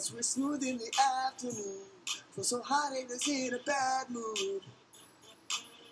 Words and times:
Cause 0.00 0.14
we're 0.14 0.22
smooth 0.22 0.64
in 0.64 0.78
the 0.78 0.90
afternoon. 1.26 1.80
For 2.30 2.42
so 2.42 2.62
hot 2.62 2.94
haters 2.96 3.28
in 3.28 3.52
a 3.52 3.58
bad 3.66 4.08
mood. 4.08 4.62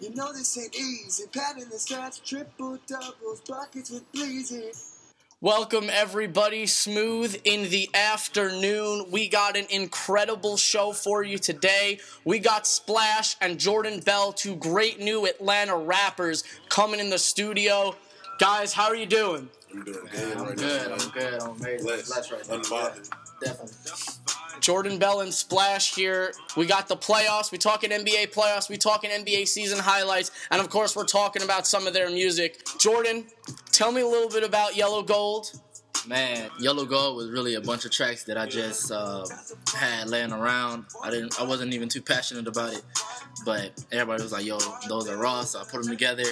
You 0.00 0.14
know 0.14 0.32
this 0.32 0.56
ain't 0.56 0.74
easy. 0.74 1.24
Patting 1.30 1.68
the 1.68 1.76
stats, 1.76 2.24
triple 2.24 2.78
doubles, 2.86 3.42
buckets 3.46 3.90
with 3.90 4.10
bleezy. 4.14 4.74
Welcome, 5.42 5.90
everybody. 5.92 6.64
Smooth 6.64 7.38
in 7.44 7.68
the 7.68 7.90
afternoon. 7.92 9.10
We 9.10 9.28
got 9.28 9.58
an 9.58 9.66
incredible 9.68 10.56
show 10.56 10.92
for 10.92 11.22
you 11.22 11.36
today. 11.36 12.00
We 12.24 12.38
got 12.38 12.66
Splash 12.66 13.36
and 13.42 13.60
Jordan 13.60 14.00
Bell, 14.00 14.32
two 14.32 14.56
great 14.56 15.00
new 15.00 15.26
Atlanta 15.26 15.76
rappers, 15.76 16.44
coming 16.70 16.98
in 16.98 17.10
the 17.10 17.18
studio. 17.18 17.94
Guys, 18.38 18.72
how 18.72 18.86
are 18.86 18.96
you 18.96 19.04
doing? 19.04 19.50
I'm 19.70 19.84
doing 19.84 20.08
good 20.10 20.36
I'm 20.38 20.46
right 20.46 20.56
good. 20.56 20.88
now. 20.88 20.94
I'm 20.94 21.10
good. 21.10 21.42
I'm 21.42 21.50
amazing. 21.50 21.86
Blessed. 21.86 22.06
Blessed 22.06 22.32
right 22.32 22.48
now. 22.48 22.56
Unbothered. 22.56 23.10
Definitely. 23.40 23.74
Jordan 24.60 24.98
Bell 24.98 25.20
and 25.20 25.32
Splash 25.32 25.94
here. 25.94 26.32
We 26.56 26.66
got 26.66 26.88
the 26.88 26.96
playoffs. 26.96 27.50
We 27.50 27.58
talking 27.58 27.90
NBA 27.90 28.34
playoffs. 28.34 28.68
We 28.68 28.76
talking 28.76 29.10
NBA 29.10 29.46
season 29.48 29.78
highlights, 29.78 30.30
and 30.50 30.60
of 30.60 30.68
course, 30.68 30.96
we're 30.96 31.04
talking 31.04 31.42
about 31.42 31.66
some 31.66 31.86
of 31.86 31.94
their 31.94 32.10
music. 32.10 32.60
Jordan, 32.78 33.26
tell 33.72 33.92
me 33.92 34.02
a 34.02 34.06
little 34.06 34.28
bit 34.28 34.44
about 34.44 34.76
Yellow 34.76 35.02
Gold. 35.02 35.52
Man, 36.06 36.50
Yellow 36.58 36.84
Gold 36.84 37.16
was 37.16 37.30
really 37.30 37.54
a 37.54 37.60
bunch 37.60 37.84
of 37.84 37.90
tracks 37.90 38.24
that 38.24 38.38
I 38.38 38.46
just 38.46 38.90
uh, 38.90 39.26
had 39.74 40.08
laying 40.08 40.32
around. 40.32 40.86
I 41.02 41.10
didn't. 41.10 41.40
I 41.40 41.44
wasn't 41.44 41.74
even 41.74 41.88
too 41.88 42.02
passionate 42.02 42.46
about 42.46 42.72
it, 42.74 42.82
but 43.44 43.72
everybody 43.92 44.22
was 44.22 44.32
like, 44.32 44.44
"Yo, 44.44 44.58
those 44.88 45.08
are 45.08 45.16
raw." 45.16 45.42
So 45.42 45.60
I 45.60 45.64
put 45.64 45.82
them 45.82 45.90
together. 45.90 46.24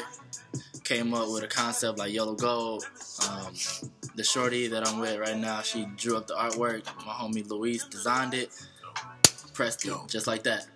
Came 0.86 1.14
up 1.14 1.28
with 1.32 1.42
a 1.42 1.48
concept 1.48 1.98
like 1.98 2.12
Yellow 2.12 2.36
Gold. 2.36 2.88
Um, 3.28 3.52
the 4.14 4.22
shorty 4.22 4.68
that 4.68 4.86
I'm 4.86 5.00
with 5.00 5.18
right 5.18 5.36
now, 5.36 5.60
she 5.60 5.84
drew 5.96 6.16
up 6.16 6.28
the 6.28 6.34
artwork. 6.34 6.84
My 7.04 7.12
homie 7.12 7.44
Luis 7.50 7.84
designed 7.86 8.34
it. 8.34 8.50
Pressed 9.52 9.84
it 9.84 9.92
just 10.06 10.28
like 10.28 10.44
that. 10.44 10.68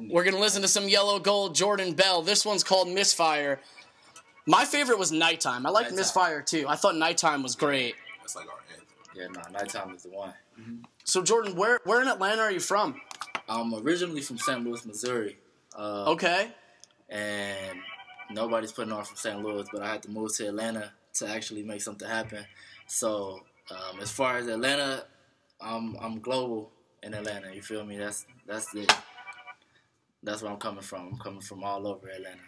We're 0.00 0.24
gonna 0.24 0.40
listen 0.40 0.60
to 0.62 0.66
some 0.66 0.88
Yellow 0.88 1.20
Gold, 1.20 1.54
Jordan 1.54 1.92
Bell. 1.92 2.20
This 2.20 2.44
one's 2.44 2.64
called 2.64 2.88
Misfire. 2.88 3.60
My 4.44 4.64
favorite 4.64 4.98
was 4.98 5.12
Nighttime. 5.12 5.66
I 5.66 5.70
liked 5.70 5.84
Nighttime. 5.90 5.96
Misfire 5.98 6.42
too. 6.42 6.64
I 6.68 6.74
thought 6.74 6.96
Nighttime 6.96 7.44
was 7.44 7.54
great. 7.54 7.94
That's 8.22 8.34
like 8.34 8.46
our 8.48 8.58
anthem. 8.72 8.86
Yeah, 9.14 9.28
nah, 9.28 9.56
nighttime 9.56 9.94
is 9.94 10.02
the 10.02 10.08
one. 10.08 10.34
So 11.04 11.22
Jordan, 11.22 11.54
where 11.54 11.78
where 11.84 12.02
in 12.02 12.08
Atlanta 12.08 12.42
are 12.42 12.50
you 12.50 12.58
from? 12.58 13.00
I'm 13.48 13.72
originally 13.72 14.20
from 14.20 14.36
St. 14.38 14.64
Louis, 14.64 14.84
Missouri. 14.84 15.38
Uh, 15.78 16.06
Okay. 16.10 16.50
and 17.08 17.78
nobody's 18.30 18.72
putting 18.72 18.92
on 18.92 19.04
from 19.04 19.16
St. 19.16 19.42
Louis, 19.42 19.66
but 19.72 19.82
I 19.82 19.92
had 19.92 20.02
to 20.04 20.10
move 20.10 20.34
to 20.36 20.48
Atlanta 20.48 20.92
to 21.14 21.28
actually 21.28 21.62
make 21.62 21.82
something 21.82 22.08
happen. 22.08 22.44
So 22.86 23.40
um, 23.70 24.00
as 24.00 24.10
far 24.10 24.38
as 24.38 24.46
Atlanta, 24.46 25.04
I'm 25.60 25.96
I'm 26.00 26.20
global 26.20 26.70
in 27.02 27.14
Atlanta. 27.14 27.54
You 27.54 27.62
feel 27.62 27.84
me? 27.84 27.96
That's 27.96 28.26
that's 28.46 28.74
it. 28.74 28.92
That's 30.22 30.42
where 30.42 30.50
I'm 30.50 30.58
coming 30.58 30.82
from. 30.82 31.08
I'm 31.12 31.18
coming 31.18 31.40
from 31.40 31.62
all 31.64 31.86
over 31.86 32.08
Atlanta. 32.08 32.40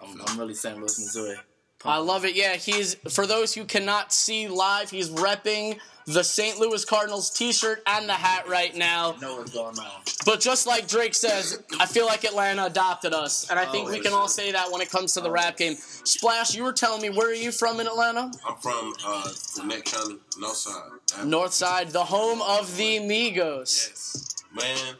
I'm, 0.00 0.20
I'm 0.26 0.38
really 0.38 0.54
St. 0.54 0.76
Louis, 0.76 0.98
Missouri. 0.98 1.36
I 1.84 1.98
love 1.98 2.24
it. 2.24 2.34
Yeah, 2.34 2.54
he's 2.56 2.94
for 3.10 3.26
those 3.26 3.54
who 3.54 3.64
cannot 3.64 4.12
see 4.12 4.48
live, 4.48 4.90
he's 4.90 5.08
repping 5.10 5.78
the 6.06 6.22
St. 6.22 6.58
Louis 6.60 6.84
Cardinals 6.84 7.30
t-shirt 7.30 7.82
and 7.86 8.08
the 8.08 8.12
hat 8.12 8.48
right 8.48 8.74
now. 8.76 9.16
know 9.20 9.36
what's 9.38 9.52
going 9.52 9.76
on. 9.78 10.02
But 10.24 10.38
just 10.40 10.64
like 10.66 10.86
Drake 10.86 11.14
says, 11.14 11.62
I 11.80 11.86
feel 11.86 12.06
like 12.06 12.24
Atlanta 12.24 12.66
adopted 12.66 13.12
us, 13.12 13.50
and 13.50 13.58
I 13.58 13.66
think 13.66 13.88
we 13.90 13.98
Oh, 13.98 14.02
can 14.02 14.12
all 14.12 14.28
say 14.28 14.52
that 14.52 14.70
when 14.70 14.80
it 14.80 14.90
comes 14.90 15.14
to 15.14 15.20
the 15.20 15.30
rap 15.30 15.56
game. 15.56 15.74
Splash, 15.74 16.54
you 16.54 16.62
were 16.62 16.72
telling 16.72 17.02
me 17.02 17.10
where 17.10 17.28
are 17.28 17.34
you 17.34 17.50
from 17.50 17.80
in 17.80 17.86
Atlanta? 17.88 18.30
I'm 18.46 18.56
from 18.56 18.94
uh, 19.04 19.28
Gwinnett 19.56 19.84
County, 19.84 20.16
North 20.38 20.56
Side. 20.56 21.24
North 21.26 21.52
Side, 21.52 21.90
the 21.90 22.04
home 22.04 22.40
of 22.40 22.76
the 22.76 22.98
Migos. 23.00 23.88
Yes. 23.88 24.34
Man, 24.54 24.94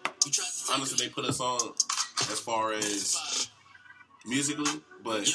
honestly, 0.72 1.06
they 1.06 1.12
put 1.12 1.24
us 1.24 1.40
on 1.40 1.72
as 2.30 2.40
far 2.40 2.72
as 2.72 3.48
musically, 4.26 4.80
but 5.04 5.32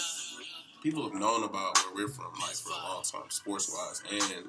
people 0.81 1.03
have 1.03 1.13
known 1.13 1.43
about 1.43 1.77
where 1.93 2.05
we're 2.05 2.11
from, 2.11 2.31
like, 2.41 2.55
for 2.55 2.71
a 2.71 2.93
long 2.93 3.03
time, 3.03 3.29
sports-wise 3.29 4.03
and 4.11 4.45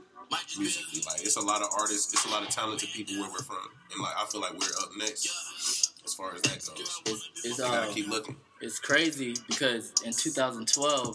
musically. 0.59 1.03
Like, 1.06 1.22
it's 1.22 1.37
a 1.37 1.41
lot 1.41 1.62
of 1.62 1.69
artists, 1.78 2.12
it's 2.12 2.25
a 2.26 2.31
lot 2.31 2.43
of 2.43 2.48
talented 2.48 2.88
people 2.91 3.20
where 3.20 3.31
we're 3.31 3.38
from. 3.38 3.69
And, 3.93 4.00
like, 4.03 4.15
I 4.19 4.25
feel 4.26 4.41
like 4.41 4.53
we're 4.53 4.82
up 4.82 4.91
next 4.98 5.93
as 6.04 6.15
far 6.15 6.34
as 6.34 6.43
that 6.43 6.59
goes. 6.59 7.00
It's, 7.06 7.31
it's, 7.44 7.59
We 7.59 7.65
gotta 7.65 7.88
uh, 7.88 7.93
keep 7.93 8.09
looking. 8.09 8.37
it's 8.60 8.78
crazy 8.78 9.34
because 9.48 9.93
in 10.04 10.12
2012 10.12 11.09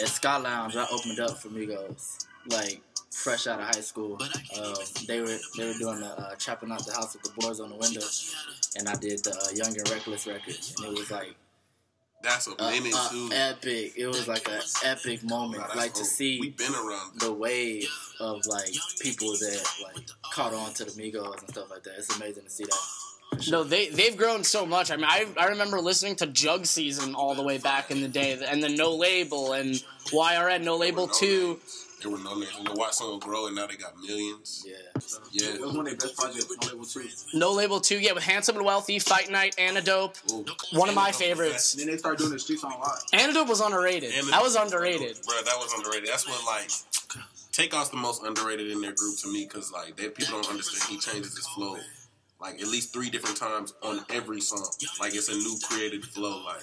at 0.00 0.08
Sky 0.08 0.36
Lounge 0.36 0.76
I 0.76 0.86
opened 0.90 1.18
up 1.20 1.38
for 1.38 1.48
Migos 1.48 2.26
like 2.50 2.82
fresh 3.10 3.46
out 3.46 3.60
of 3.60 3.66
high 3.66 3.80
school. 3.80 4.18
Um, 4.60 4.74
they 5.06 5.20
were 5.20 5.38
they 5.56 5.66
were 5.66 5.78
doing 5.78 6.00
the 6.00 6.14
uh, 6.18 6.34
chopping 6.36 6.70
out 6.72 6.84
the 6.84 6.92
house 6.92 7.14
with 7.14 7.22
the 7.22 7.30
boards 7.40 7.60
on 7.60 7.70
the 7.70 7.76
window, 7.76 8.04
and 8.76 8.88
I 8.88 8.94
did 8.96 9.24
the 9.24 9.30
uh, 9.30 9.54
Young 9.54 9.76
and 9.78 9.88
Reckless 9.90 10.26
record, 10.26 10.56
and 10.78 10.86
it 10.86 10.98
was 10.98 11.10
like 11.10 11.34
That's 12.22 12.46
a 12.46 12.50
minute, 12.70 12.92
uh, 12.96 13.08
too. 13.10 13.30
epic. 13.32 13.92
It 13.96 14.06
was 14.06 14.28
like 14.28 14.48
an 14.48 14.60
epic 14.84 15.22
moment, 15.24 15.60
Nah, 15.62 15.66
that's 15.68 15.76
like 15.76 15.94
to 15.94 16.04
see 16.04 16.38
We've 16.40 16.56
been 16.56 16.72
around 16.74 17.18
the 17.20 17.32
wave 17.32 17.88
of 18.20 18.46
like 18.46 18.72
people 19.00 19.32
that 19.32 19.64
like 19.82 20.04
caught 20.32 20.54
on 20.54 20.72
to 20.74 20.84
the 20.84 20.92
Migos 20.92 21.40
and 21.40 21.48
stuff 21.50 21.70
like 21.70 21.82
that. 21.84 21.94
It's 21.98 22.14
amazing 22.16 22.44
to 22.44 22.50
see 22.50 22.64
that. 22.64 23.42
sure. 23.42 23.52
No, 23.52 23.64
they 23.64 23.88
they've 23.88 24.16
grown 24.16 24.44
so 24.44 24.64
much. 24.64 24.90
I 24.90 24.96
mean, 24.96 25.06
I, 25.06 25.26
I 25.36 25.46
remember 25.46 25.80
listening 25.80 26.16
to 26.16 26.26
Juug 26.26 26.66
Season 26.66 27.14
all 27.14 27.34
the 27.34 27.42
way 27.42 27.58
back 27.58 27.90
in 27.90 28.00
the 28.02 28.08
day, 28.08 28.38
and 28.46 28.62
then 28.62 28.76
No 28.76 28.94
Label 28.94 29.52
and 29.54 29.82
YRN 30.06 30.62
No 30.62 30.76
Label 30.76 31.06
no 31.08 31.12
Two. 31.12 31.60
There 32.02 32.10
were 32.10 32.18
no 32.18 32.34
names. 32.34 32.52
And 32.58 32.66
to 32.66 32.72
watch 32.74 32.92
someone 32.94 33.18
grow, 33.20 33.46
and 33.46 33.56
now 33.56 33.66
they 33.66 33.76
got 33.76 33.96
millions. 34.00 34.64
Yeah. 34.66 34.74
Yeah. 35.30 35.52
That 35.52 35.60
was 35.60 35.76
one 35.76 35.86
of 35.86 35.86
their 35.86 35.96
best 35.96 36.16
projects 36.16 36.50
on 36.50 36.68
label 36.68 36.84
two. 36.84 37.08
No 37.34 37.52
Label 37.52 37.80
Two, 37.80 37.98
yeah, 37.98 38.12
with 38.12 38.24
Handsome 38.24 38.56
and 38.56 38.64
Wealthy, 38.64 38.98
Fight 38.98 39.30
Night, 39.30 39.54
Antidote. 39.58 40.20
Ooh. 40.30 40.44
One 40.72 40.88
of 40.88 40.94
my 40.94 41.08
Antidote 41.08 41.08
was 41.08 41.16
favorites. 41.16 41.72
Then 41.74 41.86
they 41.86 41.96
started 41.96 42.18
doing 42.18 42.32
the 42.32 42.38
streets 42.38 42.64
on 42.64 42.72
live. 42.72 43.02
Antidote 43.12 43.48
was 43.48 43.60
underrated. 43.60 44.12
Antidote 44.12 44.30
That 44.30 44.42
was 44.42 44.54
underrated. 44.56 45.18
Bro, 45.26 45.36
that 45.44 45.56
was 45.56 45.72
underrated. 45.76 46.08
That's 46.08 46.28
what 46.28 46.44
like 46.46 46.70
Takeoff's 47.52 47.90
the 47.90 47.96
most 47.96 48.22
underrated 48.24 48.70
in 48.70 48.80
their 48.80 48.94
group 48.94 49.18
to 49.18 49.32
me 49.32 49.44
because 49.44 49.70
like 49.72 49.96
they, 49.96 50.08
people 50.08 50.40
don't 50.40 50.50
understand 50.50 50.82
he 50.90 50.98
changes 50.98 51.36
his 51.36 51.46
flow 51.48 51.76
like 52.42 52.60
at 52.60 52.66
least 52.66 52.92
three 52.92 53.08
different 53.08 53.36
times 53.36 53.72
on 53.82 54.04
every 54.10 54.40
song. 54.40 54.66
Like 54.98 55.14
it's 55.14 55.28
a 55.28 55.34
new 55.34 55.56
created 55.62 56.04
flow. 56.04 56.44
Like 56.44 56.62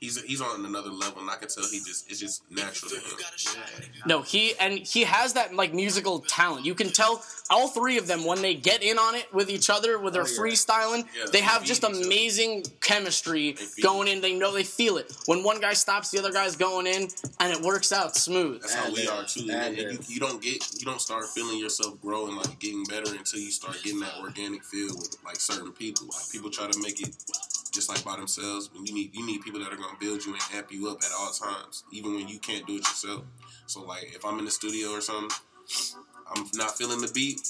he's 0.00 0.22
he's 0.22 0.40
on 0.40 0.64
another 0.64 0.90
level, 0.90 1.20
and 1.20 1.30
I 1.30 1.36
can 1.36 1.48
tell 1.48 1.64
he 1.64 1.78
just 1.78 2.10
it's 2.10 2.20
just 2.20 2.42
natural 2.50 2.90
to 2.90 2.96
him. 2.96 3.18
No, 4.06 4.22
he 4.22 4.54
and 4.60 4.74
he 4.78 5.04
has 5.04 5.34
that 5.34 5.54
like 5.54 5.74
musical 5.74 6.20
talent. 6.20 6.64
You 6.66 6.74
can 6.74 6.88
tell 6.90 7.22
all 7.50 7.68
three 7.68 7.96
of 7.98 8.06
them 8.06 8.24
when 8.24 8.42
they 8.42 8.54
get 8.54 8.82
in 8.82 8.98
on 8.98 9.14
it 9.14 9.32
with 9.32 9.48
each 9.50 9.70
other 9.70 9.98
with 9.98 10.12
their 10.12 10.22
Oh, 10.22 10.26
yeah. 10.26 10.38
freestyling, 10.40 11.04
Yeah, 11.16 11.24
they 11.26 11.38
they 11.38 11.44
have 11.44 11.64
just 11.64 11.82
amazing 11.84 12.64
chemistry 12.80 13.56
going 13.82 14.08
in. 14.08 14.20
They 14.20 14.34
know 14.34 14.52
they 14.52 14.64
feel 14.64 14.96
it. 14.98 15.12
When 15.26 15.42
one 15.42 15.60
guy 15.60 15.72
stops, 15.74 16.10
the 16.10 16.18
other 16.18 16.32
guy's 16.32 16.56
going 16.56 16.86
in, 16.86 17.08
and 17.40 17.52
it 17.52 17.60
works 17.62 17.92
out 17.92 18.16
smooth. 18.16 18.60
That's 18.60 18.74
how 18.74 18.92
we 18.92 19.06
are 19.08 19.24
too. 19.24 19.42
And, 19.42 19.52
Ad-lib. 19.52 19.92
you, 19.92 19.98
you 20.14 20.20
don't 20.20 20.42
get 20.42 20.64
you 20.78 20.84
don't 20.84 21.00
start 21.00 21.26
feeling 21.34 21.58
yourself 21.58 22.00
growing 22.02 22.36
like 22.36 22.58
getting 22.58 22.84
better 22.84 23.10
until 23.14 23.40
you 23.40 23.50
start 23.50 23.76
getting 23.82 24.00
that 24.00 24.14
organic 24.20 24.64
feel 24.64 24.88
with 24.88 25.16
like 25.24 25.36
certain 25.36 25.72
people. 25.72 26.06
Like 26.08 26.28
people 26.30 26.50
try 26.50 26.66
to 26.70 26.78
make 26.82 27.00
it 27.00 27.14
just 27.70 27.88
like 27.88 28.04
by 28.04 28.16
themselves. 28.16 28.70
When 28.72 28.86
you 28.86 28.94
need 28.94 29.14
you 29.14 29.24
need 29.26 29.42
people 29.42 29.60
that 29.60 29.72
are 29.72 29.76
gonna 29.76 29.98
build 30.00 30.24
you 30.24 30.34
and 30.34 30.42
amp 30.54 30.72
you 30.72 30.88
up 30.88 30.98
at 31.02 31.10
all 31.18 31.30
times, 31.30 31.84
even 31.92 32.14
when 32.14 32.28
you 32.28 32.38
can't 32.38 32.66
do 32.66 32.74
it 32.74 32.88
yourself. 32.88 33.22
So 33.66 33.82
like 33.82 34.14
if 34.14 34.24
I'm 34.24 34.38
in 34.38 34.44
the 34.44 34.50
studio 34.50 34.90
or 34.90 35.00
something, 35.00 35.36
I'm 36.34 36.46
not 36.54 36.76
feeling 36.76 37.00
the 37.00 37.10
beat, 37.14 37.40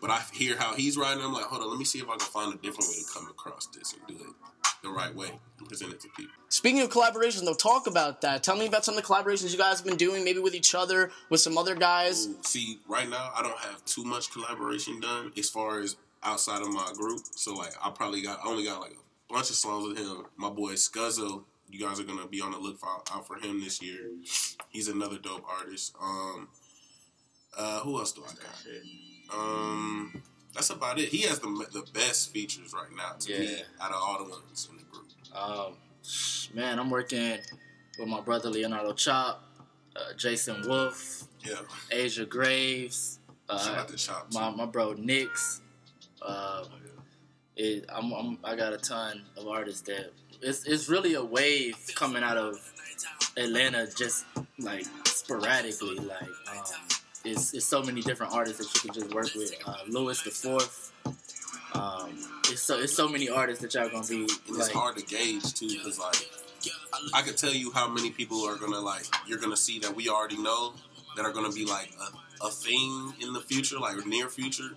but 0.00 0.10
I 0.10 0.22
hear 0.32 0.56
how 0.56 0.74
he's 0.74 0.96
riding. 0.96 1.22
I'm 1.22 1.32
like, 1.32 1.44
hold 1.44 1.62
on, 1.62 1.70
let 1.70 1.78
me 1.78 1.84
see 1.84 1.98
if 1.98 2.08
I 2.08 2.16
can 2.16 2.20
find 2.20 2.54
a 2.54 2.56
different 2.56 2.88
way 2.88 2.96
to 2.96 3.14
come 3.14 3.28
across 3.28 3.66
this 3.66 3.94
and 3.94 4.06
do 4.06 4.24
it 4.24 4.34
the 4.82 4.88
right 4.88 5.14
way 5.14 5.30
and 5.58 5.68
present 5.68 5.92
it 5.92 6.00
to 6.00 6.08
people. 6.16 6.32
Speaking 6.48 6.80
of 6.80 6.90
collaborations, 6.90 7.44
though, 7.44 7.54
talk 7.54 7.86
about 7.86 8.20
that. 8.20 8.42
Tell 8.42 8.56
me 8.56 8.66
about 8.66 8.84
some 8.84 8.96
of 8.96 9.02
the 9.02 9.06
collaborations 9.06 9.50
you 9.50 9.58
guys 9.58 9.78
have 9.78 9.86
been 9.86 9.96
doing, 9.96 10.24
maybe 10.24 10.38
with 10.38 10.54
each 10.54 10.74
other, 10.74 11.10
with 11.30 11.40
some 11.40 11.58
other 11.58 11.74
guys. 11.74 12.26
Ooh, 12.26 12.36
see, 12.42 12.78
right 12.88 13.08
now 13.08 13.32
I 13.34 13.42
don't 13.42 13.58
have 13.58 13.84
too 13.84 14.04
much 14.04 14.32
collaboration 14.32 15.00
done 15.00 15.32
as 15.36 15.50
far 15.50 15.80
as 15.80 15.96
outside 16.22 16.62
of 16.62 16.68
my 16.68 16.92
group. 16.96 17.20
So 17.34 17.54
like 17.54 17.72
I 17.82 17.90
probably 17.90 18.22
got 18.22 18.40
I 18.44 18.48
only 18.48 18.64
got 18.64 18.80
like 18.80 18.92
a 18.92 19.07
bunch 19.30 19.50
of 19.50 19.56
songs 19.56 19.86
with 19.88 19.98
him. 19.98 20.24
My 20.36 20.50
boy 20.50 20.72
Scuzzo, 20.72 21.44
you 21.70 21.78
guys 21.86 22.00
are 22.00 22.04
gonna 22.04 22.26
be 22.26 22.40
on 22.40 22.52
the 22.52 22.58
look 22.58 22.78
for, 22.78 22.88
out 23.12 23.26
for 23.26 23.36
him 23.36 23.60
this 23.60 23.82
year. 23.82 24.10
He's 24.70 24.88
another 24.88 25.18
dope 25.18 25.44
artist. 25.48 25.94
Um 26.00 26.48
uh 27.56 27.80
who 27.80 27.98
else 27.98 28.12
do 28.12 28.22
I 28.24 28.32
got? 28.34 29.38
Um 29.38 30.22
that's 30.54 30.70
about 30.70 30.98
it. 30.98 31.08
He 31.10 31.22
has 31.22 31.38
the 31.40 31.48
the 31.72 31.84
best 31.92 32.32
features 32.32 32.72
right 32.72 32.90
now 32.96 33.12
to 33.20 33.38
me 33.38 33.56
Yeah. 33.56 33.62
out 33.80 33.90
of 33.92 33.98
all 34.02 34.24
the 34.24 34.30
ones 34.30 34.68
in 34.70 34.76
the 34.78 34.82
group. 34.84 35.06
Um, 35.34 35.74
man, 36.54 36.78
I'm 36.78 36.90
working 36.90 37.38
with 37.98 38.08
my 38.08 38.20
brother 38.22 38.48
Leonardo 38.48 38.92
Chop, 38.94 39.44
uh, 39.94 40.14
Jason 40.16 40.66
Wolf, 40.66 41.24
Yeah. 41.44 41.56
Asia 41.92 42.24
Graves, 42.24 43.18
Shout 43.50 43.68
uh, 43.68 43.80
out 43.80 43.88
to 43.88 43.98
Shop. 43.98 44.28
my 44.32 44.50
my 44.50 44.64
bro 44.66 44.94
Nix. 44.94 45.60
Uh, 46.22 46.64
it, 47.58 47.84
I'm, 47.88 48.12
I'm 48.12 48.38
I 48.44 48.56
got 48.56 48.72
a 48.72 48.78
ton 48.78 49.22
of 49.36 49.46
artists 49.48 49.82
that 49.82 50.12
it's 50.40 50.64
it's 50.66 50.88
really 50.88 51.14
a 51.14 51.24
wave 51.24 51.76
coming 51.94 52.22
out 52.22 52.36
of 52.36 52.54
Atlanta, 53.36 53.86
just 53.96 54.24
like 54.58 54.86
sporadically. 55.04 55.96
Like 55.98 56.22
um, 56.22 56.64
it's 57.24 57.52
it's 57.54 57.66
so 57.66 57.82
many 57.82 58.00
different 58.00 58.32
artists 58.32 58.58
that 58.58 58.74
you 58.74 58.90
can 58.90 59.00
just 59.00 59.14
work 59.14 59.34
with. 59.34 59.52
Uh, 59.66 59.74
Lewis 59.88 60.22
the 60.22 60.30
Fourth, 60.30 60.92
Um, 61.74 62.10
it's 62.48 62.62
so 62.62 62.78
it's 62.78 62.94
so 62.94 63.08
many 63.08 63.28
artists 63.28 63.60
that 63.62 63.74
y'all 63.74 63.88
gonna 63.90 64.06
be 64.06 64.22
And 64.22 64.28
it's 64.48 64.70
hard 64.72 64.96
to 64.96 65.04
gauge 65.04 65.52
too, 65.54 65.68
because 65.68 65.98
like 65.98 66.28
I 67.12 67.22
could 67.22 67.36
tell 67.36 67.52
you 67.52 67.72
how 67.72 67.88
many 67.88 68.10
people 68.10 68.44
are 68.44 68.56
gonna 68.56 68.80
like 68.80 69.04
you're 69.26 69.38
gonna 69.38 69.56
see 69.56 69.78
that 69.80 69.94
we 69.94 70.08
already 70.08 70.38
know 70.40 70.74
that 71.16 71.24
are 71.24 71.32
gonna 71.32 71.52
be 71.52 71.64
like 71.64 71.90
a, 72.00 72.46
a 72.46 72.50
thing 72.50 73.14
in 73.20 73.32
the 73.32 73.40
future, 73.40 73.78
like 73.80 74.06
near 74.06 74.28
future. 74.28 74.70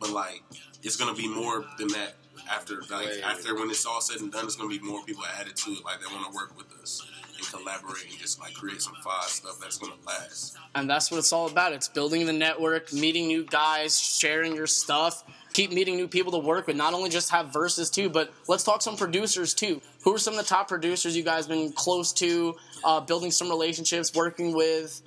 But 0.00 0.10
like 0.10 0.42
it's 0.82 0.96
gonna 0.96 1.14
be 1.14 1.28
more 1.28 1.64
than 1.78 1.88
that 1.88 2.14
after 2.50 2.80
like 2.82 2.90
Right. 2.90 3.20
after 3.24 3.54
when 3.54 3.70
it's 3.70 3.84
all 3.86 4.00
said 4.00 4.20
and 4.20 4.30
done. 4.32 4.44
It's 4.44 4.56
gonna 4.56 4.68
be 4.68 4.78
more 4.78 5.02
people 5.04 5.24
added 5.38 5.56
to 5.56 5.72
it, 5.72 5.84
like 5.84 6.00
they 6.00 6.06
want 6.14 6.30
to 6.30 6.34
work 6.36 6.56
with 6.56 6.66
us 6.80 7.02
and 7.36 7.46
collaborate 7.48 8.04
and 8.08 8.18
just 8.18 8.38
like 8.40 8.54
create 8.54 8.80
some 8.82 8.94
fire 9.02 9.22
stuff 9.26 9.58
that's 9.60 9.78
gonna 9.78 9.94
last. 10.06 10.56
And 10.74 10.88
that's 10.88 11.10
what 11.10 11.18
it's 11.18 11.32
all 11.32 11.46
about. 11.48 11.72
It's 11.72 11.88
building 11.88 12.26
the 12.26 12.32
network, 12.32 12.92
meeting 12.92 13.26
new 13.26 13.44
guys, 13.44 13.98
sharing 13.98 14.54
your 14.54 14.66
stuff, 14.66 15.24
keep 15.54 15.72
meeting 15.72 15.96
new 15.96 16.06
people 16.08 16.32
to 16.32 16.38
work 16.38 16.66
with. 16.66 16.76
Not 16.76 16.94
only 16.94 17.08
just 17.10 17.30
have 17.30 17.52
verses 17.52 17.90
too, 17.90 18.08
but 18.10 18.32
let's 18.48 18.62
talk 18.62 18.82
some 18.82 18.96
producers 18.96 19.54
too. 19.54 19.80
Who 20.04 20.14
are 20.14 20.18
some 20.18 20.34
of 20.34 20.38
the 20.38 20.46
top 20.46 20.68
producers 20.68 21.16
you 21.16 21.22
guys 21.24 21.46
been 21.46 21.72
close 21.72 22.12
to, 22.14 22.56
uh, 22.84 23.00
building 23.00 23.30
some 23.30 23.48
relationships, 23.48 24.12
working 24.14 24.54
with? 24.54 25.02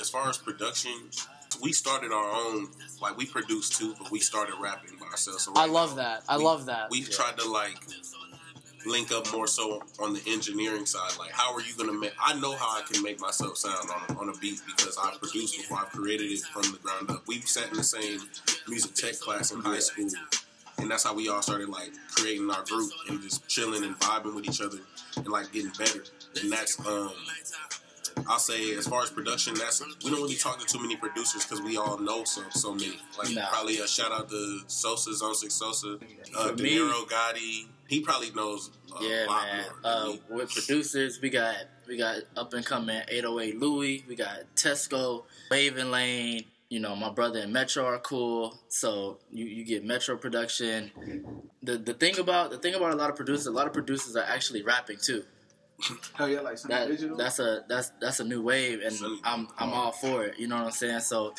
As 0.00 0.08
far 0.08 0.28
as 0.30 0.38
production, 0.38 0.92
we 1.62 1.72
started 1.72 2.12
our 2.12 2.30
own. 2.30 2.68
Like 3.00 3.16
we 3.16 3.26
produced 3.26 3.76
too, 3.76 3.94
but 3.98 4.10
we 4.10 4.20
started 4.20 4.54
rapping 4.60 4.96
by 4.98 5.06
ourselves. 5.06 5.44
So 5.44 5.52
I 5.56 5.66
love 5.66 5.96
now, 5.96 6.02
that. 6.02 6.22
I 6.28 6.38
we- 6.38 6.44
love 6.44 6.66
that. 6.66 6.90
We've 6.90 7.10
tried 7.10 7.38
to 7.38 7.48
like 7.48 7.76
link 8.86 9.12
up 9.12 9.30
more 9.32 9.46
so 9.46 9.82
on 9.98 10.14
the 10.14 10.22
engineering 10.26 10.86
side. 10.86 11.12
Like, 11.18 11.30
how 11.32 11.52
are 11.54 11.60
you 11.60 11.74
gonna 11.76 11.92
make? 11.92 12.12
I 12.20 12.38
know 12.40 12.54
how 12.56 12.78
I 12.78 12.82
can 12.82 13.02
make 13.02 13.20
myself 13.20 13.56
sound 13.58 13.90
on 13.90 14.16
a, 14.16 14.20
on 14.20 14.28
a 14.28 14.38
beat 14.38 14.60
because 14.66 14.96
I 14.98 15.14
produced 15.18 15.56
before. 15.56 15.78
I've 15.78 15.90
created 15.90 16.30
it 16.30 16.40
from 16.40 16.62
the 16.72 16.78
ground 16.78 17.10
up. 17.10 17.22
We've 17.26 17.46
sat 17.46 17.70
in 17.70 17.76
the 17.76 17.84
same 17.84 18.20
music 18.68 18.94
tech 18.94 19.18
class 19.20 19.52
in 19.52 19.60
high 19.60 19.80
school, 19.80 20.08
and 20.78 20.90
that's 20.90 21.04
how 21.04 21.14
we 21.14 21.28
all 21.28 21.42
started 21.42 21.68
like 21.68 21.90
creating 22.14 22.50
our 22.50 22.64
group 22.64 22.90
and 23.08 23.20
just 23.22 23.46
chilling 23.48 23.84
and 23.84 23.98
vibing 24.00 24.34
with 24.34 24.46
each 24.48 24.60
other 24.60 24.78
and 25.16 25.28
like 25.28 25.52
getting 25.52 25.72
better. 25.78 26.04
And 26.42 26.50
that's 26.52 26.78
um. 26.86 27.12
I'll 28.28 28.38
say 28.38 28.74
as 28.76 28.86
far 28.86 29.02
as 29.02 29.10
production, 29.10 29.54
that's 29.54 29.82
we 30.04 30.10
don't 30.10 30.20
really 30.22 30.36
talk 30.36 30.58
to 30.60 30.66
too 30.66 30.80
many 30.80 30.96
producers 30.96 31.44
because 31.44 31.60
we 31.62 31.76
all 31.76 31.98
know 31.98 32.24
so 32.24 32.42
so 32.50 32.72
many. 32.74 32.98
Like 33.18 33.30
No. 33.30 33.46
probably 33.50 33.78
a 33.78 33.86
shout 33.88 34.12
out 34.12 34.28
to 34.30 34.60
Sosa, 34.66 35.14
Zone 35.14 35.34
Six 35.34 35.54
Sosa, 35.54 35.98
uh, 36.36 36.50
De 36.52 36.62
Niro 36.64 37.06
Gotti. 37.08 37.66
He 37.88 38.00
probably 38.00 38.30
knows 38.30 38.70
a 39.00 39.04
Yeah, 39.04 39.24
lot 39.26 39.42
man. 39.46 39.64
more 39.82 39.92
Uh, 39.92 40.12
with 40.30 40.52
producers, 40.52 41.20
we 41.20 41.30
got 41.30 41.56
we 41.88 41.96
got 41.96 42.18
up 42.36 42.52
and 42.54 42.64
coming 42.64 43.02
808 43.08 43.58
Louis, 43.58 44.04
we 44.08 44.14
got 44.14 44.40
Tesco, 44.54 45.24
Raven 45.50 45.90
Lane. 45.90 46.44
You 46.68 46.78
know, 46.78 46.94
my 46.94 47.10
brother 47.10 47.40
and 47.40 47.52
Metro 47.52 47.84
are 47.84 47.98
cool, 47.98 48.56
so 48.68 49.18
you, 49.32 49.44
you 49.44 49.64
get 49.64 49.84
Metro 49.84 50.16
production. 50.16 50.92
The 51.64 51.76
the 51.78 51.94
thing 51.94 52.16
about 52.20 52.52
the 52.52 52.58
thing 52.58 52.74
about 52.74 52.92
a 52.92 52.94
lot 52.96 53.10
of 53.10 53.16
producers, 53.16 53.46
a 53.46 53.50
lot 53.50 53.66
of 53.66 53.72
producers 53.72 54.14
are 54.14 54.22
actually 54.24 54.62
rapping 54.62 54.98
too. 55.02 55.24
Hell 56.14 56.28
yeah, 56.28 56.40
like 56.40 56.58
some 56.58 56.70
That 56.70 56.88
digital. 56.88 57.16
that's 57.16 57.38
a 57.38 57.64
that's 57.68 57.92
that's 58.00 58.20
a 58.20 58.24
new 58.24 58.42
wave, 58.42 58.80
and 58.84 58.92
Sunny. 58.92 59.20
I'm 59.24 59.48
I'm 59.58 59.72
all 59.72 59.92
for 59.92 60.24
it. 60.24 60.38
You 60.38 60.48
know 60.48 60.56
what 60.56 60.64
I'm 60.66 60.70
saying? 60.70 61.00
So, 61.00 61.34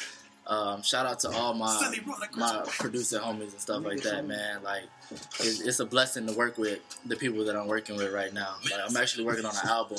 um, 0.48 0.82
shout 0.84 1.06
out 1.06 1.20
to 1.22 1.30
all 1.32 1.54
my 1.54 1.94
my 2.36 2.64
producer 2.68 3.20
homies 3.20 3.52
and 3.52 3.60
stuff 3.62 3.84
like 3.84 4.02
that, 4.04 4.26
man. 4.26 4.64
Like, 4.64 4.84
it's, 5.40 5.62
it's 5.62 5.80
a 5.80 5.86
blessing 5.86 6.28
to 6.28 6.34
work 6.34 6.58
with 6.58 6.80
the 7.06 7.16
people 7.16 7.44
that 7.46 7.56
I'm 7.56 7.68
working 7.68 7.96
with 7.96 8.12
right 8.14 8.34
now. 8.34 8.56
Like, 8.64 8.80
I'm 8.88 8.96
actually 8.98 9.26
working 9.26 9.46
on 9.46 9.54
an 9.56 9.70
album. 9.70 9.98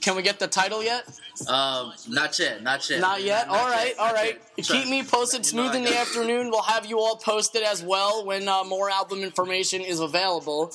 Can 0.00 0.14
we 0.16 0.22
get 0.22 0.38
the 0.38 0.46
title 0.46 0.82
yet? 0.82 1.04
Um, 1.48 1.92
not 2.08 2.38
yet, 2.38 2.62
not 2.62 2.88
yet, 2.88 3.00
Not 3.00 3.22
yet. 3.22 3.48
all 3.48 3.66
right, 3.68 3.88
yet, 3.88 3.98
all 3.98 4.06
not 4.06 4.14
right. 4.14 4.40
yet. 4.56 4.66
Keep 4.66 4.88
me 4.88 5.02
posted. 5.02 5.40
You 5.40 5.44
Smooth 5.44 5.74
in 5.74 5.84
the 5.84 5.96
afternoon. 5.96 6.50
We'll 6.50 6.62
have 6.62 6.84
you 6.86 6.98
all 6.98 7.16
posted 7.16 7.62
as 7.62 7.82
well 7.82 8.24
when 8.24 8.48
uh, 8.48 8.64
more 8.64 8.90
album 8.90 9.20
information 9.20 9.80
is 9.80 10.00
available. 10.00 10.72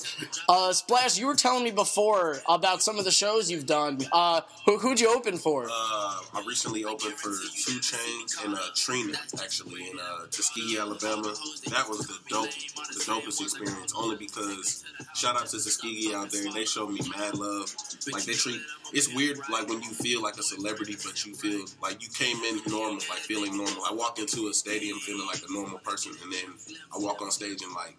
Uh, 0.48 0.72
Splash, 0.72 1.18
you 1.18 1.26
were 1.26 1.34
telling 1.34 1.64
me 1.64 1.70
before 1.70 2.38
about 2.48 2.82
some 2.82 2.98
of 2.98 3.04
the 3.04 3.10
shows 3.10 3.50
you've 3.50 3.66
done. 3.66 3.98
Uh, 4.12 4.40
who 4.66 4.78
who'd 4.78 5.00
you 5.00 5.14
open 5.14 5.36
for? 5.36 5.64
Uh, 5.64 5.70
I 5.70 6.44
recently 6.46 6.84
opened 6.84 7.14
for 7.14 7.30
2 7.30 7.80
Chainz 7.80 8.44
and 8.44 8.54
uh, 8.54 8.58
Trina, 8.74 9.18
actually, 9.42 9.90
in 9.90 9.98
uh, 9.98 10.26
Tuskegee, 10.30 10.78
Alabama. 10.78 11.34
That 11.68 11.86
was 11.88 12.06
the 12.06 12.18
dope, 12.28 12.50
the 12.50 13.04
dopest 13.06 13.42
experience. 13.42 13.63
Only 13.96 14.16
because 14.16 14.84
shout 15.14 15.36
out 15.36 15.46
to 15.46 15.56
Tuskegee 15.56 16.14
out 16.14 16.30
there, 16.30 16.50
they 16.52 16.64
showed 16.64 16.90
me 16.90 17.00
mad 17.16 17.34
love. 17.36 17.74
Like 18.12 18.24
they 18.24 18.32
treat. 18.32 18.60
It's 18.92 19.12
weird, 19.14 19.38
like 19.50 19.68
when 19.68 19.82
you 19.82 19.90
feel 19.90 20.22
like 20.22 20.36
a 20.36 20.42
celebrity, 20.42 20.96
but 21.04 21.24
you 21.24 21.34
feel 21.34 21.64
like 21.82 22.02
you 22.02 22.08
came 22.10 22.36
in 22.44 22.60
normal, 22.70 22.94
like 23.08 23.20
feeling 23.20 23.56
normal. 23.56 23.82
I 23.88 23.92
walk 23.92 24.18
into 24.18 24.48
a 24.48 24.54
stadium 24.54 24.98
feeling 24.98 25.26
like 25.26 25.42
a 25.48 25.52
normal 25.52 25.78
person, 25.78 26.12
and 26.22 26.32
then 26.32 26.54
I 26.94 26.98
walk 26.98 27.22
on 27.22 27.30
stage 27.30 27.62
and 27.62 27.72
like 27.74 27.96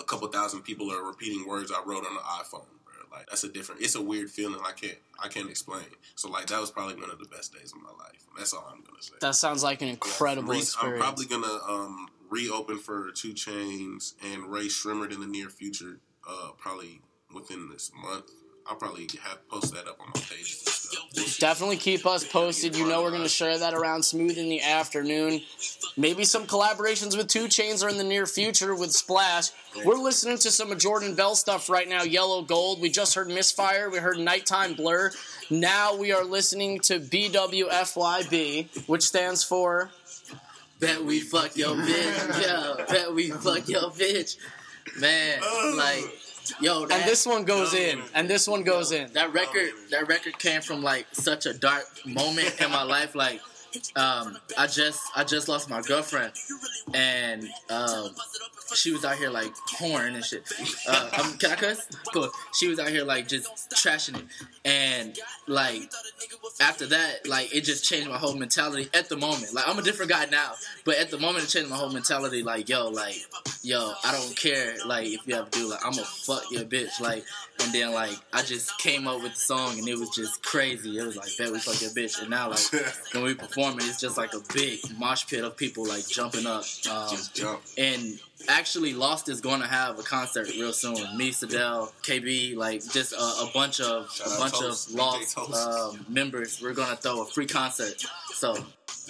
a 0.00 0.04
couple 0.04 0.28
thousand 0.28 0.62
people 0.62 0.90
are 0.92 1.04
repeating 1.04 1.46
words 1.46 1.70
I 1.72 1.82
wrote 1.84 2.06
on 2.06 2.14
the 2.14 2.20
iPhone. 2.20 2.66
Bro. 2.84 2.94
Like 3.18 3.26
that's 3.28 3.44
a 3.44 3.48
different. 3.48 3.80
It's 3.82 3.94
a 3.94 4.02
weird 4.02 4.30
feeling. 4.30 4.60
I 4.64 4.72
can't. 4.72 4.98
I 5.22 5.28
can't 5.28 5.50
explain. 5.50 5.84
So 6.14 6.28
like 6.30 6.46
that 6.46 6.60
was 6.60 6.70
probably 6.70 6.96
one 6.96 7.10
of 7.10 7.18
the 7.18 7.26
best 7.26 7.52
days 7.52 7.72
of 7.72 7.82
my 7.82 7.90
life. 7.90 8.24
That's 8.36 8.52
all 8.54 8.66
I'm 8.72 8.82
gonna 8.82 9.02
say. 9.02 9.14
That 9.20 9.34
sounds 9.34 9.62
like 9.62 9.82
an 9.82 9.88
incredible 9.88 10.48
Re- 10.48 10.56
I'm 10.56 10.62
experience. 10.62 11.02
probably 11.02 11.26
gonna 11.26 11.58
um, 11.68 12.08
reopen 12.32 12.78
for 12.78 13.10
2 13.12 13.34
Chainz 13.34 14.14
and 14.32 14.46
Rae 14.46 14.66
Sremmurd 14.66 15.12
in 15.12 15.20
the 15.20 15.26
near 15.26 15.50
future. 15.50 16.00
Uh, 16.28 16.50
probably 16.56 17.02
within 17.34 17.68
this 17.68 17.90
month. 18.00 18.30
I'll 18.66 18.76
probably 18.76 19.08
have 19.22 19.46
post 19.48 19.74
that 19.74 19.88
up 19.88 19.98
on 20.00 20.06
my 20.14 20.20
page. 20.20 20.38
And 20.38 20.46
stuff. 20.46 21.04
We'll 21.16 21.24
see. 21.24 21.40
Definitely 21.40 21.78
keep 21.78 22.06
us 22.06 22.24
posted. 22.24 22.76
You 22.76 22.86
know 22.88 23.02
we're 23.02 23.10
going 23.10 23.22
to 23.22 23.28
share 23.28 23.58
that 23.58 23.74
around 23.74 24.04
Smooth 24.04 24.38
in 24.38 24.48
the 24.48 24.62
afternoon. 24.62 25.40
Maybe 25.96 26.24
some 26.24 26.46
collaborations 26.46 27.16
with 27.16 27.26
2 27.28 27.46
Chainz 27.46 27.84
are 27.84 27.88
in 27.88 27.98
the 27.98 28.04
near 28.04 28.24
future 28.24 28.74
with 28.74 28.92
Splash. 28.92 29.50
We're 29.84 29.96
listening 29.96 30.38
to 30.38 30.50
some 30.50 30.70
of 30.70 30.78
Jordan 30.78 31.14
Bell 31.16 31.34
stuff 31.34 31.68
right 31.68 31.88
now, 31.88 32.02
Yellow 32.02 32.42
Gold. 32.42 32.80
We 32.80 32.88
just 32.88 33.14
heard 33.14 33.28
Misfire. 33.28 33.90
We 33.90 33.98
heard 33.98 34.18
Nighttime 34.18 34.74
Blur. 34.74 35.10
Now 35.50 35.96
we 35.96 36.12
are 36.12 36.24
listening 36.24 36.78
to 36.80 37.00
BWFYB, 37.00 38.88
which 38.88 39.02
stands 39.02 39.42
for 39.42 39.90
Bet 40.82 41.04
we 41.04 41.20
fuck 41.20 41.56
your 41.56 41.76
bitch, 41.76 42.42
yeah. 42.42 42.84
Bet 42.88 43.14
we 43.14 43.30
fuck 43.30 43.68
your 43.68 43.82
bitch, 43.92 44.36
man. 44.98 45.40
Like, 45.76 46.02
yo, 46.60 46.86
that, 46.86 46.98
and 46.98 47.08
this 47.08 47.24
one 47.24 47.44
goes 47.44 47.72
in, 47.72 48.00
oh. 48.00 48.08
and 48.16 48.28
this 48.28 48.48
one 48.48 48.64
goes 48.64 48.90
in. 48.90 49.12
that 49.12 49.32
record 49.32 49.70
that 49.92 50.08
record 50.08 50.36
came 50.40 50.60
from 50.60 50.82
like 50.82 51.06
such 51.12 51.46
a 51.46 51.54
dark 51.54 51.84
moment 52.04 52.60
in 52.60 52.68
my 52.72 52.82
life 52.82 53.14
like 53.14 53.40
um 53.96 54.36
i 54.58 54.66
just 54.66 55.00
i 55.16 55.24
just 55.24 55.48
lost 55.48 55.68
my 55.70 55.80
girlfriend. 55.82 56.32
And 56.94 57.48
um 57.70 58.10
she 58.74 58.92
was 58.92 59.04
out 59.04 59.16
here 59.16 59.30
like 59.30 59.52
horn 59.68 60.14
and 60.14 60.24
shit. 60.24 60.50
Uh 60.88 61.10
um, 61.20 61.32
can 61.38 61.52
i 61.52 61.56
cuss? 61.56 61.86
Cool. 62.12 62.30
She 62.54 62.68
was 62.68 62.78
out 62.78 62.88
here 62.88 63.04
like 63.04 63.28
just 63.28 63.70
trashing 63.70 64.18
it. 64.18 64.24
And 64.64 65.18
like 65.46 65.90
after 66.60 66.86
that 66.86 67.26
like 67.26 67.54
it 67.54 67.62
just 67.62 67.84
changed 67.84 68.08
my 68.08 68.18
whole 68.18 68.34
mentality 68.34 68.88
at 68.94 69.08
the 69.08 69.16
moment. 69.16 69.54
Like 69.54 69.68
i'm 69.68 69.78
a 69.78 69.82
different 69.82 70.10
guy 70.10 70.26
now 70.26 70.52
but 70.84 70.96
at 70.96 71.10
the 71.10 71.18
moment 71.18 71.44
it 71.44 71.48
changed 71.48 71.70
my 71.70 71.76
whole 71.76 71.90
mentality. 71.90 72.42
Like 72.42 72.68
yo 72.68 72.88
like 72.88 73.16
yo 73.62 73.92
i 74.04 74.12
don't 74.12 74.36
care 74.36 74.74
like 74.86 75.06
if 75.06 75.26
you 75.26 75.34
have 75.34 75.50
to 75.50 75.58
do 75.60 75.68
like 75.68 75.84
i'm 75.84 75.92
gonna 75.92 76.04
fuck 76.04 76.50
your 76.50 76.64
bitch. 76.64 77.00
Like 77.00 77.24
and 77.62 77.72
then 77.72 77.92
like 77.92 78.16
I 78.32 78.42
just 78.42 78.76
came 78.78 79.06
up 79.06 79.22
with 79.22 79.34
the 79.34 79.38
song 79.38 79.78
and 79.78 79.86
it 79.86 79.98
was 79.98 80.10
just 80.10 80.42
crazy. 80.42 80.98
It 80.98 81.06
was 81.06 81.16
like 81.16 81.28
bet 81.38 81.52
we 81.52 81.58
fuck 81.58 81.80
your 81.80 81.90
bitch. 81.90 82.20
And 82.20 82.30
now 82.30 82.50
like 82.50 82.60
when 83.12 83.22
we 83.22 83.34
perform 83.34 83.61
it, 83.70 83.84
it's 83.84 84.00
just 84.00 84.16
like 84.16 84.34
a 84.34 84.40
big 84.54 84.80
mosh 84.98 85.26
pit 85.26 85.44
of 85.44 85.56
people 85.56 85.86
like 85.86 86.06
jumping 86.08 86.46
up. 86.46 86.64
Um, 86.90 87.08
Just 87.10 87.34
jump. 87.34 87.60
and 87.78 88.18
actually, 88.48 88.94
Lost 88.94 89.28
is 89.28 89.40
going 89.40 89.60
to 89.60 89.66
have 89.66 89.98
a 89.98 90.02
concert 90.02 90.48
real 90.48 90.72
soon. 90.72 90.94
Me, 91.16 91.30
Sadell, 91.30 91.92
KB, 92.02 92.56
like 92.56 92.82
just 92.90 93.12
a, 93.12 93.16
a 93.16 93.50
bunch 93.54 93.80
of 93.80 94.10
Shout 94.12 94.26
a 94.26 94.38
bunch 94.38 94.58
Toast, 94.58 94.88
of 94.90 94.94
Lost 94.94 95.36
Toast. 95.36 95.54
um, 95.54 96.06
members. 96.08 96.60
We're 96.62 96.74
gonna 96.74 96.96
throw 96.96 97.22
a 97.22 97.26
free 97.26 97.46
concert. 97.46 98.02
So 98.34 98.56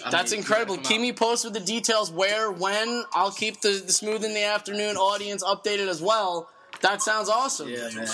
I 0.05 0.09
That's 0.11 0.31
mean, 0.31 0.39
incredible. 0.39 0.77
Keep 0.77 0.97
out. 0.97 1.01
me 1.01 1.13
posted 1.13 1.53
with 1.53 1.61
the 1.61 1.65
details 1.65 2.11
where, 2.11 2.51
when. 2.51 3.03
I'll 3.13 3.31
keep 3.31 3.61
the, 3.61 3.81
the 3.85 3.91
Smooth 3.93 4.23
in 4.23 4.33
the 4.33 4.43
Afternoon 4.43 4.97
audience 4.97 5.43
updated 5.43 5.87
as 5.87 6.01
well. 6.01 6.49
That 6.81 7.01
sounds 7.01 7.29
awesome. 7.29 7.69
Yeah, 7.69 7.89
man. 7.95 8.07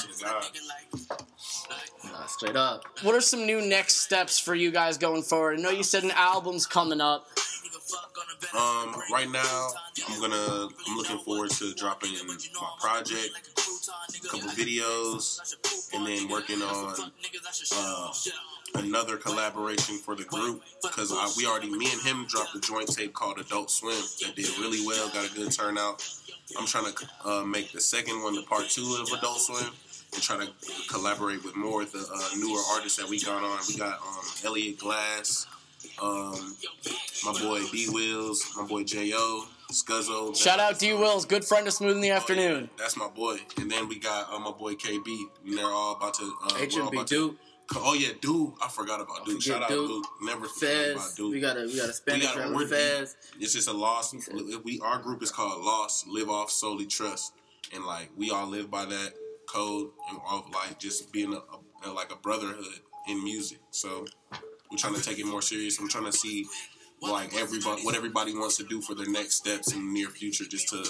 Nah, 2.05 2.25
straight 2.27 2.55
up. 2.55 2.83
What 3.03 3.15
are 3.15 3.21
some 3.21 3.45
new 3.45 3.61
next 3.61 4.01
steps 4.01 4.39
for 4.39 4.55
you 4.55 4.71
guys 4.71 4.97
going 4.97 5.23
forward? 5.23 5.59
I 5.59 5.61
know 5.61 5.69
you 5.69 5.83
said 5.83 6.03
an 6.03 6.11
album's 6.11 6.65
coming 6.65 7.01
up. 7.01 7.27
Um, 8.53 8.95
right 9.11 9.29
now, 9.29 9.69
I'm 10.07 10.21
gonna. 10.21 10.67
I'm 10.87 10.97
looking 10.97 11.19
forward 11.19 11.51
to 11.51 11.73
dropping 11.75 12.11
my 12.27 12.35
project, 12.79 13.29
a 14.23 14.27
couple 14.27 14.49
videos, 14.49 15.39
and 15.93 16.05
then 16.05 16.27
working 16.29 16.61
on 16.61 17.11
uh, 17.75 18.11
another 18.75 19.17
collaboration 19.17 19.97
for 19.97 20.15
the 20.15 20.23
group 20.23 20.63
because 20.81 21.11
we 21.37 21.45
already, 21.45 21.69
me 21.69 21.91
and 21.91 22.01
him 22.01 22.25
dropped 22.27 22.55
a 22.55 22.59
joint 22.59 22.87
tape 22.87 23.13
called 23.13 23.39
Adult 23.39 23.69
Swim 23.69 23.95
that 24.21 24.35
did 24.35 24.57
really 24.57 24.85
well, 24.85 25.09
got 25.09 25.29
a 25.29 25.33
good 25.35 25.51
turnout. 25.51 26.07
I'm 26.57 26.65
trying 26.65 26.85
to 26.93 27.09
uh, 27.29 27.43
make 27.45 27.71
the 27.71 27.81
second 27.81 28.21
one 28.23 28.35
the 28.35 28.43
part 28.43 28.69
two 28.69 28.97
of 29.01 29.07
Adult 29.17 29.39
Swim 29.39 29.71
and 30.13 30.21
try 30.23 30.43
to 30.43 30.51
collaborate 30.89 31.43
with 31.43 31.55
more 31.55 31.81
of 31.83 31.91
the 31.91 31.99
uh, 31.99 32.37
newer 32.37 32.59
artists 32.73 32.97
that 32.97 33.07
we 33.07 33.19
got 33.23 33.43
on. 33.43 33.59
We 33.67 33.75
got 33.77 33.99
um, 33.99 34.23
Elliot 34.43 34.79
Glass, 34.79 35.45
um, 36.01 36.55
my 37.23 37.33
boy 37.39 37.61
B 37.71 37.87
Wills, 37.89 38.43
my 38.57 38.65
boy 38.65 38.83
J.O., 38.83 39.45
Scuzzo. 39.71 40.35
Shout 40.35 40.59
out 40.59 40.79
D 40.79 40.93
Wills, 40.93 41.25
good 41.25 41.45
friend 41.45 41.67
of 41.67 41.73
Smooth 41.73 41.97
in 41.97 42.01
the 42.01 42.09
Oh, 42.09 42.13
yeah, 42.13 42.17
Afternoon. 42.17 42.69
that's 42.77 42.97
my 42.97 43.07
boy. 43.07 43.37
And 43.57 43.69
then 43.69 43.87
we 43.87 43.99
got 43.99 44.33
uh, 44.33 44.39
my 44.39 44.51
boy 44.51 44.73
KB. 44.73 45.05
And 45.45 45.55
they're 45.57 45.67
all 45.67 45.95
about 45.95 46.15
to. 46.15 46.33
Uh, 46.43 46.49
HMB 46.55 47.05
Duke, 47.05 47.35
Oh 47.75 47.93
yeah, 47.93 48.09
Dude. 48.19 48.53
I 48.61 48.67
forgot 48.67 48.99
about 49.01 49.25
Dude. 49.25 49.41
Shout 49.43 49.61
out 49.63 49.69
Dude. 49.69 50.03
Never 50.21 50.47
forget 50.47 50.91
about 50.95 51.15
Dude. 51.15 51.31
We 51.31 51.39
got 51.39 51.57
a 51.57 51.61
we 51.65 51.75
got 51.77 51.89
a 51.89 51.93
Spanish 51.93 52.25
gotta- 52.25 52.39
rapper, 52.41 52.55
we're- 52.55 52.67
Fez. 52.67 53.15
It's 53.39 53.53
just 53.53 53.67
a 53.67 53.73
loss. 53.73 54.13
We 54.63 54.79
our 54.83 54.97
group 54.99 55.21
is 55.21 55.31
called 55.31 55.63
Lost. 55.63 56.07
Live 56.07 56.29
off 56.29 56.49
solely 56.49 56.85
trust, 56.87 57.33
and 57.73 57.85
like 57.85 58.09
we 58.17 58.31
all 58.31 58.47
live 58.47 58.71
by 58.71 58.85
that 58.85 59.13
code 59.47 59.89
and 60.09 60.19
of 60.29 60.49
like 60.53 60.79
just 60.79 61.11
being 61.11 61.33
a, 61.33 61.87
a 61.87 61.91
like 61.91 62.11
a 62.11 62.15
brotherhood 62.17 62.65
in 63.07 63.23
music. 63.23 63.59
So 63.71 64.05
we're 64.71 64.77
trying 64.77 64.95
to 64.95 65.01
take 65.01 65.19
it 65.19 65.25
more 65.25 65.41
serious. 65.41 65.79
I'm 65.79 65.87
trying 65.89 66.05
to 66.05 66.11
see 66.11 66.47
like 67.01 67.33
everybody 67.35 67.83
what 67.83 67.95
everybody 67.95 68.33
wants 68.33 68.57
to 68.57 68.63
do 68.63 68.81
for 68.81 68.93
their 68.95 69.09
next 69.09 69.35
steps 69.35 69.71
in 69.73 69.87
the 69.87 69.93
near 69.93 70.09
future, 70.09 70.45
just 70.45 70.69
to 70.69 70.83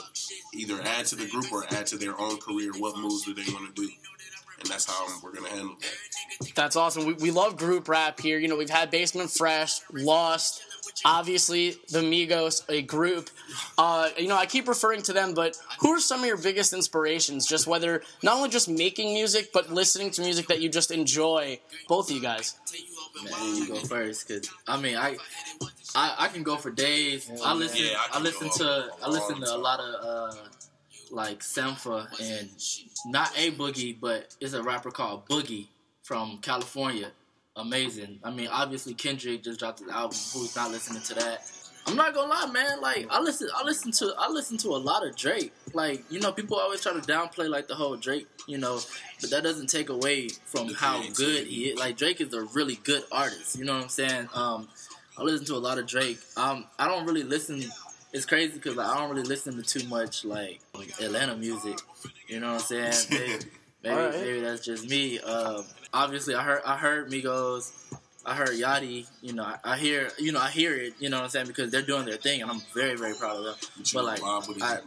either 0.55 0.81
add 0.81 1.05
to 1.07 1.15
the 1.15 1.27
group 1.27 1.51
or 1.51 1.65
add 1.71 1.85
to 1.87 1.97
their 1.97 2.19
own 2.19 2.37
career. 2.37 2.71
What 2.77 2.97
moves 2.97 3.25
do 3.25 3.33
they 3.33 3.43
want 3.51 3.75
to 3.75 3.81
do? 3.81 3.89
And 4.61 4.69
that's 4.69 4.85
how 4.85 5.07
we're 5.23 5.33
gonna 5.33 5.49
handle 5.49 5.75
that. 5.79 6.55
That's 6.55 6.75
awesome. 6.75 7.05
We, 7.05 7.13
we 7.13 7.31
love 7.31 7.57
group 7.57 7.87
rap 7.87 8.19
here. 8.19 8.39
You 8.39 8.47
know, 8.47 8.57
we've 8.57 8.69
had 8.69 8.91
Basement 8.91 9.31
Fresh, 9.31 9.81
Lost, 9.91 10.61
obviously 11.05 11.71
the 11.89 11.99
Migos, 11.99 12.63
a 12.69 12.81
group. 12.81 13.29
Uh, 13.77 14.09
you 14.17 14.27
know, 14.27 14.37
I 14.37 14.45
keep 14.45 14.67
referring 14.67 15.01
to 15.03 15.13
them, 15.13 15.33
but 15.33 15.57
who 15.79 15.89
are 15.89 15.99
some 15.99 16.21
of 16.21 16.25
your 16.25 16.37
biggest 16.37 16.73
inspirations? 16.73 17.45
Just 17.45 17.67
whether 17.67 18.03
not 18.23 18.37
only 18.37 18.49
just 18.49 18.69
making 18.69 19.13
music, 19.13 19.51
but 19.53 19.69
listening 19.71 20.11
to 20.11 20.21
music 20.21 20.47
that 20.47 20.61
you 20.61 20.69
just 20.69 20.91
enjoy. 20.91 21.59
Both 21.87 22.09
of 22.09 22.15
you 22.15 22.21
guys. 22.21 22.55
Man, 23.23 23.55
you 23.55 23.67
go 23.67 23.75
first, 23.75 24.27
cause 24.27 24.49
I 24.67 24.79
mean 24.79 24.95
I. 24.95 25.17
I, 25.95 26.15
I 26.19 26.27
can 26.27 26.43
go 26.43 26.55
for 26.55 26.69
days. 26.69 27.31
I 27.43 27.53
listen. 27.53 27.79
Yeah, 27.83 27.97
I 28.13 28.19
I, 28.19 28.21
listen 28.21 28.49
to. 28.49 28.89
I 29.03 29.09
listen 29.09 29.41
to 29.41 29.55
a 29.55 29.57
lot 29.57 29.79
of 29.79 30.05
uh, 30.05 30.37
like 31.11 31.39
Sampha 31.39 32.07
and 32.21 32.49
not 33.05 33.31
a 33.37 33.51
boogie, 33.51 33.97
but 33.99 34.35
it's 34.39 34.53
a 34.53 34.63
rapper 34.63 34.91
called 34.91 35.27
Boogie 35.27 35.67
from 36.03 36.39
California. 36.41 37.11
Amazing. 37.55 38.19
I 38.23 38.31
mean, 38.31 38.47
obviously 38.47 38.93
Kendrick 38.93 39.43
just 39.43 39.59
dropped 39.59 39.79
his 39.79 39.89
album. 39.89 40.17
Who's 40.33 40.55
not 40.55 40.71
listening 40.71 41.01
to 41.03 41.13
that? 41.15 41.51
I'm 41.87 41.95
not 41.95 42.13
gonna 42.13 42.29
lie, 42.29 42.45
man. 42.51 42.81
Like 42.81 43.07
I 43.09 43.19
listen, 43.19 43.49
I 43.55 43.63
listen 43.63 43.91
to, 43.93 44.13
I 44.17 44.29
listen 44.29 44.57
to 44.59 44.69
a 44.69 44.77
lot 44.77 45.05
of 45.05 45.15
Drake. 45.15 45.51
Like 45.73 46.03
you 46.11 46.19
know, 46.19 46.31
people 46.31 46.57
always 46.57 46.81
try 46.81 46.93
to 46.93 46.99
downplay 46.99 47.49
like 47.49 47.67
the 47.67 47.75
whole 47.75 47.95
Drake, 47.95 48.27
you 48.47 48.57
know, 48.57 48.79
but 49.21 49.31
that 49.31 49.43
doesn't 49.43 49.67
take 49.67 49.89
away 49.89 50.29
from 50.45 50.73
how 50.73 51.01
good 51.15 51.47
he 51.47 51.69
is. 51.69 51.79
Like 51.79 51.97
Drake 51.97 52.21
is 52.21 52.33
a 52.33 52.43
really 52.53 52.75
good 52.83 53.03
artist. 53.11 53.57
You 53.57 53.65
know 53.65 53.73
what 53.73 53.83
I'm 53.83 53.89
saying? 53.89 54.29
Um, 54.33 54.67
I 55.17 55.23
listen 55.23 55.45
to 55.47 55.55
a 55.55 55.57
lot 55.57 55.79
of 55.79 55.87
Drake. 55.87 56.19
Um, 56.37 56.65
I 56.77 56.87
don't 56.87 57.05
really 57.05 57.23
listen. 57.23 57.63
It's 58.11 58.25
crazy 58.25 58.53
because 58.53 58.75
like, 58.75 58.87
I 58.87 58.97
don't 58.97 59.09
really 59.09 59.27
listen 59.27 59.55
to 59.55 59.63
too 59.63 59.87
much 59.87 60.25
like 60.25 60.61
Atlanta 61.01 61.35
music. 61.35 61.77
You 62.27 62.39
know 62.39 62.53
what 62.53 62.71
I'm 62.71 62.91
saying? 62.91 62.93
Maybe, 63.11 63.43
maybe, 63.83 63.95
Alright. 63.95 64.19
maybe 64.19 64.39
that's 64.41 64.65
just 64.65 64.89
me. 64.89 65.19
Um, 65.19 65.63
obviously, 65.93 66.35
I 66.35 66.43
heard 66.43 66.61
I 66.65 66.75
heard 66.77 67.09
Migos. 67.09 67.71
I 68.25 68.35
heard 68.35 68.49
Yachty. 68.49 69.07
You 69.21 69.33
know, 69.33 69.43
I, 69.43 69.57
I 69.63 69.77
hear 69.77 70.09
you 70.17 70.31
know 70.33 70.39
I 70.41 70.49
hear 70.49 70.75
it. 70.75 70.93
You 70.99 71.09
know 71.09 71.17
what 71.17 71.23
I'm 71.23 71.29
saying 71.29 71.47
because 71.47 71.71
they're 71.71 71.81
doing 71.81 72.05
their 72.05 72.17
thing, 72.17 72.41
and 72.41 72.51
I'm 72.51 72.61
very 72.73 72.95
very 72.97 73.13
proud 73.13 73.37
of 73.37 73.45
them. 73.45 73.55
But, 73.77 73.93
But 73.93 74.05
like, 74.05 74.19
vibe 74.19 74.47
with 74.49 74.57
it 74.57 74.63
I. 74.63 74.79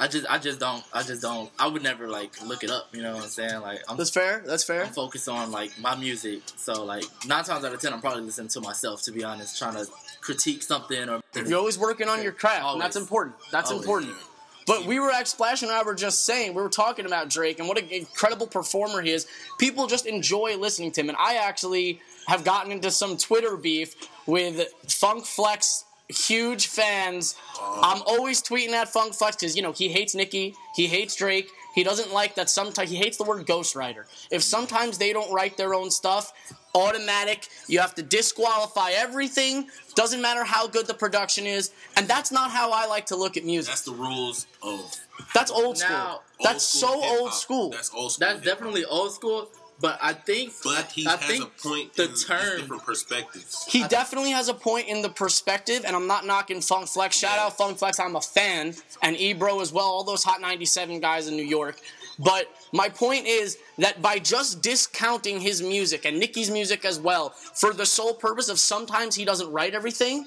I 0.00 0.08
just 0.08 0.26
I 0.28 0.38
just 0.38 0.58
don't 0.58 0.82
I 0.92 1.02
just 1.02 1.22
don't 1.22 1.50
I 1.58 1.68
would 1.68 1.82
never 1.82 2.08
like 2.08 2.42
look 2.44 2.64
it 2.64 2.70
up. 2.70 2.88
You 2.92 3.02
know 3.02 3.14
what 3.14 3.22
I'm 3.24 3.28
saying? 3.28 3.60
Like 3.60 3.82
I'm 3.88 3.96
That's 3.96 4.10
fair. 4.10 4.42
That's 4.44 4.64
fair. 4.64 4.84
I'm 4.84 4.92
focused 4.92 5.28
on 5.28 5.52
like 5.52 5.78
my 5.78 5.94
music. 5.94 6.40
So 6.56 6.84
like 6.84 7.04
nine 7.26 7.44
times 7.44 7.64
out 7.64 7.72
of 7.72 7.80
ten, 7.80 7.92
I'm 7.92 8.00
probably 8.00 8.22
listening 8.22 8.48
to 8.48 8.60
myself. 8.60 9.02
To 9.02 9.12
be 9.12 9.22
honest, 9.22 9.58
trying 9.58 9.74
to 9.74 9.86
critique 10.20 10.62
something 10.62 11.08
or 11.08 11.20
You're 11.34 11.58
always 11.58 11.78
working 11.78 12.08
on 12.08 12.22
your 12.22 12.32
craft, 12.32 12.64
and 12.72 12.80
that's 12.80 12.96
important. 12.96 13.36
That's 13.50 13.70
Always. 13.70 13.84
important. 13.84 14.14
But 14.66 14.84
we 14.84 15.00
were 15.00 15.10
at 15.10 15.26
Splash 15.26 15.62
and 15.62 15.70
I 15.70 15.82
were 15.82 15.94
just 15.94 16.24
saying, 16.24 16.54
we 16.54 16.62
were 16.62 16.68
talking 16.68 17.04
about 17.04 17.28
Drake 17.28 17.58
and 17.58 17.66
what 17.66 17.78
an 17.78 17.88
incredible 17.88 18.46
performer 18.46 19.02
he 19.02 19.10
is. 19.10 19.26
People 19.58 19.88
just 19.88 20.06
enjoy 20.06 20.56
listening 20.56 20.92
to 20.92 21.00
him. 21.00 21.08
And 21.08 21.18
I 21.18 21.36
actually 21.36 22.00
have 22.28 22.44
gotten 22.44 22.70
into 22.70 22.90
some 22.90 23.16
Twitter 23.16 23.56
beef 23.56 23.96
with 24.26 24.68
Funk 24.86 25.24
Flex 25.24 25.86
huge 26.10 26.66
fans. 26.66 27.34
Oh. 27.56 27.80
I'm 27.82 28.02
always 28.06 28.42
tweeting 28.42 28.72
at 28.72 28.88
Funk 28.88 29.14
Flex 29.14 29.36
because, 29.36 29.56
you 29.56 29.62
know, 29.62 29.72
he 29.72 29.88
hates 29.88 30.14
Nicki, 30.14 30.54
he 30.74 30.86
hates 30.86 31.16
Drake. 31.16 31.48
He 31.80 31.84
doesn't 31.84 32.12
like 32.12 32.34
that 32.34 32.50
sometimes, 32.50 32.90
he 32.90 32.96
hates 32.96 33.16
the 33.16 33.24
word 33.24 33.46
ghostwriter. 33.46 34.04
If 34.30 34.42
sometimes 34.42 34.98
they 34.98 35.14
don't 35.14 35.32
write 35.32 35.56
their 35.56 35.72
own 35.72 35.90
stuff, 35.90 36.30
automatic, 36.74 37.48
you 37.68 37.80
have 37.80 37.94
to 37.94 38.02
disqualify 38.02 38.90
everything. 38.90 39.66
Doesn't 39.94 40.20
matter 40.20 40.44
how 40.44 40.66
good 40.66 40.86
the 40.86 40.92
production 40.92 41.46
is. 41.46 41.70
And 41.96 42.06
that's 42.06 42.30
not 42.30 42.50
how 42.50 42.70
I 42.70 42.84
like 42.84 43.06
to 43.06 43.16
look 43.16 43.38
at 43.38 43.46
music. 43.46 43.70
That's 43.70 43.80
the 43.80 43.94
rules 43.94 44.46
of 44.62 44.94
That's 45.32 45.50
old 45.50 45.78
school. 45.78 45.88
Now, 45.96 46.20
That's 46.42 46.82
old 46.82 46.92
school 46.92 47.02
so 47.02 47.08
old 47.08 47.12
hip-hop. 47.12 47.32
school. 47.32 47.70
That's 47.70 47.94
old 47.94 48.12
school. 48.12 48.26
that's 48.26 48.40
hip-hop. 48.40 48.58
definitely 48.58 48.84
old 48.84 49.14
school. 49.14 49.48
But 49.80 49.98
I 50.02 50.12
think 50.12 50.52
But 50.62 50.92
he 50.92 51.06
I, 51.06 51.14
I 51.14 51.16
has 51.16 51.30
think 51.30 51.44
a 51.44 51.68
point 51.68 51.94
the 51.94 52.04
in 52.04 52.10
these 52.10 52.24
term 52.24 52.60
different 52.60 52.84
perspectives. 52.84 53.64
He 53.66 53.86
definitely 53.88 54.30
has 54.30 54.48
a 54.48 54.54
point 54.54 54.88
in 54.88 55.00
the 55.02 55.08
perspective, 55.08 55.84
and 55.86 55.96
I'm 55.96 56.06
not 56.06 56.26
knocking 56.26 56.60
Funk 56.60 56.88
Flex. 56.88 57.16
Shout 57.16 57.38
out 57.38 57.56
Funk 57.56 57.78
Flex, 57.78 57.98
I'm 57.98 58.16
a 58.16 58.20
fan, 58.20 58.74
and 59.02 59.16
Ebro 59.16 59.60
as 59.60 59.72
well, 59.72 59.86
all 59.86 60.04
those 60.04 60.22
Hot 60.24 60.40
97 60.40 61.00
guys 61.00 61.28
in 61.28 61.36
New 61.36 61.44
York. 61.44 61.80
But 62.18 62.48
my 62.72 62.90
point 62.90 63.26
is 63.26 63.56
that 63.78 64.02
by 64.02 64.18
just 64.18 64.60
discounting 64.60 65.40
his 65.40 65.62
music 65.62 66.04
and 66.04 66.20
Nicki's 66.20 66.50
music 66.50 66.84
as 66.84 67.00
well, 67.00 67.30
for 67.30 67.72
the 67.72 67.86
sole 67.86 68.12
purpose 68.12 68.50
of 68.50 68.58
sometimes 68.58 69.14
he 69.14 69.24
doesn't 69.24 69.50
write 69.50 69.74
everything, 69.74 70.26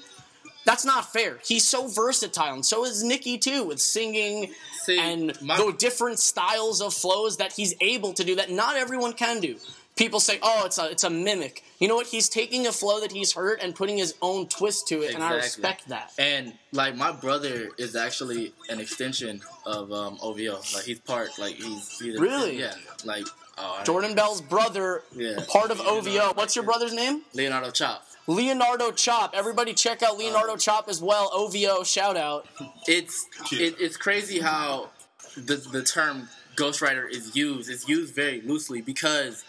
that's 0.64 0.84
not 0.84 1.12
fair. 1.12 1.38
He's 1.44 1.66
so 1.66 1.88
versatile, 1.88 2.54
and 2.54 2.64
so 2.66 2.84
is 2.84 3.02
Nicki 3.02 3.38
too, 3.38 3.64
with 3.64 3.80
singing 3.80 4.52
See, 4.84 4.98
and 4.98 5.40
my- 5.42 5.56
the 5.56 5.72
different 5.78 6.18
styles 6.18 6.80
of 6.80 6.92
flows 6.94 7.36
that 7.38 7.52
he's 7.52 7.74
able 7.80 8.12
to 8.14 8.24
do 8.24 8.36
that 8.36 8.50
not 8.50 8.76
everyone 8.76 9.12
can 9.12 9.40
do. 9.40 9.56
People 9.96 10.18
say, 10.18 10.40
"Oh, 10.42 10.62
it's 10.66 10.76
a 10.78 10.90
it's 10.90 11.04
a 11.04 11.10
mimic." 11.10 11.62
You 11.78 11.86
know 11.86 11.94
what? 11.94 12.08
He's 12.08 12.28
taking 12.28 12.66
a 12.66 12.72
flow 12.72 12.98
that 13.00 13.12
he's 13.12 13.32
heard 13.34 13.60
and 13.60 13.76
putting 13.76 13.96
his 13.96 14.14
own 14.20 14.48
twist 14.48 14.88
to 14.88 15.02
it, 15.02 15.14
and 15.14 15.22
I 15.22 15.34
respect 15.34 15.86
that. 15.88 16.10
And 16.18 16.52
like 16.72 16.96
my 16.96 17.12
brother 17.12 17.70
is 17.78 17.94
actually 17.94 18.52
an 18.68 18.80
extension 18.80 19.40
of 19.64 19.92
um, 19.92 20.18
OVO. 20.20 20.60
Like 20.74 20.84
he's 20.84 20.98
part. 20.98 21.38
Like 21.38 21.54
he's, 21.54 21.98
he's 22.00 22.18
Really? 22.18 22.58
yeah. 22.58 22.74
Like 23.04 23.26
oh, 23.56 23.82
Jordan 23.84 24.16
Bell's 24.16 24.40
brother, 24.40 25.04
Yeah. 25.14 25.36
part 25.48 25.70
of 25.70 25.80
OVO. 25.80 26.32
What's 26.34 26.56
your 26.56 26.64
brother's 26.64 26.92
name? 26.92 27.22
Leonardo 27.32 27.70
Chop. 27.70 28.04
Leonardo 28.26 28.90
Chop. 28.90 29.32
Everybody 29.34 29.74
check 29.74 30.02
out 30.02 30.16
Leonardo 30.16 30.56
Chop 30.56 30.88
as 30.88 31.02
well. 31.02 31.30
OVO, 31.32 31.84
shout 31.84 32.16
out. 32.16 32.46
It's 32.86 33.26
it, 33.52 33.76
it's 33.78 33.96
crazy 33.96 34.40
how 34.40 34.90
the 35.36 35.56
the 35.56 35.82
term 35.82 36.28
ghostwriter 36.56 37.10
is 37.10 37.36
used. 37.36 37.70
It's 37.70 37.88
used 37.88 38.14
very 38.14 38.40
loosely 38.40 38.80
because 38.80 39.44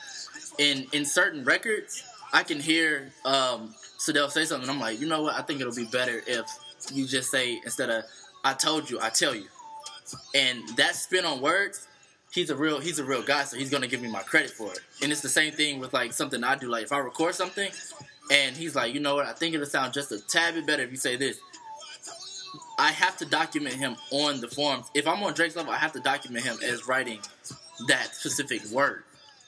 in 0.57 0.87
in 0.91 1.05
certain 1.05 1.43
records, 1.43 2.03
I 2.33 2.43
can 2.43 2.59
hear 2.59 3.11
um, 3.23 3.73
Sadell 3.97 4.29
say 4.29 4.45
something. 4.45 4.69
I'm 4.69 4.79
like, 4.79 4.99
you 4.99 5.07
know 5.07 5.21
what? 5.23 5.35
I 5.35 5.41
think 5.41 5.61
it'll 5.61 5.75
be 5.75 5.85
better 5.85 6.21
if 6.27 6.45
you 6.91 7.05
just 7.05 7.31
say 7.31 7.59
instead 7.63 7.89
of 7.89 8.03
"I 8.43 8.53
told 8.53 8.89
you," 8.89 8.99
"I 8.99 9.09
tell 9.09 9.33
you," 9.33 9.47
and 10.33 10.61
that 10.77 10.95
spin 10.95 11.25
on 11.25 11.41
words. 11.41 11.87
He's 12.31 12.49
a 12.49 12.55
real 12.55 12.81
he's 12.81 12.99
a 12.99 13.05
real 13.05 13.21
guy, 13.21 13.45
so 13.45 13.55
he's 13.55 13.69
gonna 13.69 13.87
give 13.87 14.01
me 14.01 14.09
my 14.09 14.21
credit 14.21 14.49
for 14.49 14.69
it. 14.73 14.79
And 15.01 15.09
it's 15.13 15.21
the 15.21 15.29
same 15.29 15.53
thing 15.53 15.79
with 15.79 15.93
like 15.93 16.11
something 16.11 16.43
I 16.43 16.55
do. 16.55 16.67
Like 16.67 16.83
if 16.83 16.91
I 16.91 16.97
record 16.97 17.33
something, 17.33 17.71
and 18.31 18.55
he's 18.55 18.75
like, 18.75 18.93
you 18.93 18.99
know 18.99 19.15
what? 19.15 19.25
I 19.25 19.33
think 19.33 19.53
it'll 19.55 19.65
sound 19.67 19.93
just 19.93 20.11
a 20.11 20.19
tad 20.19 20.55
bit 20.55 20.65
better 20.65 20.83
if 20.83 20.91
you 20.91 20.97
say 20.97 21.15
this. 21.15 21.39
I 22.77 22.91
have 22.91 23.17
to 23.17 23.25
document 23.25 23.75
him 23.75 23.95
on 24.11 24.41
the 24.41 24.47
forums. 24.47 24.87
If 24.93 25.07
I'm 25.07 25.23
on 25.23 25.33
Drake's 25.33 25.55
level, 25.55 25.71
I 25.71 25.77
have 25.77 25.93
to 25.93 25.99
document 26.01 26.45
him 26.45 26.57
as 26.63 26.87
writing 26.87 27.19
that 27.87 28.13
specific 28.15 28.65
word. 28.71 29.03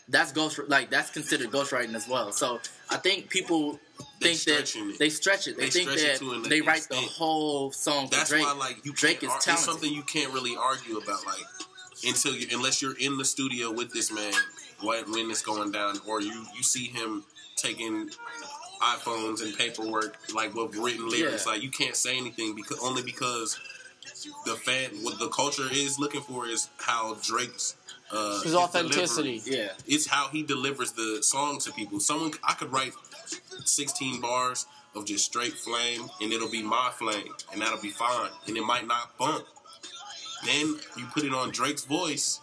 That's 0.09 0.31
ghost 0.31 0.59
like 0.69 0.89
that's 0.89 1.09
considered 1.09 1.51
ghostwriting 1.51 1.93
as 1.93 2.07
well. 2.07 2.31
So 2.31 2.61
I 2.89 2.95
think 2.95 3.29
people 3.29 3.77
They 4.21 4.35
think 4.35 4.57
that 4.57 4.75
it. 4.75 4.99
they 4.99 5.09
stretch 5.09 5.47
it. 5.49 5.57
They, 5.57 5.65
They 5.65 5.69
think 5.69 5.89
that 5.89 6.45
they 6.49 6.61
write 6.61 6.87
the 6.89 6.95
whole 6.95 7.71
song 7.73 8.07
for 8.07 8.15
That's 8.15 8.29
Drake. 8.29 8.43
why, 8.45 8.53
like, 8.53 8.85
you 8.85 8.93
Drake 8.93 9.19
can't 9.19 9.23
is 9.23 9.29
ar- 9.31 9.35
It's 9.35 9.45
talented. 9.45 9.65
something 9.69 9.93
you 9.93 10.03
can't 10.03 10.31
really 10.33 10.55
argue 10.55 10.97
about, 10.97 11.25
like, 11.25 11.43
until 12.07 12.33
you, 12.33 12.47
unless 12.53 12.81
you're 12.81 12.97
in 12.97 13.17
the 13.17 13.25
studio 13.25 13.69
with 13.71 13.91
this 13.91 14.09
man 14.13 14.31
when, 14.81 15.11
when 15.11 15.29
it's 15.29 15.41
going 15.41 15.73
down, 15.73 15.99
or 16.07 16.21
you 16.21 16.45
you 16.55 16.63
see 16.63 16.85
him 16.87 17.25
taking 17.57 18.09
iPhones 18.81 19.41
and 19.41 19.57
paperwork, 19.57 20.17
like 20.33 20.53
with 20.53 20.75
written 20.75 21.09
lyrics. 21.09 21.45
Yeah. 21.45 21.51
Like, 21.53 21.63
you 21.63 21.69
can't 21.71 21.95
say 21.95 22.17
anything 22.17 22.55
because 22.55 22.79
only 22.79 23.01
because 23.03 23.59
the 24.45 24.53
fan, 24.55 24.89
what 25.03 25.19
the 25.19 25.29
culture 25.29 25.67
is 25.71 25.99
looking 25.99 26.21
for 26.21 26.47
is 26.47 26.69
how 26.77 27.15
Drake's 27.23 27.75
uh, 28.11 28.41
His 28.41 28.55
authenticity. 28.55 29.39
delivery- 29.39 29.63
yeah. 29.65 29.69
it's 29.85 30.07
how 30.07 30.29
he 30.29 30.41
delivers 30.43 30.93
the 30.93 31.19
song 31.21 31.59
to 31.59 31.71
people. 31.73 31.99
Someone 31.99 32.31
I 32.43 32.53
could 32.53 32.71
write 32.71 32.93
16 33.65 34.21
bars 34.21 34.65
of 34.95 35.05
just 35.05 35.25
straight 35.25 35.53
flame, 35.53 36.07
and 36.21 36.31
it'll 36.31 36.49
be 36.49 36.63
my 36.63 36.89
flame, 36.97 37.33
and 37.51 37.61
that'll 37.61 37.81
be 37.81 37.89
fine, 37.89 38.29
and 38.47 38.55
it 38.57 38.63
might 38.63 38.87
not 38.87 39.17
bump. 39.17 39.45
Then 40.45 40.77
you 40.97 41.05
put 41.13 41.23
it 41.23 41.33
on 41.33 41.51
Drake's 41.51 41.83
voice 41.83 42.39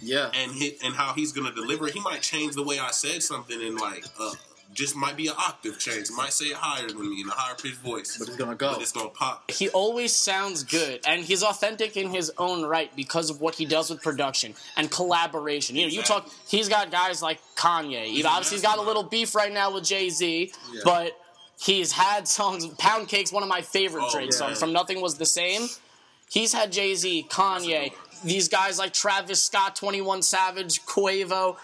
Yeah. 0.00 0.30
and 0.34 0.52
hit 0.52 0.78
and 0.82 0.94
how 0.94 1.12
he's 1.12 1.32
gonna 1.32 1.52
deliver. 1.52 1.86
it. 1.88 1.94
He 1.94 2.00
might 2.00 2.22
change 2.22 2.54
the 2.54 2.62
way 2.62 2.78
I 2.78 2.90
said 2.90 3.22
something 3.22 3.60
in 3.60 3.76
like 3.76 4.04
a, 4.18 4.30
just 4.74 4.94
might 4.96 5.16
be 5.16 5.28
an 5.28 5.34
octave 5.38 5.78
change. 5.78 6.08
Might 6.16 6.32
say 6.32 6.46
it 6.46 6.56
higher 6.56 6.86
than 6.88 7.08
me 7.10 7.20
in 7.22 7.28
a 7.28 7.32
higher 7.32 7.54
pitched 7.54 7.76
voice. 7.76 8.16
But 8.18 8.28
it's 8.28 8.36
gonna 8.36 8.54
go. 8.54 8.72
But 8.74 8.82
it's 8.82 8.92
gonna 8.92 9.08
pop. 9.08 9.50
He 9.50 9.68
always 9.70 10.12
sounds 10.14 10.62
good, 10.64 11.00
and 11.06 11.24
he's 11.24 11.42
authentic 11.42 11.96
in 11.96 12.10
his 12.10 12.30
own 12.38 12.64
right 12.64 12.94
because 12.96 13.30
of 13.30 13.40
what 13.40 13.54
he 13.54 13.64
does 13.64 13.90
with 13.90 14.02
production 14.02 14.54
and 14.76 14.90
collaboration. 14.90 15.76
You 15.76 15.82
know, 15.86 15.92
you 15.92 16.02
talk. 16.02 16.28
He's 16.48 16.68
got 16.68 16.90
guys 16.90 17.22
like 17.22 17.40
Kanye. 17.56 18.04
He- 18.06 18.22
a 18.22 18.26
obviously, 18.26 18.56
he's 18.56 18.62
got 18.62 18.78
a 18.78 18.82
little 18.82 19.02
beef 19.04 19.34
right 19.34 19.52
now 19.52 19.72
with 19.72 19.84
Jay 19.84 20.10
Z, 20.10 20.52
but 20.84 21.12
he's 21.58 21.92
had 21.92 22.28
songs. 22.28 22.66
Pound 22.78 23.08
Cake's 23.08 23.32
one 23.32 23.42
of 23.42 23.48
my 23.48 23.62
favorite 23.62 24.04
Oh, 24.06 24.12
Drake 24.12 24.30
yeah. 24.32 24.36
songs. 24.38 24.58
From 24.60 24.72
Nothing 24.72 25.00
Was 25.00 25.16
the 25.16 25.26
Same. 25.26 25.68
He's 26.30 26.52
had 26.52 26.72
Jay 26.72 26.94
Z, 26.94 27.26
Kanye, 27.30 27.92
these 28.24 28.48
guys 28.48 28.78
like 28.78 28.92
Travis 28.92 29.42
Scott, 29.42 29.76
Twenty 29.76 30.00
One 30.00 30.22
Savage, 30.22 30.84
Quavo. 30.84 31.56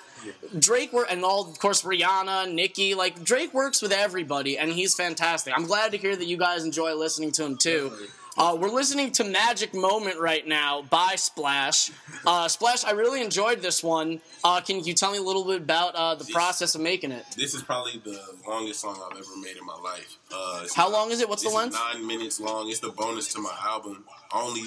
Drake 0.59 0.93
work 0.93 1.07
and 1.11 1.25
all 1.25 1.49
of 1.49 1.59
course 1.59 1.83
Rihanna, 1.83 2.53
Nicki, 2.53 2.95
like 2.95 3.23
Drake 3.23 3.53
works 3.55 3.83
with 3.83 3.93
everybody 3.93 4.59
and 4.59 4.71
he's 4.73 4.95
fantastic. 4.95 5.53
I'm 5.57 5.67
glad 5.67 5.93
to 5.93 5.99
hear 5.99 6.17
that 6.17 6.27
you 6.27 6.37
guys 6.37 6.65
enjoy 6.65 6.95
listening 6.95 7.33
to 7.33 7.45
him 7.45 7.57
too. 7.57 7.93
Uh, 8.37 8.57
we're 8.59 8.71
listening 8.71 9.13
to 9.13 9.25
Magic 9.25 9.75
Moment 9.75 10.19
right 10.19 10.47
now 10.47 10.83
by 10.89 11.17
Splash. 11.17 11.91
Uh, 12.27 12.49
Splash, 12.49 12.83
I 12.83 12.93
really 12.93 13.23
enjoyed 13.23 13.61
this 13.61 13.85
one. 13.85 14.23
Uh, 14.43 14.61
can 14.63 14.83
you 14.83 14.95
tell 14.95 15.13
me 15.13 15.19
a 15.19 15.23
little 15.23 15.45
bit 15.45 15.61
about 15.61 15.95
uh, 15.95 16.15
the 16.15 16.25
process 16.33 16.75
of 16.75 16.81
making 16.81 17.13
it? 17.13 17.27
This 17.37 17.53
is 17.55 17.63
probably 17.63 18.01
the 18.03 18.19
longest 18.49 18.81
song 18.81 18.99
I've 19.05 19.19
ever 19.19 19.37
made 19.43 19.59
in 19.59 19.67
my 19.67 19.77
life. 19.77 20.17
Uh, 20.35 20.67
How 20.75 20.85
not- 20.85 20.93
long 20.93 21.11
is 21.11 21.21
it? 21.21 21.29
What's 21.29 21.43
the 21.43 21.51
length? 21.51 21.75
Nine 21.75 22.07
minutes 22.07 22.41
long. 22.41 22.69
It's 22.71 22.81
the 22.81 22.91
bonus 22.91 23.33
to 23.35 23.41
my 23.41 23.55
album. 23.63 24.05
Only, 24.35 24.63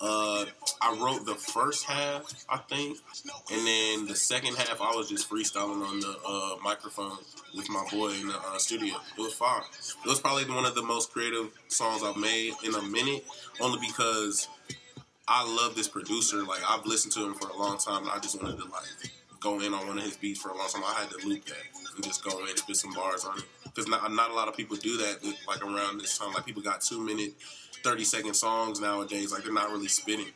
uh, 0.00 0.44
I 0.80 0.96
wrote 1.00 1.24
the 1.24 1.34
first 1.36 1.84
half, 1.84 2.32
I 2.48 2.56
think, 2.58 2.98
and 3.52 3.66
then 3.66 4.06
the 4.08 4.16
second 4.16 4.56
half 4.56 4.80
I 4.80 4.90
was 4.96 5.08
just 5.08 5.30
freestyling 5.30 5.86
on 5.86 6.00
the 6.00 6.16
uh, 6.26 6.56
microphone 6.64 7.16
with 7.56 7.68
my 7.70 7.84
boy 7.92 8.10
in 8.14 8.26
the 8.28 8.36
uh, 8.36 8.58
studio. 8.58 8.96
It 9.16 9.20
was 9.20 9.34
fine. 9.34 9.62
It 10.04 10.08
was 10.08 10.18
probably 10.18 10.44
one 10.52 10.64
of 10.64 10.74
the 10.74 10.82
most 10.82 11.12
creative 11.12 11.50
songs 11.68 12.02
I've 12.02 12.16
made 12.16 12.54
in 12.64 12.74
a 12.74 12.82
minute, 12.82 13.24
only 13.60 13.78
because 13.86 14.48
I 15.28 15.44
love 15.46 15.76
this 15.76 15.86
producer. 15.88 16.42
Like 16.42 16.60
I've 16.68 16.84
listened 16.84 17.12
to 17.14 17.24
him 17.24 17.34
for 17.34 17.48
a 17.50 17.56
long 17.56 17.78
time, 17.78 18.02
and 18.02 18.10
I 18.10 18.18
just 18.18 18.40
wanted 18.42 18.58
to 18.58 18.64
like 18.64 19.12
go 19.40 19.60
in 19.60 19.72
on 19.74 19.86
one 19.86 19.98
of 19.98 20.04
his 20.04 20.16
beats 20.16 20.40
for 20.40 20.48
a 20.48 20.56
long 20.56 20.68
time. 20.68 20.82
I 20.84 20.94
had 21.02 21.10
to 21.10 21.28
loop 21.28 21.44
that 21.44 21.54
and 21.94 22.02
just 22.04 22.24
go 22.24 22.40
in 22.42 22.48
and 22.48 22.58
spit 22.58 22.76
some 22.76 22.92
bars 22.94 23.24
on 23.24 23.38
it 23.38 23.44
because 23.74 23.88
not 23.88 24.10
not 24.12 24.30
a 24.30 24.34
lot 24.34 24.48
of 24.48 24.56
people 24.56 24.76
do 24.76 24.96
that. 24.98 25.18
Like 25.46 25.64
around 25.64 26.00
this 26.00 26.18
time, 26.18 26.32
like 26.32 26.44
people 26.46 26.62
got 26.62 26.80
two 26.80 27.00
minute, 27.00 27.34
thirty 27.84 28.04
second 28.04 28.34
songs 28.34 28.80
nowadays. 28.80 29.32
Like 29.32 29.44
they're 29.44 29.52
not 29.52 29.70
really 29.70 29.88
spitting. 29.88 30.26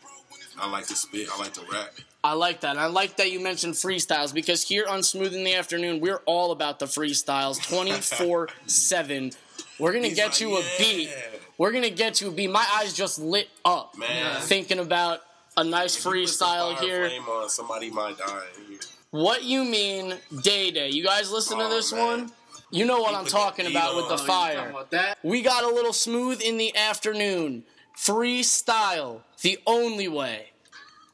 I 0.61 0.71
like 0.71 0.87
to 0.89 0.95
spit. 0.97 1.29
I 1.33 1.39
like 1.39 1.53
to 1.55 1.63
rap. 1.73 1.91
I 2.25 2.35
like 2.35 2.61
that. 2.61 2.71
And 2.73 2.79
I 2.81 2.87
like 2.87 3.17
that 3.17 3.33
you 3.33 3.41
mentioned 3.41 3.75
freestyles 3.75 4.33
because 4.33 4.63
here 4.63 4.85
on 4.87 5.03
Smooth 5.03 5.35
in 5.35 5.43
the 5.45 5.55
Afternoon, 5.55 5.99
we're 6.01 6.21
all 6.27 6.53
about 6.53 6.79
the 6.79 6.87
freestyles 6.87 7.61
24 7.69 8.49
7. 8.67 9.33
We're 9.79 9.91
going 9.93 10.05
to 10.05 10.15
get 10.15 10.27
like, 10.33 10.41
you 10.41 10.57
a 10.57 10.61
"Yeah." 10.61 10.67
beat. 10.79 11.11
We're 11.59 11.73
going 11.73 11.83
to 11.83 11.91
get 11.91 12.21
you 12.21 12.29
a 12.29 12.31
beat. 12.31 12.51
My 12.51 12.65
eyes 12.77 12.93
just 12.93 13.19
lit 13.19 13.49
up 13.65 13.97
Man. 13.99 14.41
thinking 14.43 14.79
about 14.79 15.21
a 15.57 15.65
nice 15.65 15.97
If 15.97 16.05
freestyle 16.05 16.79
here. 16.79 17.11
on, 17.29 17.49
somebody 17.49 17.91
might 17.91 18.17
die. 18.19 18.43
here. 18.69 18.79
What 19.11 19.43
you 19.43 19.65
mean, 19.65 20.15
Day 20.43 20.71
Day? 20.71 20.91
You 20.91 21.03
guys 21.03 21.33
listen 21.33 21.59
to 21.59 21.65
Oh, 21.65 21.71
this 21.71 21.93
man. 21.93 22.07
one? 22.07 22.33
You 22.73 22.87
know 22.87 23.01
what 23.03 23.15
I'm 23.15 23.27
talking 23.27 23.67
about 23.67 23.95
with 23.97 24.09
the 24.09 24.17
fire. 24.17 24.57
Talking 24.57 24.71
about 24.71 24.91
that? 24.93 25.19
We 25.23 25.43
got 25.43 25.63
a 25.63 25.69
little 25.69 25.93
smooth 25.93 26.41
in 26.41 26.57
the 26.57 26.75
afternoon. 26.75 27.65
Freestyle, 27.97 29.21
the 29.43 29.59
only 29.67 30.09
way. 30.09 30.47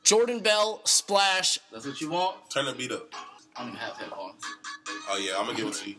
Jordan 0.05 0.39
Bell, 0.39 0.81
Splash. 0.85 1.59
That's 1.73 1.85
what 1.85 2.01
you 2.01 2.11
want. 2.11 2.49
Turn 2.49 2.65
the 2.67 2.73
beat 2.73 2.93
up. 2.93 3.13
I 3.57 3.63
don't 3.63 3.69
even 3.71 3.81
have 3.81 3.97
headphones. 3.97 4.43
Oh 5.11 5.19
yeah, 5.19 5.37
I'm 5.37 5.47
gonna 5.47 5.57
give 5.59 5.67
it 5.67 5.75
to 5.75 5.91
you. 5.91 5.97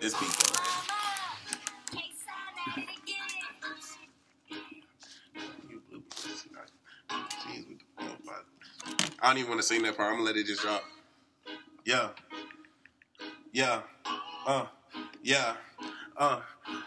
This 0.00 0.14
beat 0.18 0.28
though. 0.30 0.54
Jeez, 7.08 7.68
with 7.68 7.78
the 7.78 7.84
phone, 8.02 8.16
but- 8.26 8.44
I 9.20 9.28
don't 9.28 9.38
even 9.38 9.50
want 9.50 9.60
to 9.60 9.66
sing 9.66 9.82
that 9.82 9.96
part. 9.96 10.08
I'm 10.10 10.14
gonna 10.18 10.24
let 10.26 10.36
it 10.36 10.46
just 10.46 10.62
drop. 10.62 10.82
Yeah. 11.84 12.08
Yeah. 13.52 13.80
Uh. 14.46 14.66
Yeah. 15.22 15.54
Uh. 16.16 16.40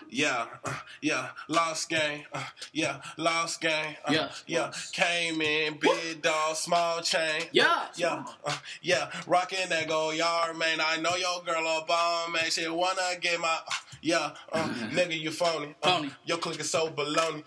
Yeah. 0.09 0.45
Uh, 0.63 0.73
yeah. 1.01 1.29
Lost 1.47 1.89
game. 1.89 2.25
Uh, 2.33 2.43
yeah. 2.73 3.01
Lost 3.17 3.61
game. 3.61 3.95
Uh, 4.05 4.11
Yeah. 4.11 4.29
Yeah. 4.45 4.71
Came 4.91 5.41
in, 5.41 5.77
big 5.79 6.21
dog, 6.21 6.55
small 6.55 7.01
chain. 7.01 7.43
Yeah. 7.51 7.85
Yeah, 7.95 8.23
uh, 8.45 8.57
yeah, 8.81 9.09
rocking 9.25 9.69
that 9.69 9.87
go 9.87 10.11
yard, 10.11 10.57
man. 10.57 10.79
I 10.81 10.97
know 10.97 11.15
your 11.15 11.41
girl 11.43 11.65
a 11.65 11.85
bomb, 11.85 12.33
man. 12.33 12.49
She 12.51 12.67
wanna 12.67 13.01
get 13.21 13.39
my, 13.39 13.47
uh, 13.47 13.71
yeah, 14.01 14.31
uh, 14.51 14.67
nigga, 14.91 15.19
you 15.19 15.31
phony. 15.31 15.73
Uh, 15.81 15.97
Phony. 15.97 16.11
Your 16.25 16.37
click 16.39 16.59
is 16.59 16.69
so 16.69 16.89
baloney. 16.89 17.43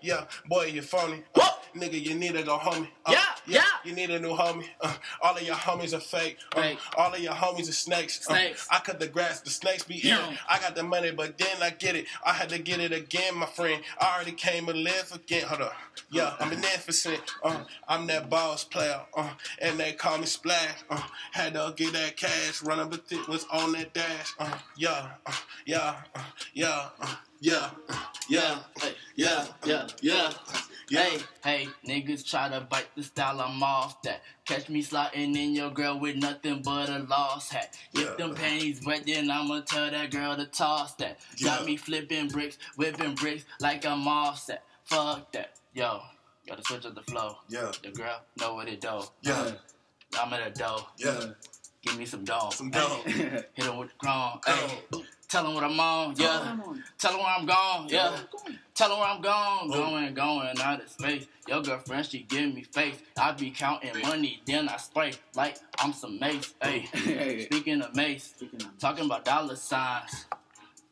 Yeah, 0.00 0.24
boy, 0.48 0.66
you 0.66 0.82
phony. 0.82 1.22
Uh, 1.34 1.50
Nigga, 1.76 2.00
you 2.00 2.14
need 2.14 2.32
to 2.34 2.42
go 2.42 2.56
homie. 2.58 2.88
Uh, 3.04 3.12
Yeah, 3.12 3.24
yeah. 3.46 3.62
You 3.84 3.92
need 3.92 4.10
a 4.10 4.18
new 4.18 4.34
homie. 4.36 4.66
Uh, 4.80 4.94
all 5.22 5.36
of 5.36 5.42
your 5.42 5.54
homies 5.54 5.92
are 5.94 6.00
fake. 6.00 6.38
Uh, 6.54 6.60
Fake. 6.62 6.78
All 6.96 7.12
of 7.12 7.20
your 7.20 7.32
homies 7.32 7.68
are 7.68 7.72
snakes. 7.72 8.26
Uh, 8.28 8.34
Snakes. 8.34 8.66
I 8.70 8.78
cut 8.80 8.98
the 9.00 9.06
grass, 9.08 9.40
the 9.40 9.50
snakes 9.50 9.84
be 9.84 9.96
Yeah. 9.96 10.24
eating. 10.26 10.38
I 10.48 10.58
got 10.58 10.74
the 10.74 10.82
money, 10.82 11.10
but 11.12 11.38
then 11.38 11.62
I 11.62 11.70
get 11.70 11.96
it. 11.96 12.06
I 12.24 12.32
had 12.32 12.48
to 12.50 12.58
get 12.58 12.80
it 12.80 12.92
again, 12.92 13.36
my 13.36 13.46
friend. 13.46 13.82
I 14.00 14.14
already 14.14 14.32
came 14.32 14.68
and 14.68 14.82
live 14.82 15.12
again. 15.12 15.44
Hold 15.46 15.62
up. 15.62 15.74
Yeah, 16.10 16.34
I'm 16.40 16.50
beneficent. 16.50 17.20
Uh, 17.42 17.64
I'm 17.88 18.06
that 18.08 18.28
boss 18.30 18.64
player. 18.64 19.00
Uh, 19.16 19.30
and 19.60 19.78
they 19.78 19.92
call 19.92 20.18
me 20.18 20.26
Splash. 20.26 20.78
Uh, 20.90 21.00
had 21.32 21.54
to 21.54 21.72
get 21.76 21.92
that 21.92 22.16
cash. 22.16 22.62
Running 22.62 22.88
but 22.88 23.02
it 23.10 23.26
was 23.28 23.44
on 23.52 23.72
that 23.72 23.92
dash. 23.94 24.34
Uh, 24.38 24.58
yeah, 24.76 25.10
uh, 25.24 25.32
yeah, 25.64 25.96
uh, 26.14 26.22
yeah, 26.54 26.88
uh, 27.00 27.14
yeah, 27.40 27.70
uh, 27.88 27.96
yeah, 28.28 28.58
Hey, 28.80 28.94
yeah, 29.14 29.46
yeah, 29.64 29.86
yeah. 30.00 30.30
yeah. 30.88 31.02
Hey, 31.02 31.18
hey, 31.42 31.68
niggas 31.86 32.24
try 32.28 32.48
to 32.48 32.60
bite 32.60 32.86
the 32.96 33.02
style, 33.36 33.48
I'm 33.48 33.62
off 33.62 34.02
that. 34.02 34.22
Catch 34.44 34.68
me 34.68 34.82
sliding 34.82 35.36
in 35.36 35.54
your 35.54 35.70
girl 35.70 35.98
with 35.98 36.16
nothing 36.16 36.62
but 36.62 36.88
a 36.88 36.98
lost 37.00 37.52
hat. 37.52 37.76
If 37.94 38.00
Yeah. 38.00 38.14
them 38.16 38.34
panties 38.34 38.84
wet, 38.84 39.04
then 39.06 39.30
I'ma 39.30 39.60
tell 39.60 39.90
that 39.90 40.10
girl 40.10 40.36
to 40.36 40.46
toss 40.46 40.94
that. 40.94 41.18
Got 41.42 41.64
me 41.64 41.76
flipping 41.76 42.28
bricks, 42.28 42.58
whipping 42.76 43.14
bricks 43.14 43.44
like 43.60 43.84
I'm 43.84 44.06
offset. 44.06 44.64
Fuck 44.84 45.32
that. 45.32 45.56
Yo, 45.74 46.02
gotta 46.48 46.62
switch 46.64 46.86
up 46.86 46.94
the 46.94 47.02
flow. 47.02 47.38
Yeah. 47.48 47.72
The 47.82 47.90
girl 47.90 48.20
know 48.38 48.54
what 48.54 48.68
it 48.68 48.80
do. 48.80 49.02
Yeah. 49.22 49.52
I'm 50.18 50.32
at 50.32 50.46
a 50.46 50.50
dough. 50.50 50.86
Yeah. 50.96 51.32
Give 51.82 51.98
me 51.98 52.06
some 52.06 52.24
dough. 52.24 52.50
Some 52.52 52.70
dough. 52.70 53.02
Hit 53.06 53.50
her 53.64 53.72
with 53.78 53.88
the 53.90 53.94
chrome. 53.98 54.40
Hey, 54.46 54.82
tell 55.28 55.46
him 55.46 55.54
what 55.54 55.64
I'm 55.64 55.78
on. 55.78 56.14
Yeah. 56.16 56.56
Oh, 56.64 56.76
tell 56.98 57.12
him 57.12 57.18
where 57.18 57.26
I'm 57.28 57.46
going. 57.46 57.88
Yeah. 57.88 58.16
Tell 58.74 58.92
him 58.92 58.98
where 58.98 59.08
I'm 59.08 59.20
going. 59.20 59.34
Oh. 59.34 59.90
Going, 59.90 60.14
going 60.14 60.60
out 60.60 60.82
of 60.82 60.88
space. 60.88 61.26
Your 61.48 61.62
girlfriend, 61.62 62.06
she 62.06 62.20
give 62.22 62.54
me 62.54 62.62
face. 62.62 62.96
I 63.18 63.32
be 63.32 63.50
counting 63.50 64.00
money, 64.02 64.42
then 64.46 64.68
I 64.68 64.76
spray 64.78 65.12
like 65.34 65.56
I'm 65.78 65.92
some 65.92 66.18
mace. 66.18 66.54
Hey. 66.62 67.44
Speaking 67.46 67.82
of 67.82 67.94
mace, 67.94 68.34
talking 68.78 69.04
about 69.06 69.24
dollar 69.24 69.56
signs. 69.56 70.26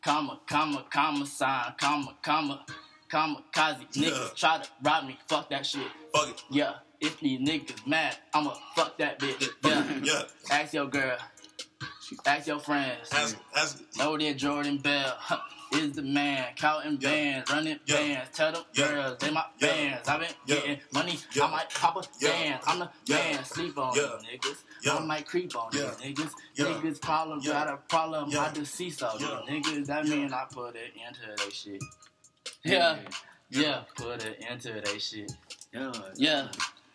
Comma, 0.03 0.38
comma, 0.47 0.85
comma 0.90 1.27
sign. 1.27 1.73
Comma, 1.79 2.14
comma, 2.23 2.64
kamikaze. 3.11 3.87
Niggas 3.94 4.11
Yeah. 4.11 4.29
try 4.37 4.59
to 4.59 4.68
rob 4.83 5.07
me. 5.07 5.18
Fuck 5.29 5.49
that 5.51 5.64
shit. 5.66 5.87
Fuck 6.14 6.29
it. 6.29 6.42
Yeah. 6.51 6.75
If 7.01 7.18
these 7.20 7.40
niggas 7.40 7.87
mad, 7.87 8.16
I'ma 8.33 8.55
fuck 8.77 8.97
that 8.99 9.18
bitch. 9.18 9.49
Yeah. 9.64 9.85
Yeah. 10.03 10.23
Ask 10.51 10.75
your 10.75 10.87
girl. 10.87 11.16
Ask 12.27 12.46
your 12.46 12.59
friends. 12.61 13.09
Ask, 13.12 13.37
ask, 13.57 13.83
Know 13.96 14.16
that 14.18 14.37
Jordan 14.37 14.79
Bell 14.79 15.16
is 15.72 15.92
the 15.92 16.03
man. 16.03 16.48
Counting 16.57 16.98
Yeah. 17.00 17.11
bands, 17.11 17.50
running 17.50 17.81
Yeah. 17.87 17.96
bands. 17.96 18.31
Tell 18.37 18.53
them 18.53 18.64
Yeah. 18.74 18.88
girls 18.88 19.18
they 19.18 19.31
my 19.31 19.44
Yeah. 19.59 19.66
bands. 19.68 20.09
i 20.09 20.18
been 20.18 20.29
Yeah. 20.46 20.55
getting 20.57 20.81
money. 20.92 21.18
Yeah. 21.33 21.44
I 21.44 21.50
might 21.50 21.70
pop 21.70 21.96
a 21.96 22.03
Yeah. 22.20 22.29
band. 22.31 22.61
I'm 22.66 22.79
the 22.81 22.90
Yeah. 23.07 23.16
man. 23.16 23.44
Sleep 23.44 23.79
on 23.79 23.96
Yeah. 23.96 24.16
these 24.20 24.29
niggas. 24.40 24.57
Yeah. 24.83 24.96
I 24.96 25.00
might 25.00 25.27
creep 25.27 25.57
on 25.57 25.70
Yeah. 25.72 25.90
these 26.00 26.14
niggas. 26.16 26.33
Yeah. 26.55 26.64
Niggas 26.66 27.00
problem 27.00 27.40
Yeah. 27.42 27.53
got 27.53 27.68
a 27.68 27.77
problem. 27.77 28.31
Yeah. 28.31 28.42
I 28.42 28.53
just 28.53 28.74
see 28.74 28.90
so 28.90 29.11
Yeah. 29.18 29.40
niggas. 29.48 29.87
That 29.87 30.07
Yeah. 30.07 30.14
mean 30.14 30.33
I 30.33 30.44
put 30.50 30.77
it 30.77 30.92
into 30.96 31.20
they 31.44 31.50
shit. 31.50 31.83
Yeah. 32.62 32.98
Yeah. 33.50 33.83
Put 33.96 34.24
it 34.24 34.40
into 34.50 34.81
they 34.81 34.98
shit. 34.98 35.33
Yeah. 35.72 35.92
Yeah. 36.16 36.48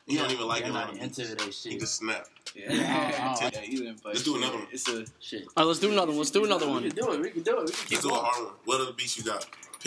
You 0.09 0.15
yeah. 0.15 0.21
don't 0.23 0.31
even 0.31 0.47
like 0.47 0.61
You're 0.61 0.69
it 0.69 0.73
not 0.73 0.89
on 0.89 0.95
the 0.97 1.03
into 1.03 1.21
beats. 1.35 1.63
they 1.63 1.69
He 1.69 1.77
just 1.77 1.95
snap. 1.95 2.25
Yeah. 2.55 2.65
Oh, 2.71 2.73
oh, 2.73 3.35
oh, 3.45 3.49
yeah. 3.53 3.61
you 3.61 3.77
didn't 3.83 4.01
play 4.01 4.13
Let's 4.13 4.23
do 4.23 4.31
shit. 4.33 4.41
another 4.41 4.57
one. 4.57 4.67
It's 4.71 4.89
a 4.89 5.05
Shit. 5.19 5.43
All 5.43 5.51
right, 5.57 5.63
let's 5.65 5.79
do 5.79 5.91
another 5.91 6.07
one. 6.07 6.17
Let's 6.17 6.31
do 6.31 6.45
another 6.45 6.67
one. 6.67 6.81
We 6.83 6.89
can 6.89 6.97
do 7.05 7.11
it. 7.13 7.21
We 7.21 7.29
can 7.29 7.43
do 7.43 7.51
it. 7.59 7.65
We 7.65 7.65
can 7.65 7.65
Let's 7.67 7.83
keep 7.85 8.01
do 8.01 8.09
a 8.09 8.13
hard 8.15 8.43
one. 8.45 8.53
What 8.65 8.81
other 8.81 8.91
beats 8.93 9.17
you 9.19 9.23
got? 9.23 9.45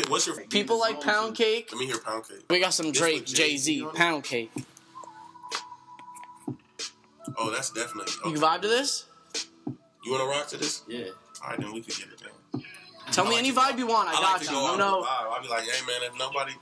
What's 0.08 0.26
your 0.28 0.40
People 0.46 0.78
like 0.78 1.00
Pound 1.00 1.35
Cake. 1.35 1.70
Let 1.72 1.80
me 1.80 1.87
hear 1.87 1.98
Pound 1.98 2.26
Cake. 2.28 2.44
We 2.48 2.61
got 2.61 2.72
some 2.72 2.92
Drake, 2.92 3.26
Jay 3.26 3.50
Jay-Z 3.50 3.80
Z. 3.80 3.87
Pound 3.94 4.22
Cake. 4.24 4.52
Oh, 7.37 7.50
that's 7.50 7.70
definitely. 7.70 8.12
You 8.24 8.30
Okay. 8.37 8.40
vibe 8.40 8.62
to 8.62 8.68
this? 8.68 9.06
You 10.04 10.12
want 10.12 10.22
to 10.22 10.28
rock 10.28 10.48
to 10.48 10.56
this? 10.56 10.82
Yeah. 10.88 11.06
All 11.42 11.50
right, 11.50 11.58
then 11.61 11.72
we 11.72 11.80
can 11.80 11.94
get 11.98 12.12
it 12.12 12.20
down. 12.22 12.64
Tell 13.11 13.24
me 13.24 13.30
like 13.32 13.38
any 13.40 13.52
vibe 13.52 13.78
you 13.78 13.87
want. 13.87 14.08
I, 14.08 14.12
I 14.12 14.14
got 14.14 14.22
like 14.35 14.40
to 14.42 14.46
you. 14.46 14.50
go 14.52 14.76
No, 14.76 14.76
no. 14.76 14.96
with 14.98 15.04
the 15.04 15.11
vibe. 15.11 15.32
I'll 15.32 15.42
be 15.42 15.48
like, 15.48 15.64
hey 15.64 15.87
man, 15.87 16.11
if 16.12 16.18
nobody. 16.18 16.52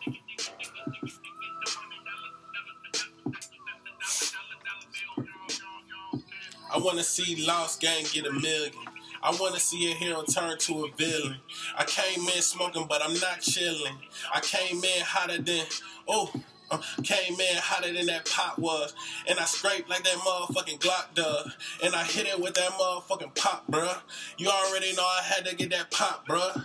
I 6.80 6.82
wanna 6.82 7.02
see 7.02 7.44
Lost 7.44 7.82
Gang 7.82 8.06
get 8.10 8.26
a 8.26 8.32
million. 8.32 8.72
I 9.22 9.36
wanna 9.38 9.60
see 9.60 9.92
a 9.92 9.94
hero 9.94 10.22
turn 10.22 10.56
to 10.56 10.86
a 10.86 10.90
villain. 10.96 11.36
I 11.76 11.84
came 11.84 12.26
in 12.26 12.40
smoking, 12.40 12.86
but 12.88 13.02
I'm 13.04 13.12
not 13.20 13.42
chilling. 13.42 13.98
I 14.32 14.40
came 14.40 14.78
in 14.82 15.02
hotter 15.02 15.42
than 15.42 15.66
oh. 16.08 16.32
Uh, 16.70 16.78
came 17.02 17.34
in 17.34 17.56
hotter 17.56 17.92
than 17.92 18.06
that 18.06 18.24
pot 18.26 18.56
was, 18.56 18.94
and 19.28 19.40
I 19.40 19.44
scraped 19.44 19.90
like 19.90 20.04
that 20.04 20.14
motherfucking 20.14 20.78
Glock 20.78 21.14
does, 21.16 21.52
and 21.82 21.96
I 21.96 22.04
hit 22.04 22.28
it 22.28 22.38
with 22.38 22.54
that 22.54 22.70
motherfucking 22.70 23.34
pop, 23.34 23.66
bruh. 23.66 23.98
You 24.38 24.48
already 24.48 24.92
know 24.92 25.02
I 25.02 25.20
had 25.24 25.46
to 25.46 25.56
get 25.56 25.70
that 25.70 25.90
pop, 25.90 26.28
bruh. 26.28 26.64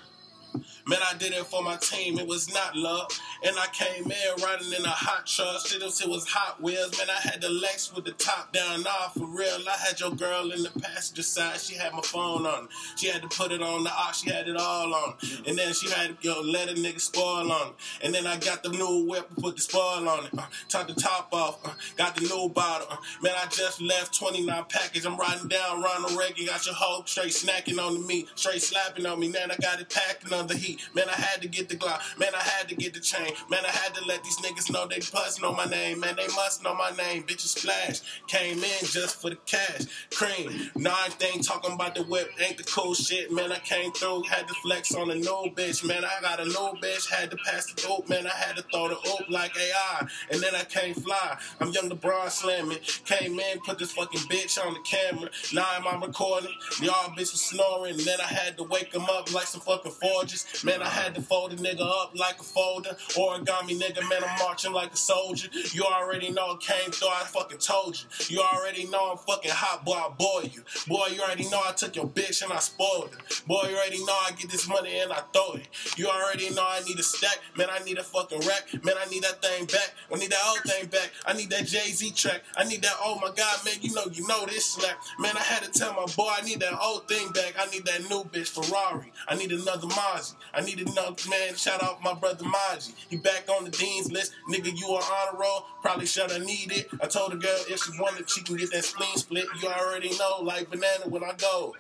Man, 0.87 0.99
I 1.01 1.17
did 1.17 1.33
it 1.33 1.45
for 1.47 1.63
my 1.63 1.77
team. 1.77 2.19
It 2.19 2.27
was 2.27 2.53
not 2.53 2.75
love. 2.75 3.09
And 3.43 3.55
I 3.57 3.65
came 3.73 4.03
in 4.05 4.43
riding 4.43 4.71
in 4.71 4.85
a 4.85 4.89
hot 4.89 5.25
truck. 5.25 5.65
Shit, 5.65 5.81
it 5.81 6.07
was 6.07 6.27
hot 6.27 6.61
wheels. 6.61 6.95
Man, 6.99 7.07
I 7.09 7.27
had 7.27 7.41
the 7.41 7.49
Lex 7.49 7.91
with 7.95 8.05
the 8.05 8.11
top 8.11 8.53
down. 8.53 8.83
Nah, 8.83 9.09
for 9.17 9.25
real. 9.25 9.57
I 9.67 9.77
had 9.83 9.99
your 9.99 10.11
girl 10.11 10.51
in 10.51 10.61
the 10.61 10.69
passenger 10.79 11.23
side. 11.23 11.59
She 11.59 11.73
had 11.73 11.93
my 11.93 12.01
phone 12.01 12.45
on. 12.45 12.69
She 12.97 13.07
had 13.07 13.23
to 13.23 13.27
put 13.27 13.51
it 13.51 13.63
on 13.63 13.83
the 13.83 13.91
ox. 13.91 14.21
She 14.21 14.29
had 14.29 14.47
it 14.47 14.57
all 14.57 14.93
on. 14.93 15.15
And 15.47 15.57
then 15.57 15.73
she 15.73 15.89
had 15.89 16.17
yo, 16.21 16.39
let 16.41 16.69
a 16.69 16.73
nigga 16.73 17.01
spoil 17.01 17.51
on. 17.51 17.69
it. 17.69 17.73
And 18.03 18.13
then 18.13 18.27
I 18.27 18.37
got 18.37 18.61
the 18.61 18.69
new 18.69 19.07
whip 19.09 19.27
and 19.29 19.43
put 19.43 19.55
the 19.55 19.63
spoil 19.63 20.07
on 20.07 20.25
it. 20.25 20.37
Uh, 20.37 20.43
top 20.69 20.87
the 20.87 20.93
top 20.93 21.29
off. 21.31 21.65
Uh, 21.65 21.71
got 21.97 22.15
the 22.15 22.21
new 22.21 22.49
bottle. 22.49 22.87
Uh, 22.91 22.97
man, 23.23 23.33
I 23.35 23.47
just 23.47 23.81
left 23.81 24.13
29 24.19 24.65
package. 24.69 25.05
I'm 25.07 25.17
riding 25.17 25.47
down 25.47 25.81
Ronald 25.81 26.15
Reagan. 26.15 26.45
Got 26.45 26.67
your 26.67 26.75
hoe 26.75 27.01
straight 27.07 27.31
snacking 27.31 27.79
on 27.79 27.95
the 27.95 28.07
meat. 28.07 28.29
Straight 28.35 28.61
slapping 28.61 29.07
on 29.07 29.19
me. 29.19 29.29
Man, 29.29 29.49
I 29.49 29.55
got 29.57 29.79
it 29.81 29.89
packing 29.89 30.31
on 30.31 30.45
the 30.45 30.55
heat. 30.55 30.74
Man, 30.93 31.09
I 31.09 31.13
had 31.13 31.41
to 31.41 31.47
get 31.47 31.69
the 31.69 31.75
Glock. 31.75 32.01
Man, 32.19 32.29
I 32.35 32.41
had 32.41 32.69
to 32.69 32.75
get 32.75 32.93
the 32.93 32.99
chain. 32.99 33.31
Man, 33.49 33.65
I 33.65 33.69
had 33.69 33.93
to 33.95 34.05
let 34.05 34.23
these 34.23 34.37
niggas 34.37 34.71
know 34.71 34.87
they 34.87 34.99
must 35.13 35.41
know 35.41 35.53
my 35.53 35.65
name. 35.65 35.99
Man, 35.99 36.15
they 36.15 36.27
must 36.27 36.63
know 36.63 36.73
my 36.75 36.91
name. 36.91 37.23
Bitches 37.23 37.57
splash. 37.57 38.01
Came 38.27 38.57
in 38.63 38.85
just 38.85 39.21
for 39.21 39.29
the 39.29 39.37
cash. 39.45 39.85
Cream. 40.11 40.71
Nine 40.75 41.11
thing 41.11 41.41
talking 41.41 41.73
about 41.73 41.95
the 41.95 42.03
whip. 42.03 42.31
Ain't 42.39 42.57
the 42.57 42.63
cool 42.63 42.93
shit. 42.93 43.31
Man, 43.31 43.51
I 43.51 43.59
came 43.59 43.91
through. 43.93 44.23
Had 44.23 44.47
to 44.47 44.53
flex 44.55 44.93
on 44.95 45.09
a 45.11 45.15
new 45.15 45.51
bitch. 45.55 45.85
Man, 45.85 46.03
I 46.03 46.21
got 46.21 46.39
a 46.39 46.45
new 46.45 46.79
bitch. 46.81 47.09
Had 47.09 47.31
to 47.31 47.37
pass 47.45 47.71
the 47.71 47.81
dope. 47.81 48.09
Man, 48.09 48.25
I 48.27 48.35
had 48.35 48.55
to 48.57 48.63
throw 48.63 48.89
the 48.89 48.95
oop 48.95 49.29
like 49.29 49.51
AI. 49.57 50.07
And 50.31 50.41
then 50.41 50.55
I 50.55 50.63
can't 50.63 50.95
fly. 50.95 51.37
I'm 51.59 51.71
young 51.71 51.89
LeBron 51.89 52.29
slamming. 52.29 52.79
Came 53.05 53.39
in, 53.39 53.59
put 53.65 53.79
this 53.79 53.91
fucking 53.93 54.21
bitch 54.21 54.63
on 54.63 54.73
the 54.73 54.79
camera. 54.81 55.29
Now 55.53 55.65
I'm 55.87 56.01
recording. 56.01 56.51
Y'all 56.81 57.09
bitches 57.11 57.37
snoring. 57.37 57.95
And 57.95 57.99
then 58.01 58.19
I 58.19 58.25
had 58.25 58.57
to 58.57 58.63
wake 58.63 58.91
them 58.91 59.05
up 59.09 59.33
like 59.33 59.47
some 59.47 59.61
fucking 59.61 59.91
forges. 59.91 60.45
Man, 60.65 60.81
I 60.81 60.89
had 60.89 61.13
to 61.13 61.21
fold 61.21 61.53
a 61.53 61.57
nigga 61.57 61.81
up 61.81 62.17
like 62.17 62.39
a 62.39 62.43
folder. 62.43 62.97
Origami 63.13 63.79
nigga, 63.79 64.01
man, 64.09 64.23
I'm 64.27 64.39
marching 64.39 64.73
like 64.73 64.91
a 64.93 64.97
soldier. 64.97 65.47
You 65.71 65.83
already 65.83 66.31
know 66.31 66.53
it 66.53 66.61
came 66.61 66.89
through, 66.89 67.09
I 67.09 67.23
fucking 67.25 67.59
told 67.59 68.01
you. 68.01 68.35
You 68.35 68.41
already 68.41 68.87
know 68.87 69.11
I'm 69.11 69.17
fucking 69.19 69.51
hot, 69.53 69.85
boy, 69.85 69.93
I 69.93 70.09
boil 70.17 70.49
you. 70.51 70.63
Boy, 70.87 71.09
you 71.13 71.21
already 71.21 71.47
know 71.49 71.61
I 71.63 71.73
took 71.73 71.95
your 71.95 72.07
bitch 72.07 72.41
and 72.41 72.51
I 72.51 72.57
spoiled 72.57 73.11
her. 73.13 73.19
Boy, 73.45 73.67
you 73.69 73.75
already 73.75 74.03
know 74.05 74.17
I 74.25 74.31
get 74.31 74.49
this 74.49 74.67
money 74.67 74.97
and 74.97 75.13
I 75.13 75.21
throw 75.31 75.53
it. 75.53 75.67
You 75.97 76.07
already 76.07 76.49
know 76.49 76.65
I 76.65 76.81
need 76.81 76.97
a 76.97 77.03
stack, 77.03 77.37
man, 77.55 77.67
I 77.69 77.83
need 77.83 77.99
a 77.99 78.03
fucking 78.03 78.39
rack. 78.39 78.83
Man, 78.83 78.95
I 78.99 79.07
need 79.11 79.21
that 79.21 79.43
thing 79.43 79.65
back. 79.67 79.93
I 80.11 80.17
need 80.17 80.31
that 80.31 80.41
old 80.47 80.63
thing 80.63 80.87
back. 80.87 81.11
I 81.27 81.33
need 81.33 81.51
that 81.51 81.67
Jay-Z 81.67 82.09
track. 82.13 82.41
I 82.57 82.63
need 82.63 82.81
that, 82.81 82.95
oh 83.03 83.19
my 83.21 83.29
God, 83.35 83.63
man, 83.65 83.75
you 83.81 83.93
know, 83.93 84.05
you 84.11 84.27
know 84.27 84.47
this 84.47 84.65
slap. 84.65 84.97
Man, 85.19 85.37
I 85.37 85.41
had 85.41 85.61
to 85.61 85.69
tell 85.69 85.93
my 85.93 86.11
boy 86.17 86.31
I 86.35 86.41
need 86.41 86.59
that 86.61 86.73
old 86.81 87.07
thing 87.07 87.29
back. 87.33 87.53
I 87.59 87.67
need 87.69 87.85
that 87.85 88.01
new 88.09 88.23
bitch 88.23 88.49
Ferrari. 88.49 89.11
I 89.27 89.35
need 89.35 89.51
another 89.51 89.87
Mozzie. 89.87 90.33
I 90.55 90.61
need 90.61 90.79
another 90.79 91.15
man. 91.29 91.53
Shout 91.55 91.83
out 91.83 92.01
my 92.01 92.13
brother 92.13 92.45
Maji. 92.45 92.93
He 93.09 93.17
back 93.17 93.49
on 93.49 93.65
the 93.65 93.71
dean's 93.71 94.09
list. 94.09 94.33
Nigga, 94.49 94.71
you 94.73 94.85
on 94.87 95.03
honor 95.03 95.37
roll. 95.37 95.65
Probably 95.81 96.05
should 96.05 96.31
have 96.31 96.45
need 96.45 96.71
it. 96.71 96.87
I 97.01 97.07
told 97.07 97.33
the 97.33 97.35
girl 97.35 97.57
if 97.67 97.83
she 97.83 97.91
wanted, 97.99 98.29
she 98.29 98.41
can 98.41 98.55
get 98.55 98.71
that 98.71 98.85
spleen 98.85 99.17
split. 99.17 99.45
You 99.61 99.67
already 99.67 100.11
know, 100.17 100.39
like 100.41 100.69
banana 100.69 101.09
when 101.09 101.25
I 101.25 101.33
go. 101.33 101.75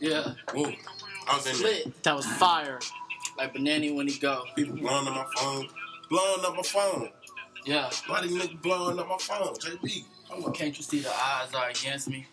Yeah. 0.00 0.34
Ooh, 0.56 0.72
I 1.28 1.36
was 1.36 1.46
in 1.46 1.60
there. 1.60 1.92
That 2.04 2.14
was 2.14 2.26
fire. 2.26 2.78
Like 3.36 3.52
banana 3.52 3.92
when 3.92 4.06
he 4.06 4.16
go. 4.18 4.44
People 4.54 4.76
blowing 4.76 5.08
up 5.08 5.14
my 5.14 5.26
phone. 5.36 5.68
Blowing 6.08 6.44
up 6.44 6.54
my 6.54 6.62
phone. 6.62 7.10
Yeah. 7.66 7.90
Why 8.06 8.22
these 8.22 8.32
niggas 8.32 8.62
blowing 8.62 8.98
up 9.00 9.08
my 9.08 9.18
phone? 9.18 9.54
JB. 9.56 10.04
Can't 10.54 10.76
you 10.76 10.84
see 10.84 11.00
the 11.00 11.12
odds 11.12 11.52
are 11.52 11.68
against 11.68 12.08
me? 12.08 12.26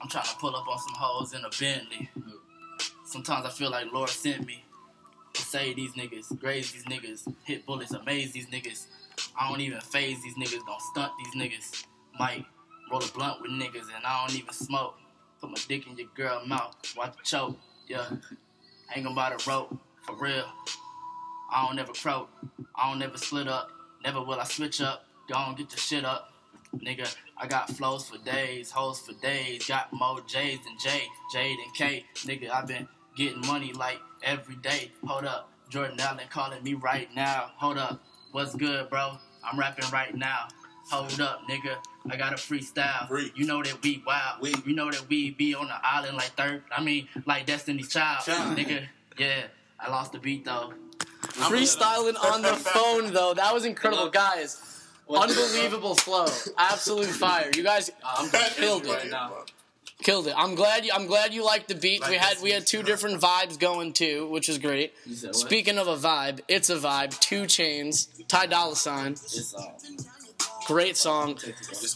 I'm 0.00 0.08
trying 0.08 0.24
to 0.24 0.36
pull 0.36 0.56
up 0.56 0.66
on 0.66 0.78
some 0.78 0.94
hoes 0.94 1.34
in 1.34 1.40
a 1.44 1.50
Bentley. 1.50 2.10
Sometimes 3.04 3.46
I 3.46 3.50
feel 3.50 3.70
like 3.70 3.92
Lord 3.92 4.08
sent 4.08 4.46
me 4.46 4.62
save 5.42 5.76
these 5.76 5.92
niggas, 5.92 6.38
graze 6.38 6.72
these 6.72 6.84
niggas, 6.84 7.32
hit 7.44 7.66
bullets, 7.66 7.92
amaze 7.92 8.32
these 8.32 8.46
niggas. 8.46 8.86
I 9.38 9.48
don't 9.48 9.60
even 9.60 9.80
phase 9.80 10.22
these 10.22 10.34
niggas, 10.34 10.64
don't 10.66 10.80
stunt 10.92 11.12
these 11.18 11.42
niggas. 11.42 11.84
Might 12.18 12.44
roll 12.90 13.02
a 13.02 13.08
blunt 13.08 13.42
with 13.42 13.50
niggas 13.50 13.88
and 13.94 14.04
I 14.04 14.26
don't 14.26 14.36
even 14.36 14.52
smoke. 14.52 14.94
Put 15.40 15.50
my 15.50 15.56
dick 15.68 15.86
in 15.86 15.96
your 15.96 16.08
girl 16.14 16.44
mouth, 16.46 16.74
watch 16.96 17.16
the 17.16 17.22
choke. 17.22 17.56
Yeah, 17.88 18.06
hang 18.88 19.14
by 19.14 19.30
the 19.30 19.44
rope, 19.48 19.76
for 20.02 20.16
real. 20.16 20.44
I 21.52 21.64
don't 21.66 21.76
never 21.76 21.92
croak, 21.92 22.28
I 22.74 22.90
don't 22.90 22.98
never 22.98 23.16
split 23.16 23.48
up, 23.48 23.70
never 24.02 24.20
will 24.22 24.40
I 24.40 24.44
switch 24.44 24.80
up. 24.80 25.04
Don't 25.28 25.56
get 25.56 25.70
your 25.70 25.78
shit 25.78 26.04
up. 26.04 26.32
Nigga, 26.76 27.14
I 27.36 27.46
got 27.46 27.70
flows 27.70 28.08
for 28.08 28.18
days, 28.18 28.70
hoes 28.70 29.00
for 29.00 29.12
days, 29.14 29.66
got 29.66 29.92
more 29.92 30.20
J's 30.26 30.58
than 30.64 30.76
J, 30.78 31.02
Jade 31.32 31.58
and 31.58 31.74
K. 31.74 32.04
Nigga, 32.16 32.50
i 32.50 32.64
been 32.64 32.88
getting 33.16 33.40
money 33.46 33.72
like 33.72 33.98
every 34.22 34.56
day. 34.56 34.92
Hold 35.06 35.24
up, 35.24 35.50
Jordan 35.68 35.98
Allen 36.00 36.24
calling 36.30 36.62
me 36.62 36.74
right 36.74 37.08
now. 37.14 37.50
Hold 37.56 37.78
up, 37.78 38.02
what's 38.32 38.54
good, 38.54 38.88
bro? 38.90 39.18
I'm 39.44 39.58
rapping 39.58 39.88
right 39.92 40.14
now. 40.14 40.48
Hold 40.90 41.20
up, 41.20 41.42
nigga. 41.48 41.76
I 42.08 42.16
got 42.16 42.32
a 42.32 42.36
freestyle. 42.36 43.08
Free. 43.08 43.32
You 43.34 43.46
know 43.46 43.62
that 43.62 43.82
we 43.82 44.02
wild. 44.06 44.40
We. 44.40 44.54
You 44.64 44.74
know 44.74 44.90
that 44.90 45.08
we 45.08 45.30
be 45.30 45.54
on 45.54 45.66
the 45.66 45.74
island 45.82 46.16
like 46.16 46.30
third. 46.36 46.62
I 46.70 46.80
mean, 46.82 47.08
like 47.26 47.46
Destiny's 47.46 47.88
Child. 47.88 48.24
Child. 48.24 48.56
Nigga, 48.56 48.86
yeah. 49.18 49.42
I 49.80 49.90
lost 49.90 50.12
the 50.12 50.18
beat 50.18 50.44
though. 50.44 50.72
Freestyling 51.20 52.16
on 52.32 52.42
the 52.42 52.54
phone 52.54 53.12
though, 53.12 53.34
that 53.34 53.52
was 53.52 53.64
incredible, 53.64 54.08
guys. 54.10 54.62
Unbelievable 55.08 55.94
flow, 55.94 56.26
absolute 56.58 57.06
fire. 57.06 57.50
You 57.54 57.62
guys 57.62 57.90
I'm 58.04 58.28
killed 58.30 58.86
right 58.86 59.04
it. 59.04 59.10
now. 59.10 59.44
Killed 60.02 60.26
it. 60.26 60.34
I'm 60.36 60.54
glad 60.54 60.84
you. 60.84 60.92
I'm 60.94 61.06
glad 61.06 61.32
you 61.32 61.44
liked 61.44 61.68
the 61.68 61.74
beat. 61.74 62.06
we 62.08 62.16
had 62.16 62.36
we 62.42 62.50
had 62.50 62.66
two 62.66 62.82
different 62.82 63.20
vibes 63.20 63.58
going 63.58 63.94
too, 63.94 64.28
which 64.28 64.48
is 64.48 64.58
great. 64.58 64.92
You 65.06 65.14
said 65.14 65.28
what? 65.28 65.36
Speaking 65.36 65.78
of 65.78 65.88
a 65.88 65.96
vibe, 65.96 66.40
it's 66.48 66.68
a 66.68 66.76
vibe. 66.76 67.18
2 67.20 67.44
Chainz, 67.44 68.08
Ty 68.28 68.46
Dolla 68.46 68.76
Sign, 68.76 69.16
uh, 69.58 69.62
great 70.66 70.98
song. 70.98 71.38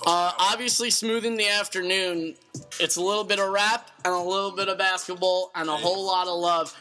Uh, 0.07 0.33
obviously, 0.39 0.89
smooth 0.91 1.27
in 1.27 1.37
the 1.37 1.49
afternoon. 1.49 2.37
It's 2.81 2.97
a 2.97 3.03
little 3.03 3.25
bit 3.25 3.39
of 3.39 3.51
rap 3.51 3.91
and 4.05 4.15
a 4.15 4.19
little 4.19 4.53
bit 4.53 4.69
of 4.69 4.79
basketball 4.79 5.51
and 5.55 5.69
a 5.69 5.77
whole 5.77 6.07
lot 6.07 6.27
of 6.27 6.39
love. 6.39 6.75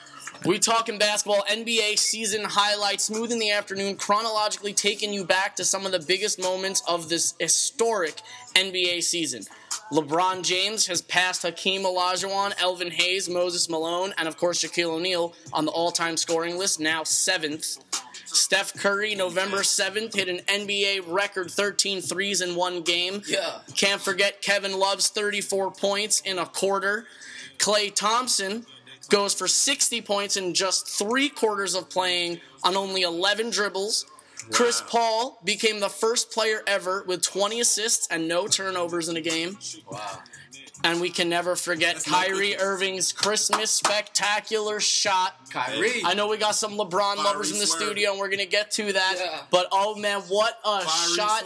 We 0.45 0.57
talking 0.57 0.97
basketball, 0.97 1.43
NBA 1.49 1.99
season 1.99 2.45
highlights, 2.45 3.03
smooth 3.03 3.33
in 3.33 3.39
the 3.39 3.51
afternoon, 3.51 3.97
chronologically 3.97 4.71
taking 4.73 5.11
you 5.11 5.25
back 5.25 5.57
to 5.57 5.65
some 5.65 5.85
of 5.85 5.91
the 5.91 5.99
biggest 5.99 6.39
moments 6.39 6.81
of 6.87 7.09
this 7.09 7.33
historic 7.39 8.21
NBA 8.55 9.03
season. 9.03 9.43
LeBron 9.91 10.43
James 10.43 10.85
has 10.87 11.01
passed 11.01 11.41
Hakeem 11.41 11.81
Olajuwon, 11.83 12.53
Elvin 12.61 12.91
Hayes, 12.91 13.27
Moses 13.27 13.69
Malone, 13.69 14.13
and 14.17 14.27
of 14.27 14.37
course 14.37 14.63
Shaquille 14.63 14.91
O'Neal 14.91 15.33
on 15.51 15.65
the 15.65 15.71
all-time 15.71 16.17
scoring 16.17 16.57
list, 16.57 16.79
now 16.79 17.03
seventh. 17.03 17.77
Steph 18.25 18.75
Curry, 18.75 19.15
November 19.15 19.57
7th, 19.57 20.13
hit 20.13 20.29
an 20.29 20.37
NBA 20.47 21.11
record 21.11 21.49
13 21.49 21.99
threes 22.01 22.41
in 22.41 22.55
one 22.55 22.81
game. 22.81 23.23
yeah. 23.27 23.61
Can't 23.75 23.99
forget 23.99 24.41
Kevin 24.43 24.77
Love's 24.77 25.07
34 25.09 25.71
points 25.71 26.21
in 26.21 26.37
a 26.37 26.45
quarter. 26.45 27.07
Klay 27.57 27.93
Thompson 27.93 28.67
goes 29.09 29.33
for 29.33 29.47
60 29.47 30.01
points 30.01 30.37
in 30.37 30.53
just 30.53 30.87
three 30.87 31.29
quarters 31.29 31.73
of 31.73 31.89
playing 31.89 32.39
on 32.63 32.77
only 32.77 33.01
11 33.01 33.49
dribbles. 33.49 34.05
Chris 34.51 34.81
Paul 34.87 35.39
became 35.43 35.79
the 35.79 35.89
first 35.89 36.31
player 36.31 36.61
ever 36.67 37.03
with 37.07 37.21
20 37.21 37.59
assists 37.59 38.07
and 38.07 38.27
no 38.27 38.47
turnovers 38.47 39.09
in 39.09 39.17
a 39.17 39.21
game. 39.21 39.57
Wow. 39.91 40.19
And 40.83 41.01
we 41.01 41.09
can 41.09 41.27
never 41.27 41.57
forget 41.57 41.95
That's 41.95 42.09
Kyrie. 42.09 42.55
Irving's 42.57 43.11
Christmas 43.11 43.69
spectacular 43.69 44.79
shot. 44.79 45.35
Kyrie. 45.51 46.01
I 46.05 46.13
know 46.13 46.29
we 46.29 46.37
got 46.37 46.55
some 46.55 46.73
LeBron 46.77 47.15
Fiery 47.15 47.23
lovers 47.25 47.51
in 47.51 47.59
the 47.59 47.65
swerve. 47.67 47.81
studio, 47.81 48.11
and 48.11 48.19
we're 48.19 48.29
gonna 48.29 48.45
get 48.45 48.71
to 48.71 48.93
that. 48.93 49.15
Yeah. 49.19 49.41
But 49.51 49.67
oh 49.73 49.95
man, 49.95 50.21
what 50.29 50.57
a 50.63 50.81
Fiery 50.81 51.15
shot! 51.15 51.43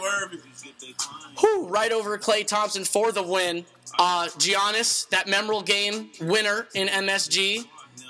Whew, 1.40 1.66
right 1.66 1.90
over 1.90 2.16
Klay 2.16 2.46
Thompson 2.46 2.84
for 2.84 3.10
the 3.10 3.24
win. 3.24 3.64
Uh, 3.98 4.26
Giannis, 4.38 5.08
that 5.08 5.26
memorable 5.26 5.62
game 5.62 6.10
winner 6.20 6.68
in 6.74 6.86
MSG. 6.88 7.64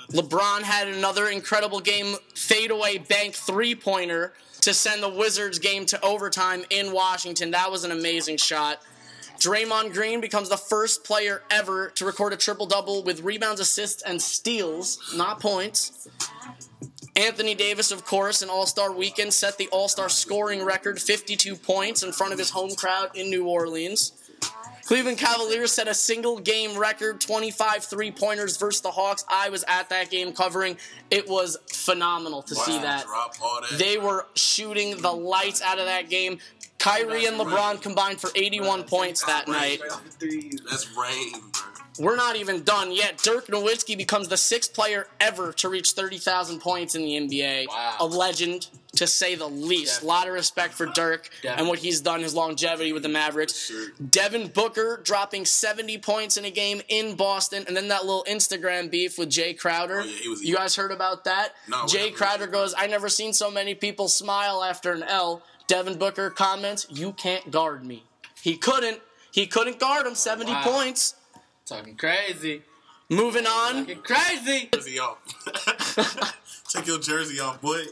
LeBron 0.09 0.61
had 0.61 0.87
another 0.87 1.27
incredible 1.27 1.79
game 1.79 2.15
fadeaway 2.35 2.97
bank 2.97 3.33
three 3.33 3.75
pointer 3.75 4.33
to 4.61 4.73
send 4.73 5.01
the 5.01 5.09
Wizards 5.09 5.59
game 5.59 5.85
to 5.87 6.01
overtime 6.03 6.63
in 6.69 6.91
Washington. 6.91 7.51
That 7.51 7.71
was 7.71 7.83
an 7.83 7.91
amazing 7.91 8.37
shot. 8.37 8.81
Draymond 9.39 9.93
Green 9.93 10.21
becomes 10.21 10.49
the 10.49 10.57
first 10.57 11.03
player 11.03 11.43
ever 11.51 11.89
to 11.95 12.05
record 12.05 12.33
a 12.33 12.37
triple 12.37 12.65
double 12.65 13.03
with 13.03 13.21
rebounds, 13.21 13.59
assists, 13.59 14.01
and 14.01 14.21
steals, 14.21 15.13
not 15.15 15.39
points. 15.39 16.07
Anthony 17.15 17.55
Davis, 17.55 17.91
of 17.91 18.05
course, 18.05 18.41
in 18.41 18.49
All 18.49 18.65
Star 18.65 18.91
weekend 18.91 19.33
set 19.33 19.57
the 19.57 19.67
All 19.67 19.87
Star 19.87 20.09
scoring 20.09 20.63
record 20.63 21.01
52 21.01 21.55
points 21.55 22.03
in 22.03 22.11
front 22.11 22.33
of 22.33 22.39
his 22.39 22.49
home 22.49 22.75
crowd 22.75 23.15
in 23.15 23.29
New 23.29 23.47
Orleans. 23.47 24.13
Cleveland 24.85 25.17
Cavaliers 25.17 25.71
set 25.71 25.87
a 25.87 25.95
single 25.95 26.37
game 26.39 26.77
record 26.77 27.19
25 27.19 27.85
three 27.85 28.11
pointers 28.11 28.55
versus 28.57 28.81
the 28.81 28.91
Hawks. 28.91 29.25
I 29.27 29.49
was 29.49 29.65
at 29.67 29.89
that 29.89 30.11
game 30.11 30.31
covering. 30.31 30.77
It 31.09 31.27
was 31.27 31.57
phenomenal 31.73 32.43
to 32.43 32.53
see 32.55 32.77
Wow, 32.77 32.81
that. 32.83 33.05
That. 33.07 33.79
They 33.79 33.97
were 33.97 34.27
shooting 34.35 35.01
the 35.01 35.11
lights 35.11 35.61
out 35.61 35.79
of 35.79 35.85
that 35.85 36.09
game. 36.09 36.37
Kyrie 36.77 37.25
and 37.25 37.39
LeBron 37.39 37.81
combined 37.81 38.21
for 38.21 38.29
81 38.35 38.83
points 38.83 39.23
that 39.25 39.47
night. 39.47 39.81
That's 40.69 40.95
rain, 40.95 41.31
bro. 41.31 41.71
We're 41.97 42.17
not 42.17 42.35
even 42.35 42.63
done 42.63 42.91
yet. 42.91 43.17
Dirk 43.19 43.47
Nowitzki 43.47 43.97
becomes 43.97 44.27
the 44.27 44.37
sixth 44.37 44.73
player 44.73 45.07
ever 45.19 45.53
to 45.53 45.69
reach 45.69 45.91
30,000 45.91 46.59
points 46.59 46.93
in 46.93 47.01
the 47.01 47.15
NBA. 47.15 47.67
Wow. 47.69 47.95
A 48.01 48.05
legend, 48.05 48.67
to 48.95 49.07
say 49.07 49.35
the 49.35 49.47
least. 49.49 50.01
A 50.01 50.05
lot 50.05 50.27
of 50.27 50.33
respect 50.33 50.73
for 50.73 50.85
Dirk 50.87 51.29
and 51.43 51.67
what 51.67 51.79
he's 51.79 52.01
done, 52.01 52.21
his 52.21 52.33
longevity 52.33 52.93
with 52.93 53.03
the 53.03 53.09
Mavericks. 53.09 53.67
Sure. 53.67 53.87
Devin 54.09 54.47
Booker 54.49 55.01
dropping 55.03 55.45
70 55.45 55.97
points 55.99 56.37
in 56.37 56.45
a 56.45 56.51
game 56.51 56.81
in 56.89 57.15
Boston, 57.15 57.63
and 57.67 57.75
then 57.75 57.87
that 57.89 58.05
little 58.05 58.25
Instagram 58.29 58.89
beef 58.89 59.17
with 59.17 59.29
Jae 59.29 59.57
Crowder. 59.57 60.01
Oh, 60.01 60.05
yeah, 60.05 60.35
you 60.41 60.55
guys 60.55 60.75
heard 60.75 60.91
about 60.91 61.23
that? 61.25 61.53
No, 61.67 61.83
Jae? 61.85 62.13
Crowder 62.13 62.47
goes, 62.47 62.73
I 62.77 62.87
never 62.87 63.09
seen 63.09 63.33
so 63.33 63.49
many 63.51 63.75
people 63.75 64.07
smile 64.07 64.63
after 64.63 64.91
an 64.93 65.03
L. 65.03 65.41
Devin 65.67 65.97
Booker 65.97 66.29
comments, 66.29 66.85
You 66.89 67.13
can't 67.13 67.49
guard 67.51 67.83
me. 67.85 68.03
He 68.41 68.55
couldn't. 68.57 68.99
He 69.31 69.47
couldn't 69.47 69.79
guard 69.79 70.05
him 70.05 70.15
70 70.15 70.51
Wow. 70.51 70.63
points. 70.63 71.15
Talking 71.65 71.95
crazy. 71.97 72.61
Moving 73.09 73.45
on. 73.47 73.85
Talking 73.87 74.01
crazy. 74.03 74.69
Jersey 74.73 74.99
off. 74.99 75.17
Take 76.69 76.87
your 76.87 76.99
jersey 76.99 77.39
off, 77.39 77.61
boy. 77.61 77.83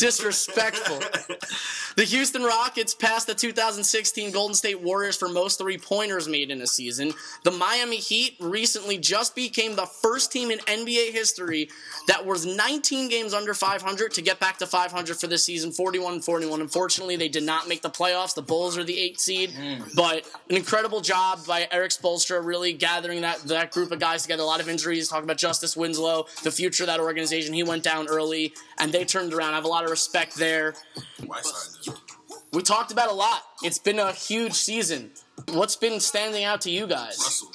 Disrespectful. 0.00 0.98
the 1.96 2.04
Houston 2.04 2.42
Rockets 2.42 2.94
passed 2.94 3.26
the 3.26 3.34
2016 3.34 4.30
Golden 4.32 4.54
State 4.54 4.80
Warriors 4.80 5.16
for 5.16 5.28
most 5.28 5.58
three 5.58 5.76
pointers 5.76 6.26
made 6.26 6.50
in 6.50 6.62
a 6.62 6.66
season. 6.66 7.12
The 7.44 7.50
Miami 7.50 7.98
Heat 7.98 8.36
recently 8.40 8.96
just 8.96 9.36
became 9.36 9.76
the 9.76 9.84
first 9.84 10.32
team 10.32 10.50
in 10.50 10.58
NBA 10.60 11.12
history 11.12 11.68
that 12.10 12.26
was 12.26 12.44
19 12.44 13.08
games 13.08 13.32
under 13.32 13.54
500 13.54 14.12
to 14.14 14.20
get 14.20 14.40
back 14.40 14.58
to 14.58 14.66
500 14.66 15.16
for 15.16 15.28
this 15.28 15.44
season, 15.44 15.70
41 15.70 16.22
41. 16.22 16.60
Unfortunately, 16.60 17.14
they 17.14 17.28
did 17.28 17.44
not 17.44 17.68
make 17.68 17.82
the 17.82 17.88
playoffs. 17.88 18.34
The 18.34 18.42
Bulls 18.42 18.76
are 18.76 18.82
the 18.82 18.98
eight 18.98 19.20
seed, 19.20 19.50
mm. 19.50 19.94
but 19.94 20.26
an 20.48 20.56
incredible 20.56 21.02
job 21.02 21.46
by 21.46 21.68
Erik 21.70 21.92
Spoelstra 21.92 22.44
really 22.44 22.72
gathering 22.72 23.20
that, 23.20 23.38
that 23.42 23.70
group 23.70 23.92
of 23.92 24.00
guys 24.00 24.22
together. 24.22 24.42
A 24.42 24.46
lot 24.46 24.60
of 24.60 24.68
injuries, 24.68 25.08
talking 25.08 25.22
about 25.22 25.36
Justice 25.36 25.76
Winslow, 25.76 26.26
the 26.42 26.50
future 26.50 26.82
of 26.82 26.88
that 26.88 26.98
organization. 26.98 27.54
He 27.54 27.62
went 27.62 27.84
down 27.84 28.08
early, 28.08 28.54
and 28.78 28.90
they 28.90 29.04
turned 29.04 29.32
around. 29.32 29.52
I 29.52 29.54
have 29.54 29.64
a 29.64 29.68
lot 29.68 29.84
of 29.84 29.90
respect 29.90 30.34
there. 30.34 30.74
We 32.52 32.62
talked 32.62 32.90
about 32.90 33.08
a 33.08 33.14
lot. 33.14 33.44
It's 33.62 33.78
been 33.78 34.00
a 34.00 34.10
huge 34.10 34.54
season. 34.54 35.12
What's 35.48 35.76
been 35.76 36.00
standing 36.00 36.44
out 36.44 36.60
to 36.62 36.70
you 36.70 36.86
guys? 36.86 37.16
Russell. 37.18 37.48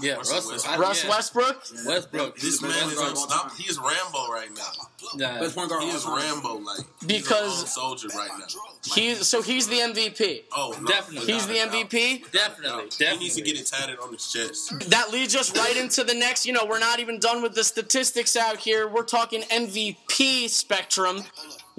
Yeah, 0.00 0.14
Russell 0.14 0.34
Russell. 0.36 0.50
Westbrook. 0.52 0.76
I- 0.76 0.80
Russ 0.80 1.04
yeah. 1.04 1.10
Westbrook? 1.10 1.64
Westbrook. 1.86 2.38
This 2.38 2.60
man 2.62 2.70
is 2.70 2.76
guard 2.76 2.92
of 2.92 2.98
all 2.98 3.08
unstoppable. 3.10 3.50
time. 3.50 3.50
He 3.58 3.70
is 3.70 3.78
Rambo 3.78 4.28
right 4.32 4.48
now. 4.56 4.70
Nah, 5.14 5.40
Best 5.40 5.54
point 5.54 5.68
guard 5.70 5.82
He 5.84 5.90
is. 5.90 6.04
Rambo, 6.04 6.54
like 6.58 6.76
he's 6.78 6.84
a 7.04 7.06
Because- 7.06 7.74
soldier 7.74 8.08
right 8.08 8.30
now. 8.30 8.44
Like, 8.44 8.98
He's 8.98 9.26
so 9.28 9.42
he's 9.42 9.68
the 9.68 9.76
MVP. 9.80 10.44
oh, 10.56 10.76
no, 10.80 10.88
Definitely. 10.88 11.32
He's 11.32 11.46
the 11.46 11.52
without 11.54 11.68
a 11.68 11.70
doubt. 11.82 11.90
MVP. 11.90 12.32
Definitely. 12.32 13.06
He 13.06 13.16
needs 13.18 13.34
to 13.36 13.42
get 13.42 13.60
it 13.60 13.66
tatted 13.66 13.98
on 14.00 14.12
his 14.12 14.26
chest. 14.32 14.72
That 14.90 15.10
leads 15.12 15.36
us 15.36 15.54
right 15.56 15.76
into 15.76 16.02
the 16.02 16.14
next. 16.14 16.46
You 16.46 16.52
know, 16.54 16.64
we're 16.64 16.78
not 16.78 16.98
even 16.98 17.18
done 17.20 17.42
with 17.42 17.54
the 17.54 17.62
statistics 17.64 18.36
out 18.36 18.56
here. 18.56 18.88
We're 18.88 19.02
talking 19.04 19.42
MVP 19.42 20.48
spectrum. 20.48 21.22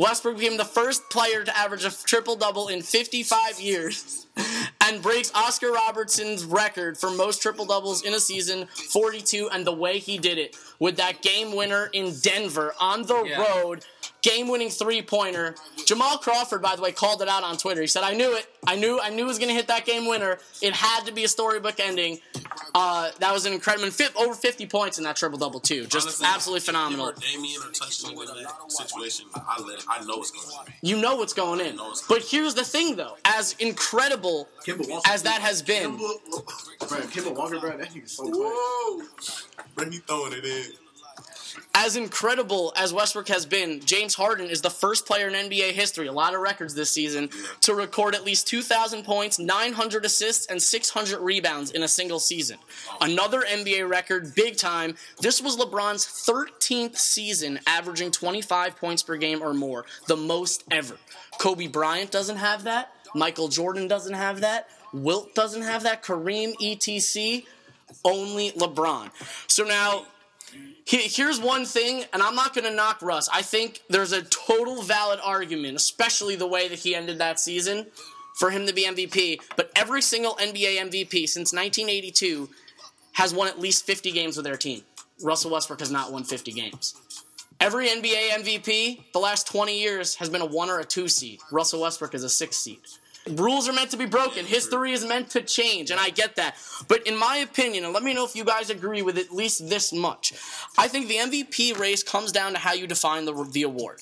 Westbrook 0.02 0.40
became 0.40 0.58
the 0.58 0.66
first 0.66 1.08
player 1.12 1.44
to 1.44 1.56
average 1.56 1.86
a 1.86 1.92
triple 2.06 2.36
double 2.36 2.70
in 2.70 2.82
55 2.82 3.60
years 3.60 4.26
and 4.84 5.00
breaks 5.00 5.32
Oscar 5.36 5.72
Robertson's 5.72 6.44
record 6.44 6.98
for 6.98 7.12
most 7.12 7.40
triple 7.40 7.68
doubles 7.68 8.02
in 8.02 8.16
a 8.16 8.20
season, 8.20 8.66
42. 8.66 9.50
And 9.52 9.64
the 9.64 9.72
way 9.72 10.00
he 10.00 10.18
did 10.18 10.40
it 10.40 10.58
with 10.80 10.98
that 10.98 11.22
game 11.22 11.56
winner 11.56 11.92
in 11.94 12.16
Denver 12.20 12.74
on 12.80 13.04
the 13.04 13.24
Yeah. 13.26 13.44
road, 13.44 13.86
game 14.22 14.48
winning 14.48 14.70
three 14.70 15.02
pointer. 15.02 15.56
Jamal 15.86 16.18
Crawford, 16.18 16.62
by 16.62 16.76
the 16.76 16.82
way, 16.82 16.92
called 16.92 17.22
it 17.22 17.28
out 17.28 17.44
on 17.44 17.58
Twitter. 17.58 17.82
He 17.82 17.88
said, 17.88 18.04
"I 18.04 18.14
knew 18.14 18.36
it. 18.36 18.46
I 18.68 18.76
knew. 18.76 19.00
I 19.02 19.10
knew 19.10 19.24
it 19.24 19.28
was 19.28 19.40
going 19.40 19.50
to 19.50 19.56
hit 19.56 19.68
that 19.68 19.86
game 19.86 20.08
winner. 20.08 20.40
It 20.62 20.74
had 20.74 21.06
to 21.06 21.12
be 21.12 21.24
a 21.24 21.28
storybook 21.28 21.80
ending." 21.80 22.20
Uh, 22.76 23.12
that 23.20 23.34
was 23.34 23.46
an 23.46 23.54
incredible, 23.54 23.86
and 23.86 24.12
over 24.18 24.34
50 24.34 24.66
points 24.68 24.98
in 24.98 25.04
that 25.06 25.16
triple 25.16 25.38
double 25.40 25.60
too. 25.60 25.86
Just 25.88 26.08
Honestly, 26.08 26.28
absolutely 26.28 26.60
phenomenal. 26.62 27.10
If 27.10 27.20
Damien 27.20 27.62
or 27.62 27.72
touched 27.72 28.08
me 28.08 28.16
with 28.16 28.28
that 28.28 28.72
situation, 28.72 29.26
I 29.36 29.62
let 29.62 29.80
it, 29.80 29.86
I 29.90 30.04
know 30.06 30.20
it's 30.22 30.32
going 30.32 30.66
to 30.66 30.72
be. 30.72 30.88
You 30.88 30.98
know 31.02 31.16
what's 31.16 31.34
going 31.34 31.60
in. 31.60 31.76
know 31.76 31.88
it's- 31.92 32.04
But 32.08 32.22
here's 32.24 32.54
the 32.54 32.64
thing, 32.64 32.96
though. 32.96 33.18
As 33.26 33.56
incredible 33.60 34.48
Kemba 34.66 35.02
as 35.08 35.24
that 35.24 35.42
has 35.42 35.62
been, 35.62 35.98
Bro, 35.98 36.08
Kemba 36.80 37.36
Walker, 37.36 37.60
bro, 37.60 37.78
that 37.78 37.90
nigga's 37.94 38.12
so 38.12 38.24
quick. 38.24 38.36
Whoa! 38.38 39.02
But 39.76 39.92
he 39.92 40.00
throwing 40.00 40.34
it 40.34 40.46
in. 40.46 40.66
As 41.74 41.96
incredible 41.96 42.74
as 42.78 42.94
Westbrook 42.94 43.28
has 43.30 43.46
been, 43.46 43.80
James 43.82 44.16
Harden 44.16 44.50
is 44.50 44.62
the 44.62 44.70
first 44.70 45.06
player 45.06 45.28
in 45.28 45.34
NBA 45.34 45.72
history, 45.72 46.08
a 46.08 46.12
lot 46.12 46.34
of 46.34 46.42
records 46.42 46.74
this 46.74 46.92
season, 46.92 47.30
to 47.62 47.74
record 47.74 48.16
at 48.16 48.26
least 48.26 48.48
2,000 48.48 49.04
points, 49.04 49.40
900 49.40 50.06
assists, 50.06 50.46
and 50.48 50.62
600 50.62 51.20
rebounds 51.20 51.72
in 51.72 51.84
a 51.84 51.88
single 51.88 52.20
season. 52.20 52.58
Another 53.00 53.42
NBA 53.42 53.90
record, 53.90 54.34
big 54.36 54.58
time. 54.58 54.96
This 55.20 55.42
was 55.42 55.58
LeBron's 55.58 56.06
13th 56.06 56.98
season, 56.98 57.60
averaging 57.68 58.12
25 58.12 58.76
points 58.78 59.04
per 59.04 59.18
game 59.18 59.42
or 59.42 59.54
more, 59.54 59.86
the 60.08 60.18
most 60.18 60.64
ever. 60.72 60.98
Kobe 61.38 61.68
Bryant 61.68 62.12
doesn't 62.12 62.38
have 62.38 62.64
that. 62.64 62.94
Michael 63.16 63.48
Jordan 63.48 63.88
doesn't 63.88 64.14
have 64.14 64.42
that. 64.42 64.68
Wilt 64.94 65.34
doesn't 65.36 65.64
have 65.64 65.84
that. 65.84 66.04
Kareem, 66.04 66.54
etc. 66.62 67.48
Only 68.06 68.52
LeBron. 68.52 69.12
So 69.48 69.64
now 69.64 70.06
he- 70.86 71.08
here's 71.08 71.40
one 71.40 71.66
thing, 71.66 72.06
and 72.14 72.22
I'm 72.22 72.36
not 72.36 72.54
going 72.54 72.66
to 72.66 72.74
knock 72.74 73.02
Russ. 73.02 73.30
I 73.32 73.42
think 73.42 73.82
there's 73.90 74.12
a 74.12 74.22
total 74.24 74.82
valid 74.82 75.20
argument, 75.24 75.76
especially 75.76 76.36
the 76.36 76.48
way 76.48 76.68
that 76.68 76.80
he 76.80 76.96
ended 76.96 77.18
that 77.20 77.40
season, 77.40 77.88
for 78.36 78.50
him 78.50 78.66
to 78.68 78.74
be 78.74 78.86
MVP. 78.86 79.40
But 79.56 79.72
every 79.76 80.02
single 80.02 80.36
NBA 80.36 80.78
MVP 80.78 81.28
since 81.28 81.54
1982 81.54 82.50
has 83.14 83.34
won 83.34 83.48
at 83.48 83.60
least 83.60 83.86
50 83.86 84.12
games 84.12 84.38
with 84.38 84.46
their 84.46 84.58
team. 84.58 84.84
Russell 85.22 85.52
Westbrook 85.52 85.80
has 85.80 85.92
not 85.92 86.12
won 86.12 86.24
50 86.24 86.52
games. 86.52 86.96
Every 87.60 87.88
NBA 87.90 88.30
MVP 88.40 89.12
the 89.14 89.20
last 89.20 89.46
20 89.48 89.80
years 89.80 90.16
has 90.16 90.30
been 90.30 90.42
a 90.42 90.46
one 90.46 90.70
or 90.70 90.80
a 90.80 90.84
two 90.84 91.08
seed. 91.08 91.40
Russell 91.52 91.82
Westbrook 91.82 92.16
is 92.16 92.24
a 92.24 92.30
six 92.30 92.58
seed. 92.58 92.80
Rules 93.30 93.70
are 93.70 93.74
meant 93.74 93.92
to 93.92 93.98
be 93.98 94.06
broken. 94.06 94.46
History 94.46 94.94
is 94.94 95.06
meant 95.06 95.30
to 95.32 95.42
change, 95.42 95.92
and 95.92 96.00
I 96.00 96.10
get 96.10 96.36
that. 96.38 96.58
But 96.88 97.06
in 97.06 97.18
my 97.18 97.38
opinion, 97.38 97.86
and 97.86 97.94
let 97.94 98.04
me 98.04 98.14
know 98.14 98.26
if 98.26 98.36
you 98.36 98.44
guys 98.44 98.70
agree 98.70 99.02
with 99.02 99.18
at 99.18 99.32
least 99.32 99.70
this 99.70 99.94
much, 99.94 100.34
I 100.78 100.88
think 100.88 101.08
the 101.08 101.16
MVP 101.16 101.78
race 101.78 102.02
comes 102.04 102.32
down 102.32 102.54
to 102.54 102.60
how 102.60 102.74
you 102.74 102.88
define 102.88 103.26
the, 103.26 103.34
the 103.52 103.64
award. 103.64 104.02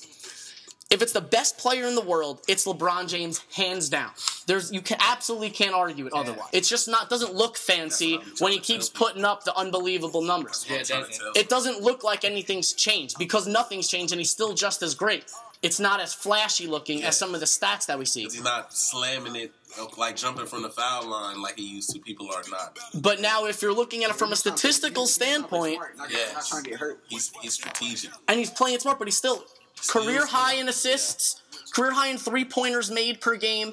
If 0.90 1.02
it's 1.02 1.12
the 1.12 1.20
best 1.20 1.56
player 1.56 1.86
in 1.86 1.94
the 1.94 2.00
world, 2.00 2.40
it's 2.48 2.66
LeBron 2.66 3.08
James, 3.08 3.44
hands 3.54 3.88
down. 3.88 4.10
There's 4.46 4.72
you 4.72 4.80
can 4.80 4.96
absolutely 5.00 5.50
can't 5.50 5.72
argue 5.72 6.06
it 6.06 6.12
otherwise. 6.12 6.48
It's 6.52 6.68
just 6.68 6.88
not 6.88 7.08
doesn't 7.08 7.32
look 7.32 7.56
fancy 7.56 8.16
That's 8.16 8.40
what 8.40 8.40
I'm 8.40 8.44
when 8.44 8.52
he 8.54 8.58
keeps 8.58 8.88
putting 8.88 9.24
up 9.24 9.44
the 9.44 9.56
unbelievable 9.56 10.22
numbers. 10.22 10.66
Yeah, 10.68 10.78
I'm 10.78 10.84
trying 10.84 11.04
to 11.04 11.10
definitely. 11.10 11.32
tell 11.34 11.42
It 11.44 11.48
doesn't 11.48 11.80
look 11.80 12.02
like 12.02 12.24
anything's 12.24 12.72
changed 12.72 13.18
because 13.18 13.46
nothing's 13.46 13.86
changed 13.86 14.12
and 14.12 14.20
he's 14.20 14.32
still 14.32 14.52
just 14.52 14.82
as 14.82 14.96
great. 14.96 15.30
It's 15.62 15.78
not 15.78 16.00
as 16.00 16.14
flashy 16.14 16.66
looking 16.66 17.02
as 17.04 17.18
some 17.18 17.34
of 17.34 17.40
the 17.40 17.46
stats 17.46 17.84
that 17.86 17.98
we 17.98 18.06
see. 18.06 18.22
He's 18.22 18.42
not 18.42 18.72
slamming 18.72 19.36
it 19.36 19.52
uh, 19.78 19.84
like 19.98 20.16
jumping 20.16 20.46
from 20.46 20.62
the 20.62 20.70
foul 20.70 21.06
line 21.06 21.42
like 21.42 21.56
he 21.58 21.66
used 21.76 21.90
to. 21.90 21.98
People 22.00 22.30
are 22.34 22.42
not. 22.50 22.78
But 22.94 23.20
now, 23.20 23.44
if 23.44 23.60
you're 23.60 23.74
looking 23.74 24.02
at 24.02 24.10
it 24.10 24.16
from 24.16 24.32
a 24.32 24.36
statistical 24.36 25.06
standpoint, 25.06 25.78
Yeah. 26.08 26.32
not 26.32 26.46
trying 26.46 26.64
to 26.64 26.70
get 26.70 26.78
hurt. 26.78 27.00
He's 27.08 27.30
he's 27.42 27.52
strategic. 27.54 28.10
and 28.26 28.38
he's 28.38 28.50
playing 28.50 28.78
smart, 28.78 28.98
but 28.98 29.06
he's 29.06 29.18
still 29.18 29.44
career 29.86 30.24
high 30.26 30.54
in 30.54 30.68
assists, 30.68 31.42
career 31.74 31.92
high 31.92 32.08
in 32.08 32.16
three 32.16 32.44
pointers 32.46 32.90
made 32.90 33.20
per 33.20 33.36
game. 33.36 33.72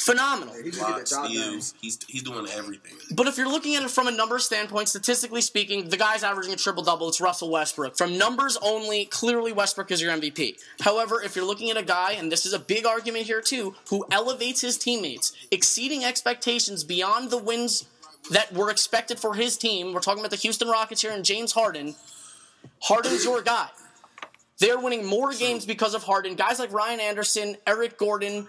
Phenomenal. 0.00 0.54
He 0.54 0.70
just 0.70 0.78
get 0.78 0.86
the 0.86 0.92
Blocks, 0.92 1.10
steals. 1.10 1.74
He's 1.82 1.98
he's 2.08 2.22
doing 2.22 2.46
everything. 2.56 2.96
But 3.14 3.26
if 3.26 3.36
you're 3.36 3.50
looking 3.50 3.76
at 3.76 3.82
it 3.82 3.90
from 3.90 4.08
a 4.08 4.10
numbers 4.10 4.46
standpoint, 4.46 4.88
statistically 4.88 5.42
speaking, 5.42 5.90
the 5.90 5.98
guy's 5.98 6.22
averaging 6.22 6.54
a 6.54 6.56
triple 6.56 6.82
double. 6.82 7.10
It's 7.10 7.20
Russell 7.20 7.50
Westbrook. 7.50 7.98
From 7.98 8.16
numbers 8.16 8.56
only, 8.62 9.04
clearly 9.04 9.52
Westbrook 9.52 9.90
is 9.90 10.00
your 10.00 10.16
MVP. 10.16 10.58
However, 10.80 11.20
if 11.20 11.36
you're 11.36 11.44
looking 11.44 11.70
at 11.70 11.76
a 11.76 11.82
guy, 11.82 12.12
and 12.12 12.32
this 12.32 12.46
is 12.46 12.54
a 12.54 12.58
big 12.58 12.86
argument 12.86 13.26
here 13.26 13.42
too, 13.42 13.74
who 13.90 14.06
elevates 14.10 14.62
his 14.62 14.78
teammates, 14.78 15.34
exceeding 15.50 16.02
expectations 16.02 16.82
beyond 16.82 17.30
the 17.30 17.36
wins 17.36 17.86
that 18.30 18.54
were 18.54 18.70
expected 18.70 19.18
for 19.18 19.34
his 19.34 19.58
team, 19.58 19.92
we're 19.92 20.00
talking 20.00 20.20
about 20.20 20.30
the 20.30 20.36
Houston 20.36 20.68
Rockets 20.68 21.02
here 21.02 21.12
and 21.12 21.26
James 21.26 21.52
Harden. 21.52 21.94
Harden's 22.80 23.22
your 23.22 23.42
guy. 23.42 23.68
They're 24.60 24.78
winning 24.78 25.06
more 25.06 25.32
games 25.32 25.64
because 25.64 25.94
of 25.94 26.04
Harden. 26.04 26.36
Guys 26.36 26.58
like 26.58 26.72
Ryan 26.72 27.00
Anderson, 27.00 27.56
Eric 27.66 27.96
Gordon, 27.96 28.46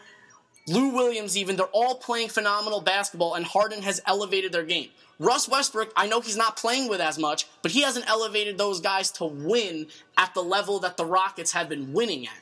Lou 0.68 0.90
Williams, 0.90 1.36
even, 1.38 1.56
they're 1.56 1.66
all 1.68 1.96
playing 1.96 2.30
phenomenal 2.30 2.82
basketball, 2.82 3.34
and 3.36 3.46
Harden 3.46 3.82
has 3.82 4.02
elevated 4.06 4.52
their 4.52 4.64
game. 4.64 4.90
Russ 5.20 5.48
Westbrook, 5.48 5.92
I 5.96 6.08
know 6.08 6.22
he's 6.22 6.38
not 6.38 6.58
playing 6.58 6.90
with 6.90 7.02
as 7.02 7.18
much, 7.20 7.48
but 7.62 7.72
he 7.72 7.82
hasn't 7.82 8.08
elevated 8.10 8.58
those 8.58 8.80
guys 8.82 9.12
to 9.14 9.26
win 9.26 9.88
at 10.18 10.34
the 10.34 10.42
level 10.42 10.80
that 10.80 10.98
the 10.98 11.06
Rockets 11.06 11.52
have 11.52 11.70
been 11.70 11.94
winning 11.94 12.26
at. 12.28 12.34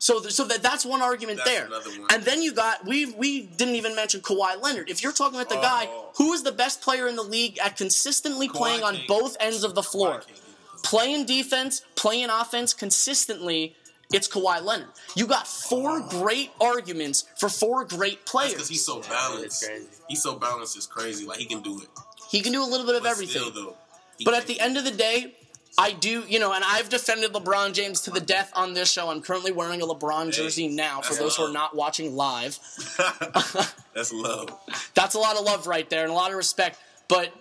So, 0.00 0.20
th- 0.20 0.32
so 0.32 0.44
that 0.44 0.62
that's 0.62 0.84
one 0.86 1.02
argument 1.02 1.40
That's 1.44 1.50
there. 1.50 1.68
one. 1.68 2.06
And 2.12 2.22
then 2.22 2.40
you 2.40 2.52
got 2.52 2.86
we 2.86 3.06
we 3.14 3.42
didn't 3.46 3.74
even 3.74 3.96
mention 3.96 4.20
Kawhi 4.20 4.62
Leonard. 4.62 4.88
If 4.88 5.02
you're 5.02 5.10
talking 5.10 5.34
about 5.40 5.48
the 5.48 5.56
guy 5.56 5.86
Oh. 5.90 6.10
who 6.18 6.32
is 6.34 6.44
the 6.44 6.52
best 6.52 6.82
player 6.82 7.08
in 7.08 7.16
the 7.16 7.24
league 7.24 7.58
at 7.58 7.76
consistently 7.76 8.48
Kawhi 8.48 8.52
playing 8.52 8.82
on 8.84 8.96
both 9.08 9.36
ends 9.40 9.64
of 9.64 9.74
the 9.74 9.82
floor, 9.82 10.10
Kawhi 10.10 10.12
can't 10.14 10.26
get 10.28 10.36
it. 10.36 10.82
playing 10.84 11.26
defense, 11.26 11.82
playing 11.96 12.30
offense 12.30 12.74
consistently, 12.74 13.74
it's 14.12 14.28
Kawhi 14.28 14.62
Leonard. 14.62 14.88
You 15.14 15.26
got 15.26 15.46
four 15.46 16.00
great 16.00 16.50
arguments 16.60 17.24
for 17.36 17.48
four 17.48 17.84
great 17.84 18.20
That's 18.20 18.30
players. 18.30 18.52
because 18.54 18.68
he's 18.68 18.84
so 18.84 18.98
It's 18.98 19.08
balanced. 19.08 19.64
crazy. 19.66 19.86
He's 20.08 20.22
so 20.22 20.34
balanced. 20.36 20.76
It's 20.76 20.86
crazy. 20.86 21.26
Like 21.26 21.38
he 21.38 21.44
can 21.46 21.60
do 21.60 21.78
it. 21.80 21.88
he 22.30 22.40
can 22.40 22.52
do 22.52 22.62
a 22.62 22.66
little 22.66 22.86
bit 22.86 22.94
of 22.96 23.02
But 23.02 23.10
everything. 23.12 23.42
Still, 23.42 23.52
though, 23.52 23.76
But 24.24 24.34
at 24.34 24.46
the 24.46 24.58
end 24.60 24.76
of 24.78 24.84
the 24.84 24.90
day, 24.90 25.34
I 25.80 25.92
do, 25.92 26.24
you 26.26 26.40
know, 26.40 26.52
and 26.52 26.64
I've 26.66 26.88
defended 26.88 27.32
LeBron 27.32 27.72
James 27.72 28.00
to 28.02 28.10
the 28.10 28.18
death 28.20 28.50
on 28.56 28.74
this 28.74 28.90
show. 28.90 29.10
I'm 29.10 29.20
currently 29.22 29.52
wearing 29.52 29.80
a 29.80 29.86
LeBron 29.86 30.32
jersey 30.32 30.66
now 30.66 31.00
for 31.02 31.10
that's 31.10 31.18
those 31.18 31.36
who 31.36 31.44
are 31.44 31.52
not 31.52 31.76
watching 31.76 32.16
live. 32.16 32.58
that's 33.94 34.12
love. 34.12 34.48
That's 34.94 35.14
a 35.14 35.18
lot 35.18 35.36
of 35.36 35.44
love 35.44 35.66
right 35.66 35.88
there 35.88 36.02
and 36.02 36.10
a 36.10 36.14
lot 36.14 36.30
of 36.30 36.36
respect. 36.36 36.78
But 37.08 37.32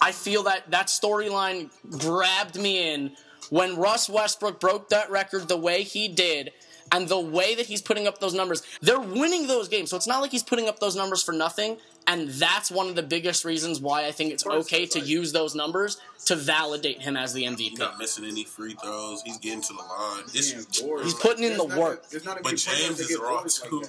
I 0.00 0.12
feel 0.12 0.44
that 0.44 0.70
that 0.70 0.86
storyline 0.86 1.70
grabbed 1.98 2.56
me 2.60 2.92
in 2.92 3.12
when 3.52 3.76
Russ 3.76 4.08
Westbrook 4.08 4.60
broke 4.60 4.88
that 4.88 5.10
record 5.10 5.46
the 5.46 5.58
way 5.58 5.82
he 5.82 6.08
did 6.08 6.52
and 6.90 7.06
the 7.06 7.20
way 7.20 7.54
that 7.54 7.66
he's 7.66 7.82
putting 7.82 8.06
up 8.06 8.18
those 8.18 8.32
numbers. 8.32 8.62
They're 8.80 8.98
winning 8.98 9.46
those 9.46 9.68
games. 9.68 9.90
So 9.90 9.96
it's 9.98 10.06
not 10.06 10.22
like 10.22 10.30
he's 10.30 10.42
putting 10.42 10.68
up 10.68 10.78
those 10.78 10.96
numbers 10.96 11.22
for 11.22 11.32
nothing. 11.32 11.76
And 12.06 12.30
that's 12.30 12.70
one 12.70 12.88
of 12.88 12.96
the 12.96 13.02
biggest 13.02 13.44
reasons 13.44 13.78
why 13.78 14.06
I 14.06 14.10
think 14.10 14.32
it's 14.32 14.46
okay 14.46 14.86
to 14.86 15.00
use 15.00 15.32
those 15.32 15.54
numbers 15.54 16.00
to 16.24 16.34
validate 16.34 17.02
him 17.02 17.14
as 17.14 17.34
the 17.34 17.44
MVP. 17.44 17.58
He's 17.58 17.72
MVP. 17.74 17.78
not 17.78 17.98
missing 17.98 18.24
any 18.24 18.44
free 18.44 18.74
throws. 18.82 19.20
He's 19.20 19.36
getting 19.36 19.60
to 19.60 19.74
the 19.74 19.82
line. 19.82 20.22
This, 20.32 20.52
Damn, 20.52 20.88
bored. 20.88 21.04
He's 21.04 21.12
Like, 21.12 21.22
putting 21.22 21.44
in 21.44 21.58
the 21.58 21.64
work. 21.64 22.04
A, 22.06 22.10
there's 22.10 22.24
not 22.24 22.40
a 22.40 22.42
But 22.42 22.56
James 22.56 23.00
is 23.00 23.08
get 23.08 23.20
raw, 23.20 23.42
bored 23.42 23.52
like 23.60 23.70
too. 23.70 23.82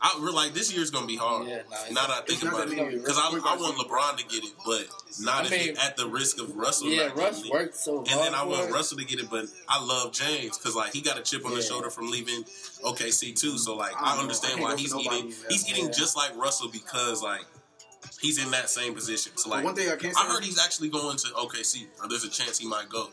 I 0.00 0.18
we're 0.22 0.30
like 0.30 0.54
this 0.54 0.72
year's 0.72 0.90
gonna 0.90 1.06
be 1.06 1.16
hard. 1.16 1.48
Yeah, 1.48 1.62
nah, 1.70 1.76
now 1.92 2.06
that 2.06 2.22
I 2.22 2.24
think 2.26 2.42
about 2.42 2.68
it, 2.70 2.76
because 2.94 3.18
I, 3.18 3.28
I 3.28 3.56
want 3.56 3.76
LeBron 3.78 4.16
to 4.18 4.24
get 4.26 4.44
it, 4.44 4.52
but 4.64 4.86
not 5.20 5.42
I 5.42 5.44
at, 5.46 5.50
mean- 5.50 5.74
the, 5.74 5.82
at 5.84 5.96
the 5.96 6.06
risk 6.06 6.40
of 6.40 6.54
Russell. 6.56 6.88
Yeah, 6.88 7.10
Russ 7.14 7.48
worked 7.50 7.74
so 7.76 7.96
hard. 7.96 8.08
And 8.08 8.20
then 8.20 8.34
I 8.34 8.44
want. 8.44 8.70
Russell 8.72 8.98
to 8.98 9.04
get 9.04 9.18
it, 9.20 9.28
but 9.30 9.46
I 9.68 9.82
love 9.84 10.12
James 10.12 10.56
because 10.58 10.76
like 10.76 10.92
he 10.92 11.00
got 11.00 11.18
a 11.18 11.22
chip 11.22 11.44
on 11.46 11.52
his 11.56 11.64
Yeah. 11.64 11.72
shoulder 11.74 11.90
from 11.90 12.10
leaving 12.10 12.44
OKC 12.84 13.34
too. 13.34 13.58
So 13.58 13.74
like 13.76 13.92
I 13.96 14.16
I 14.16 14.20
understand 14.20 14.60
why 14.60 14.76
he's 14.76 14.94
eating. 14.94 15.28
in. 15.28 15.34
He's 15.48 15.68
eating 15.68 15.86
Yeah. 15.86 15.90
just 15.92 16.16
like 16.16 16.36
Russell 16.36 16.68
because 16.70 17.22
like 17.22 17.42
he's 18.20 18.42
in 18.42 18.50
that 18.52 18.68
same 18.70 18.94
position. 18.94 19.32
So 19.36 19.50
like 19.50 19.64
one 19.64 19.74
thing 19.74 19.88
I 19.90 19.96
can't 19.96 20.14
I 20.16 20.26
heard 20.26 20.44
he's 20.44 20.58
actually 20.60 20.88
going 20.90 21.16
to 21.18 21.26
OKC. 21.28 21.86
Or 22.02 22.08
there's 22.08 22.24
a 22.24 22.30
chance 22.30 22.58
he 22.58 22.66
might 22.68 22.88
go. 22.88 23.08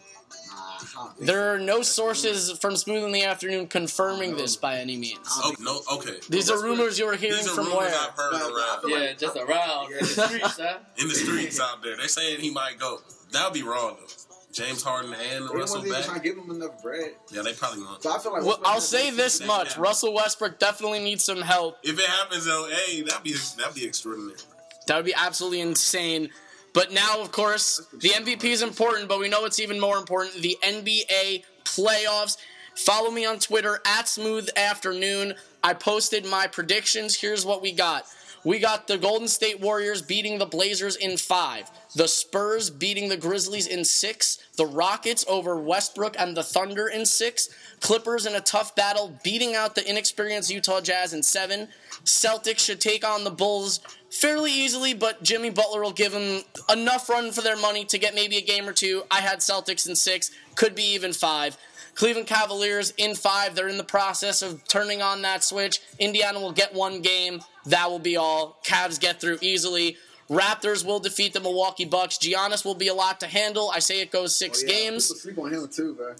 There 1.19 1.53
are 1.53 1.60
no 1.60 1.81
sources 1.81 2.51
from 2.60 2.75
Smooth 2.75 3.03
in 3.03 3.12
the 3.12 3.23
Afternoon 3.23 3.67
confirming 3.67 4.34
oh, 4.34 4.38
this 4.38 4.55
by 4.55 4.77
any 4.77 4.97
means. 4.97 5.19
Oh, 5.27 5.53
oh 5.58 5.84
no, 5.89 5.97
okay. 5.97 6.17
These 6.29 6.49
are 6.49 6.62
rumors 6.62 6.99
you're 6.99 7.15
hearing 7.15 7.38
These 7.38 7.47
are 7.47 7.55
from 7.55 7.67
rumors 7.67 7.91
where? 7.91 7.99
I've 7.99 8.12
heard 8.12 8.34
around. 8.34 8.81
Yeah, 8.88 8.97
like- 8.97 9.17
just 9.17 9.38
around 9.38 9.91
in 9.91 9.99
the 9.99 10.05
streets, 10.05 10.60
huh? 10.60 10.77
in 10.97 11.08
the 11.08 11.15
streets 11.15 11.60
out 11.60 11.81
there. 11.84 11.97
They're 11.97 12.08
saying 12.08 12.39
he 12.39 12.51
might 12.51 12.79
go. 12.79 12.99
That 13.31 13.45
would 13.45 13.53
be 13.53 13.63
wrong 13.63 13.97
though. 13.99 14.08
James 14.55 14.81
Harden 14.84 15.13
and 15.13 15.49
They 15.49 15.53
Russell 15.53 15.79
won't 15.79 15.88
even 15.89 16.01
try 16.03 16.13
back. 16.13 16.23
to 16.23 16.29
give 16.29 16.38
him 16.38 16.49
enough 16.49 16.81
bread. 16.81 17.12
Yeah, 17.29 17.41
they 17.41 17.51
probably 17.51 17.84
won't. 17.84 18.01
So 18.01 18.10
I 18.15 18.19
feel 18.19 18.31
like 18.31 18.41
Well, 18.43 18.51
Westbrook 18.51 18.67
I'll 18.69 18.79
say 18.79 19.12
this 19.12 19.45
much: 19.45 19.77
Russell 19.77 20.13
Westbrook 20.13 20.60
definitely 20.60 20.99
needs 20.99 21.25
some 21.25 21.41
help. 21.41 21.77
If 21.84 21.99
it 21.99 22.05
happens 22.05 22.45
though, 22.45 22.69
hey, 22.69 23.01
that'd 23.01 23.21
be 23.23 23.34
that'd 23.58 23.75
be 23.75 23.84
extraordinary. 23.86 24.39
That 24.88 24.95
would 24.95 25.05
be 25.05 25.13
absolutely 25.13 25.60
insane. 25.60 26.29
But 26.75 26.91
now, 26.91 27.21
of 27.21 27.31
course, 27.31 27.88
the 27.93 28.09
MVP 28.09 28.43
is 28.43 28.61
important, 28.61 29.07
but 29.07 29.17
we 29.17 29.29
know 29.29 29.45
it's 29.45 29.61
even 29.61 29.79
more 29.79 29.97
important: 29.97 30.43
the 30.43 30.57
NBA 30.61 31.45
playoffs. 31.63 32.38
Follow 32.75 33.09
me 33.09 33.25
on 33.25 33.39
Twitter 33.39 33.79
at 33.85 34.09
Smooth 34.09 34.49
Afternoon. 34.57 35.35
I 35.63 35.73
posted 35.73 36.25
my 36.25 36.47
predictions. 36.47 37.15
Here's 37.15 37.45
what 37.45 37.61
we 37.61 37.71
got. 37.71 38.05
We 38.43 38.59
got 38.59 38.88
the 38.88 38.97
Golden 38.97 39.27
State 39.27 39.59
Warriors 39.59 40.03
beating 40.03 40.38
the 40.38 40.45
Blazers 40.45 40.97
in 40.97 41.17
five. 41.17 41.71
The 41.95 42.07
Spurs 42.07 42.69
beating 42.69 43.09
the 43.09 43.17
Grizzlies 43.17 43.65
in 43.65 43.85
six. 43.85 44.38
The 44.57 44.67
Rockets 44.67 45.25
over 45.27 45.55
Westbrook 45.55 46.15
and 46.19 46.38
the 46.38 46.43
Thunder 46.43 46.88
in 46.88 47.07
six. 47.07 47.49
Clippers 47.79 48.27
in 48.27 48.35
a 48.35 48.41
tough 48.41 48.75
battle 48.75 49.17
beating 49.23 49.55
out 49.55 49.73
the 49.73 49.89
inexperienced 49.89 50.51
Utah 50.51 50.81
Jazz 50.81 51.13
in 51.13 51.23
seven. 51.23 51.69
Celtics 52.06 52.60
should 52.60 52.80
take 52.80 53.06
on 53.06 53.24
the 53.24 53.32
Bulls 53.32 53.80
fairly 54.10 54.52
easily, 54.52 54.94
but 54.94 55.22
Jimmy 55.24 55.50
Butler 55.50 55.82
will 55.82 55.91
give 55.91 56.12
them 56.13 56.41
enough 56.72 57.10
run 57.10 57.32
for 57.32 57.41
their 57.41 57.58
money 57.58 57.84
to 57.86 57.98
get 57.98 58.15
maybe 58.15 58.38
a 58.38 58.41
game 58.41 58.68
or 58.68 58.74
two. 58.74 59.04
I 59.12 59.22
had 59.22 59.39
Celtics 59.39 59.88
in 59.89 59.96
six, 59.96 60.32
could 60.56 60.76
be 60.76 60.94
even 60.94 61.13
five. 61.13 61.58
Cleveland 61.96 62.28
Cavaliers 62.28 62.91
in 62.98 63.15
five. 63.15 63.56
They're 63.56 63.70
in 63.70 63.78
the 63.78 63.84
process 63.84 64.41
of 64.41 64.68
turning 64.68 65.02
on 65.02 65.22
that 65.22 65.44
switch. 65.44 65.80
Indiana 65.98 66.39
will 66.39 66.52
get 66.52 66.74
one 66.74 67.02
game. 67.02 67.41
That 67.65 67.89
will 67.89 68.00
be 68.00 68.18
all. 68.18 68.60
Cavs 68.65 69.00
get 69.00 69.22
through 69.22 69.38
easily. 69.41 69.98
Raptors 70.30 70.84
will 70.86 71.00
defeat 71.00 71.34
the 71.34 71.39
Milwaukee 71.39 71.86
Bucks. 71.86 72.18
Giannis 72.18 72.65
will 72.65 72.76
be 72.76 72.88
a 72.88 72.94
lot 72.94 73.20
to 73.22 73.28
handle. 73.28 73.72
I 73.74 73.80
say 73.80 74.02
it 74.02 74.12
goes 74.12 74.36
six 74.36 74.62
Oh, 74.63 74.68
yeah, 74.68 74.74
games. 74.74 75.08
People 75.08 75.20
sleep 75.22 75.38
on 75.39 75.54
him 75.54 75.68
too, 75.70 75.94
bro. 75.94 76.15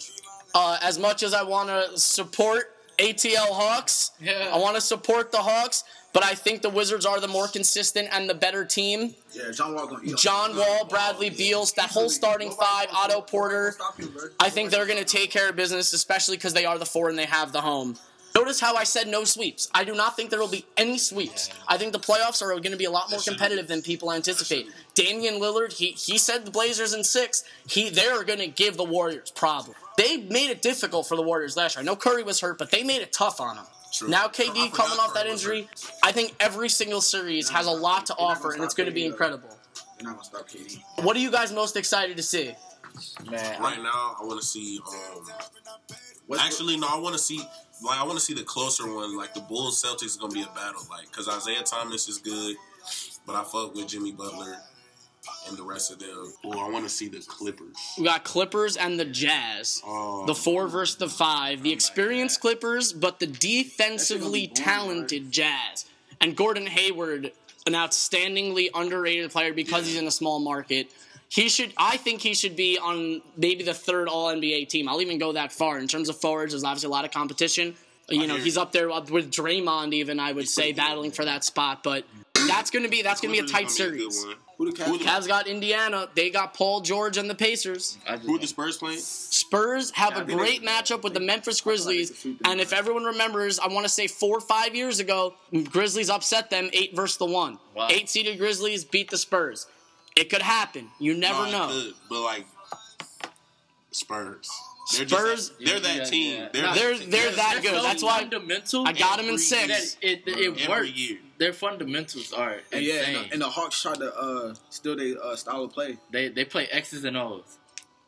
Uh, 0.54 0.78
as 0.82 0.98
much 0.98 1.24
as 1.24 1.34
I 1.34 1.44
want 1.44 1.70
to 1.70 1.98
support 2.00 2.75
ATL 2.98 3.52
Hawks, 3.54 4.12
Yeah. 4.20 4.50
I 4.54 4.58
want 4.58 4.76
to 4.76 4.82
support 4.82 5.32
the 5.32 5.40
Hawks, 5.40 5.84
but 6.14 6.24
I 6.24 6.34
think 6.34 6.62
the 6.62 6.70
Wizards 6.70 7.06
are 7.06 7.20
the 7.20 7.28
more 7.28 7.48
consistent 7.48 8.08
and 8.12 8.30
the 8.30 8.34
better 8.34 8.64
team. 8.64 9.16
Yeah, 9.34 9.52
John 9.52 9.76
Wall 9.76 9.88
gonna 9.88 10.04
eat. 10.04 10.18
John 10.18 10.56
Wall, 10.56 10.86
Bradley 10.86 11.30
Beals, 11.30 11.74
that 11.74 11.90
whole 11.92 12.10
starting 12.10 12.52
five, 12.52 12.88
Otto 12.94 13.22
Porter. 13.22 13.76
I 14.40 14.50
think 14.50 14.72
they're 14.72 14.86
going 14.86 15.00
to 15.00 15.06
take 15.06 15.30
care 15.32 15.50
of 15.50 15.56
business, 15.56 15.92
especially 15.94 16.38
because 16.38 16.54
they 16.54 16.66
are 16.66 16.78
the 16.78 16.86
four 16.86 17.10
and 17.10 17.18
they 17.20 17.26
have 17.26 17.52
the 17.52 17.62
home. 17.62 17.98
Notice 18.34 18.60
how 18.60 18.76
I 18.76 18.84
said 18.84 19.08
no 19.08 19.24
sweeps. 19.24 19.70
I 19.74 19.86
do 19.86 19.96
not 19.96 20.18
think 20.18 20.30
there 20.30 20.40
will 20.40 20.50
be 20.50 20.66
any 20.76 20.98
sweeps. 20.98 21.50
I 21.70 21.78
think 21.78 21.94
the 21.94 22.00
playoffs 22.00 22.42
are 22.42 22.50
going 22.50 22.72
to 22.72 22.78
be 22.78 22.84
a 22.84 22.92
lot 22.92 23.10
more 23.10 23.22
competitive 23.22 23.68
than 23.68 23.82
people 23.82 24.12
anticipate. 24.12 24.68
Damian 24.94 25.36
Lillard, 25.36 25.72
he 25.72 25.92
he 25.92 26.18
said 26.18 26.46
the 26.46 26.52
Blazers 26.52 26.94
in 26.94 27.04
six. 27.06 27.46
He 27.68 27.90
they're 27.90 28.24
going 28.26 28.40
to 28.40 28.48
give 28.48 28.76
the 28.76 28.84
Warriors 28.84 29.32
problem. 29.32 29.76
They 29.98 30.18
made 30.18 30.50
it 30.50 30.62
difficult 30.62 31.08
for 31.08 31.16
the 31.16 31.22
Warriors 31.22 31.56
last 31.56 31.76
year. 31.76 31.82
I 31.82 31.86
know 31.86 31.96
Curry 31.96 32.24
was 32.24 32.40
hurt, 32.42 32.58
but 32.58 32.72
they 32.72 32.84
made 32.84 33.02
it 33.02 33.14
tough 33.14 33.40
on 33.40 33.56
them. 33.56 33.66
True. 33.94 34.10
Now 34.10 34.28
KD 34.28 34.70
forgot 34.70 34.74
coming 34.74 35.00
off 35.00 35.14
that 35.14 35.26
injury, 35.28 35.70
I 36.04 36.12
think 36.12 36.36
every 36.40 36.68
single 36.70 37.00
series 37.02 37.50
has 37.50 37.66
a 37.66 37.72
lot 37.72 38.06
to 38.08 38.16
offer, 38.18 38.52
and 38.52 38.64
it's 38.64 38.74
going 38.74 38.90
to 38.90 38.94
be 38.94 39.06
incredible. 39.06 39.50
They're 39.98 40.08
not 40.10 40.16
gonna 40.16 40.26
stop 40.26 40.50
KD. 40.50 40.82
What 41.04 41.16
are 41.16 41.20
you 41.20 41.32
guys 41.32 41.54
most 41.54 41.78
excited 41.78 42.18
to 42.18 42.24
see? 42.24 42.54
Man, 43.30 43.62
Right 43.62 43.82
now, 43.82 44.16
I 44.22 44.24
want 44.26 44.42
to 44.42 44.46
see. 44.46 44.80
um 44.88 45.26
Westbrook- 46.28 46.42
Actually, 46.42 46.78
no, 46.78 46.88
I 46.90 46.98
want 46.98 47.14
to 47.14 47.20
see. 47.20 47.38
Like, 47.84 48.00
I 48.00 48.04
want 48.04 48.18
to 48.18 48.24
see 48.24 48.34
the 48.34 48.44
closer 48.44 48.94
one. 48.94 49.16
Like 49.16 49.34
the 49.34 49.42
Bulls 49.42 49.82
Celtics 49.84 50.06
is 50.06 50.16
gonna 50.18 50.34
be 50.34 50.42
a 50.42 50.48
battle. 50.48 50.82
Like, 50.90 51.10
cause 51.12 51.28
Isaiah 51.30 51.62
Thomas 51.64 52.08
is 52.10 52.18
good, 52.18 52.56
but 53.26 53.36
I 53.36 53.44
fuck 53.44 53.76
with 53.76 53.88
Jimmy 53.88 54.12
Butler 54.12 54.58
and 55.48 55.58
the 55.58 55.64
rest 55.64 55.92
of 55.92 56.00
them. 56.00 56.34
Oh, 56.44 56.60
I 56.60 56.70
want 56.70 56.86
to 56.86 56.90
see 56.90 57.08
the 57.08 57.20
Clippers. 57.20 57.76
We 57.98 58.06
got 58.06 58.24
Clippers 58.24 58.78
and 58.78 59.00
the 59.00 59.06
Jazz. 59.06 59.82
Oh, 59.86 60.26
The 60.26 60.36
four 60.36 60.68
versus 60.68 60.96
the 60.98 61.10
five. 61.10 61.64
The 61.64 61.72
experienced 61.72 62.42
Clippers, 62.42 62.94
but 62.94 63.20
the 63.20 63.28
defensively 63.28 64.48
boring, 64.48 64.54
talented 64.56 65.32
Jazz. 65.32 65.86
And 66.22 66.36
Gordon 66.36 66.68
Hayward, 66.68 67.32
an 67.68 67.74
outstandingly 67.74 68.70
underrated 68.74 69.32
player 69.32 69.54
because 69.54 69.86
he's 69.88 69.98
in 69.98 70.08
a 70.08 70.12
small 70.12 70.40
market. 70.40 70.90
He 71.28 71.50
should, 71.50 71.74
I 71.78 71.98
think 71.98 72.22
he 72.22 72.34
should 72.34 72.56
be 72.56 72.78
on 72.78 73.22
maybe 73.36 73.64
the 73.64 73.74
third 73.74 74.08
All 74.08 74.28
NBA 74.34 74.70
team. 74.70 74.88
I'll 74.88 75.02
even 75.02 75.18
go 75.18 75.34
that 75.34 75.52
far 75.52 75.80
in 75.80 75.88
terms 75.88 76.08
of 76.08 76.16
forwards. 76.18 76.54
There's 76.54 76.64
obviously 76.64 76.88
a 76.88 76.92
lot 76.92 77.04
of 77.04 77.12
competition. 77.12 77.76
You 78.08 78.28
know, 78.28 78.36
he's 78.38 78.56
up 78.58 78.72
there 78.72 78.88
with 78.88 79.32
Draymond, 79.32 79.94
even 79.94 80.20
I 80.20 80.32
would 80.32 80.48
say, 80.48 80.62
pretty 80.62 80.74
good. 80.74 80.78
battling 80.78 81.12
for 81.12 81.26
that 81.26 81.44
spot. 81.44 81.82
But 81.84 82.06
that's 82.48 82.70
going 82.70 82.84
to 82.84 82.90
be 82.90 83.02
that's 83.02 83.20
going 83.20 83.34
to 83.36 83.42
be 83.42 83.48
a 83.48 83.52
tight 83.52 83.72
series. 83.72 84.24
good 84.24 84.28
one. 84.30 84.38
Who 84.58 84.72
the 84.72 84.84
Who 84.86 84.94
Cavs? 84.98 85.00
the- 85.00 85.06
Cavs 85.06 85.28
got 85.28 85.48
Indiana. 85.48 86.08
They 86.16 86.30
got 86.30 86.54
Paul 86.54 86.80
George 86.82 87.18
and 87.18 87.30
the 87.30 87.36
Pacers. 87.36 87.98
Who 88.22 88.36
are 88.36 88.40
the 88.40 88.48
Spurs 88.48 88.78
playing? 88.78 89.00
Spurs 89.00 89.92
have 89.92 90.12
Yeah, 90.14 90.20
a 90.20 90.22
I 90.22 90.26
think 90.26 90.40
great 90.40 90.64
matchup 90.64 91.02
with 91.04 91.14
the 91.14 91.20
Memphis 91.20 91.60
Grizzlies. 91.62 92.10
could 92.10 92.20
sweep 92.20 92.40
them 92.40 92.52
And 92.54 92.62
if 92.62 92.72
everyone 92.72 93.04
remembers, 93.04 93.60
I 93.60 93.68
want 93.68 93.86
to 93.86 93.90
say 93.90 94.08
four 94.08 94.38
or 94.38 94.42
five 94.42 94.74
years 94.74 95.00
ago, 95.00 95.34
Grizzlies 95.72 96.10
upset 96.10 96.50
them 96.50 96.70
eight 96.74 96.96
versus 96.96 97.18
the 97.18 97.26
one. 97.26 97.60
Wow. 97.76 97.88
Eight 97.92 98.10
seeded 98.10 98.38
Grizzlies 98.38 98.86
beat 98.86 99.10
the 99.10 99.18
Spurs. 99.18 99.68
It 100.16 100.30
could 100.30 100.42
happen. 100.42 100.90
You 101.00 101.14
never 101.16 101.46
No, 101.48 101.52
know. 101.52 101.68
could, 101.68 101.94
but 102.10 102.22
like 102.22 102.46
Spurs. 103.92 104.50
They're 104.94 105.08
Spurs- 105.08 105.50
Just, 105.50 105.60
they're 105.66 105.80
that 105.80 105.96
Yeah, 105.98 106.04
team. 106.04 106.38
yeah. 106.40 106.50
They're, 106.54 106.62
Nah, 106.62 106.74
that 106.74 106.80
They're 106.80 106.98
team. 106.98 107.10
they're 107.10 107.32
that 107.32 107.60
good. 107.64 107.72
so 107.76 107.82
That's 107.84 108.04
why 108.04 108.20
fundamental. 108.20 108.88
I 108.88 108.92
got 108.94 109.18
them 109.18 109.30
in 109.30 109.38
six. 109.40 109.96
that 109.96 110.04
it, 110.08 110.24
it 110.28 110.48
Every 110.62 110.68
works. 110.68 110.90
year. 110.92 111.18
Their 111.38 111.54
fundamentals 111.54 112.32
are 112.34 112.62
And 112.72 112.84
yeah, 112.86 112.94
and 113.02 113.16
the, 113.16 113.34
and 113.34 113.42
the 113.42 113.50
Hawks 113.50 113.82
tried 113.82 113.96
to 114.00 114.16
uh, 114.16 114.54
steal 114.70 114.96
their 114.96 115.16
uh, 115.24 115.36
style 115.36 115.64
of 115.64 115.72
play. 115.74 115.98
they 116.12 116.30
they 116.30 116.46
play 116.46 116.68
X's 116.72 117.04
and 117.04 117.18
O's, 117.18 117.58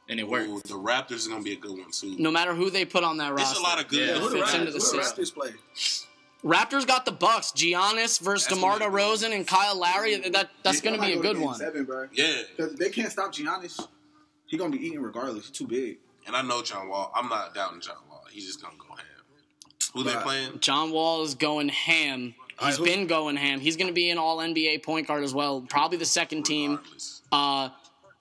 and 0.08 0.20
it 0.20 0.28
works. 0.28 0.48
Ooh, 0.48 0.62
the 0.62 0.76
Raptors 0.76 1.26
are 1.26 1.32
gonna 1.32 1.44
be 1.44 1.54
a 1.54 1.58
good 1.58 1.72
one 1.78 1.92
too. 1.92 2.16
No 2.20 2.30
matter 2.32 2.54
who 2.54 2.70
they 2.70 2.86
put 2.86 3.04
on 3.04 3.18
that 3.18 3.34
It's 3.34 3.42
roster. 3.42 3.60
a 3.60 3.64
lot 3.64 3.80
of 3.82 3.88
good. 3.90 4.08
Yeah. 4.10 4.20
Who 4.20 4.30
the 4.30 4.36
fits 4.38 4.52
Raptors, 4.52 4.60
into 4.60 4.72
the 4.72 4.80
who 4.80 4.92
the. 4.92 4.98
Raptors 5.04 5.34
play? 5.34 5.54
Raptors 6.44 6.86
got 6.88 7.06
the 7.06 7.12
Bucks. 7.12 7.52
Giannis 7.52 8.20
versus 8.22 8.46
That's 8.48 8.56
DeMar 8.62 8.80
gonna 8.80 8.92
be 8.92 8.98
a 8.98 9.00
good 9.00 9.20
DeRozan 9.20 9.36
and 9.36 9.48
Kyle 9.48 9.78
Lowry. 9.78 10.16
That 10.30 10.52
that's 10.64 10.82
going 10.82 10.96
to 10.96 11.02
be 11.06 11.14
a 11.14 11.16
might 11.16 11.22
good 11.24 11.34
go 11.34 11.40
to 11.40 11.46
one. 11.46 11.56
Seven, 11.56 11.84
bro. 11.86 12.08
Yeah, 12.14 12.44
Because 12.56 12.76
they 12.76 12.90
can't 12.92 13.12
stop 13.12 13.34
Giannis. 13.34 13.86
He 14.46 14.56
gonna 14.58 14.70
be 14.70 14.86
eating 14.86 15.02
regardless. 15.02 15.48
He's 15.48 15.58
too 15.58 15.68
big. 15.68 15.98
And 16.28 16.36
I 16.36 16.42
know 16.42 16.62
John 16.62 16.90
Wall. 16.90 17.12
I'm 17.16 17.30
not 17.30 17.56
doubting 17.56 17.82
John 17.82 17.96
Wall. 18.10 18.24
He's 18.32 18.46
just 18.46 18.62
gonna 18.62 18.76
go 18.78 18.94
ham. 18.96 19.06
Who 19.94 20.04
they 20.04 20.14
playing? 20.16 20.60
John 20.60 20.92
Wall 20.92 21.24
is 21.24 21.34
going 21.36 21.70
ham. 21.70 22.36
He's 22.60 22.78
who- 22.78 22.84
been 22.86 23.08
going 23.08 23.36
ham. 23.36 23.60
He's 23.60 23.78
going 23.78 23.88
to 23.88 23.94
be 23.94 24.10
an 24.10 24.18
All 24.18 24.40
NBA 24.40 24.84
point 24.84 25.08
guard 25.08 25.24
as 25.24 25.34
well. 25.34 25.62
Probably 25.62 25.98
the 25.98 26.06
second 26.06 26.44
team. 26.44 26.80
Uh, 27.32 27.70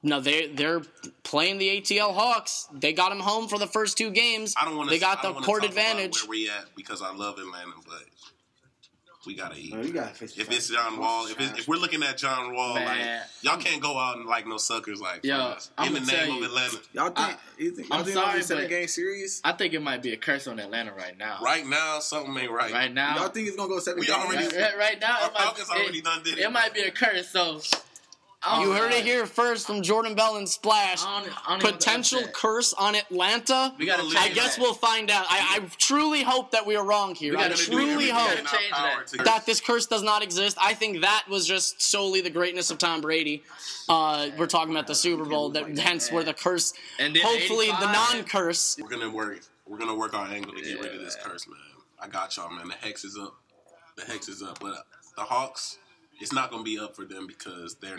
no, 0.02 0.20
they 0.20 0.48
they're 0.48 0.82
playing 1.22 1.58
the 1.58 1.80
ATL 1.80 2.14
Hawks. 2.14 2.68
They 2.72 2.92
got 2.92 3.10
him 3.12 3.20
home 3.20 3.48
for 3.48 3.58
the 3.58 3.66
first 3.66 3.96
two 3.98 4.10
games. 4.10 4.54
I 4.60 4.64
don't 4.64 4.76
want 4.76 4.88
to. 4.88 4.94
They 4.94 5.00
got 5.00 5.22
the 5.22 5.32
court 5.32 5.64
advantage. 5.64 6.22
Where 6.22 6.30
we 6.30 6.48
at? 6.50 6.66
Because 6.76 7.02
I 7.02 7.12
love 7.14 7.38
Atlanta, 7.38 7.72
but 7.86 8.04
we 9.26 9.34
gotta 9.34 9.56
eat. 9.58 9.72
Bro, 9.72 9.82
you 9.82 9.92
gotta 9.92 10.14
face 10.14 10.36
If 10.38 10.50
it's 10.50 10.68
John 10.68 10.98
Wall, 10.98 11.26
if, 11.26 11.40
it's, 11.40 11.58
if 11.60 11.68
we're 11.68 11.76
looking 11.76 12.02
at 12.02 12.16
John 12.16 12.54
Wall, 12.54 12.74
Man. 12.74 12.86
like 12.86 13.26
y'all 13.42 13.56
can't 13.58 13.82
go 13.82 13.98
out 13.98 14.16
and 14.16 14.26
like 14.26 14.46
no 14.46 14.56
suckers 14.56 15.00
like 15.00 15.24
Yo, 15.24 15.54
in 15.84 15.92
the 15.94 16.00
name 16.00 16.06
tell 16.06 16.30
of 16.32 16.36
you. 16.38 16.44
Atlanta. 16.44 16.76
y'all 16.92 17.06
think, 17.06 17.18
I- 17.18 17.36
you 17.58 17.70
think 17.72 17.88
I'm 17.90 17.98
y'all 18.04 18.14
sorry, 18.14 18.30
sorry, 18.30 18.42
seven 18.42 18.64
but- 18.64 18.70
game 18.70 18.88
series? 18.88 19.40
I 19.44 19.52
think 19.52 19.74
it 19.74 19.82
might 19.82 20.02
be 20.02 20.12
a 20.12 20.16
curse 20.16 20.46
on 20.46 20.58
Atlanta 20.58 20.92
right 20.94 21.16
now. 21.18 21.38
Right 21.42 21.66
now, 21.66 21.98
something 22.00 22.36
ain't 22.38 22.50
right. 22.50 22.72
Right 22.72 22.92
now. 22.92 23.16
Y'all 23.16 23.28
think 23.28 23.48
it's 23.48 23.56
gonna 23.56 23.68
go 23.68 23.78
seven 23.80 24.00
We 24.00 24.06
games? 24.06 24.18
already- 24.18 24.46
right, 24.46 24.56
right- 24.56 24.78
right 24.78 25.00
now, 25.00 25.18
Our 25.20 25.26
it 25.28 25.32
might, 25.34 25.42
Falcons 25.42 25.70
already 25.70 25.98
it, 25.98 26.04
done 26.04 26.22
did 26.22 26.38
it. 26.38 26.42
it 26.44 26.52
might 26.52 26.72
be 26.74 26.82
a 26.82 26.90
curse. 26.90 27.28
So 27.28 27.60
I 28.46 28.62
You 28.62 28.72
heard 28.72 28.90
know. 28.92 28.96
it 28.98 29.04
here 29.04 29.26
first 29.26 29.66
from 29.66 29.82
Jordan 29.82 30.14
Bell 30.14 30.36
and 30.36 30.48
Splash. 30.48 31.02
I 31.04 31.04
don't- 31.04 31.12
I 31.12 31.18
don't 31.20 31.34
know 31.46 31.52
what 31.52 31.60
to 31.60 31.72
Potential 31.72 32.22
curse 32.32 32.72
on 32.74 32.94
Atlanta. 32.94 33.74
We 33.78 33.86
gotta 33.86 34.02
I 34.16 34.24
I 34.24 34.28
guess 34.28 34.56
that. 34.56 34.62
we'll 34.62 34.74
find 34.74 35.10
out. 35.10 35.26
I, 35.28 35.56
I 35.56 35.68
truly 35.78 36.22
hope 36.22 36.52
that 36.52 36.64
we 36.66 36.76
are 36.76 36.84
wrong 36.84 37.14
here. 37.14 37.32
We 37.32 37.38
I 37.42 37.48
gotta 37.48 37.56
do 37.64 37.72
truly 37.72 38.08
hope 38.10 38.28
we 38.30 38.36
gotta 38.36 38.56
change 38.56 38.70
that. 38.72 39.24
that 39.24 39.46
this 39.46 39.60
curse 39.60 39.86
does 39.86 40.02
not 40.02 40.22
exist. 40.22 40.56
I 40.60 40.74
think 40.74 41.00
that 41.02 41.24
was 41.28 41.46
just 41.46 41.82
solely 41.82 42.20
the 42.20 42.30
greatness 42.30 42.70
of 42.70 42.78
Tom 42.78 43.00
Brady. 43.00 43.42
Uh, 43.88 44.30
we're 44.38 44.46
talking 44.46 44.72
about 44.72 44.86
the 44.86 44.94
Super 44.94 45.24
Bowl, 45.24 45.50
that, 45.50 45.78
hence 45.78 46.10
where 46.12 46.24
the 46.24 46.34
curse. 46.34 46.72
And 46.98 47.14
then 47.14 47.22
Hopefully, 47.22 47.66
the 47.66 47.92
non-curse. 47.92 48.78
We're 48.80 48.88
gonna 48.88 49.10
work. 49.10 49.40
We're 49.66 49.78
gonna 49.78 49.94
work 49.94 50.14
our 50.14 50.26
angle 50.26 50.52
to 50.54 50.62
get 50.62 50.80
rid 50.80 50.94
of 50.94 51.00
this 51.00 51.16
curse, 51.22 51.46
man. 51.48 51.58
I 52.00 52.08
got 52.08 52.36
y'all, 52.36 52.50
man. 52.50 52.68
The 52.68 52.74
hex 52.74 53.04
is 53.04 53.16
up. 53.18 53.34
The 53.96 54.04
hex 54.04 54.28
is 54.28 54.42
up. 54.42 54.58
But 54.60 54.72
uh, 54.74 54.76
the 55.16 55.22
Hawks, 55.22 55.78
it's 56.20 56.32
not 56.32 56.50
gonna 56.50 56.62
be 56.62 56.78
up 56.78 56.94
for 56.94 57.04
them 57.04 57.26
because 57.26 57.74
they're 57.76 57.98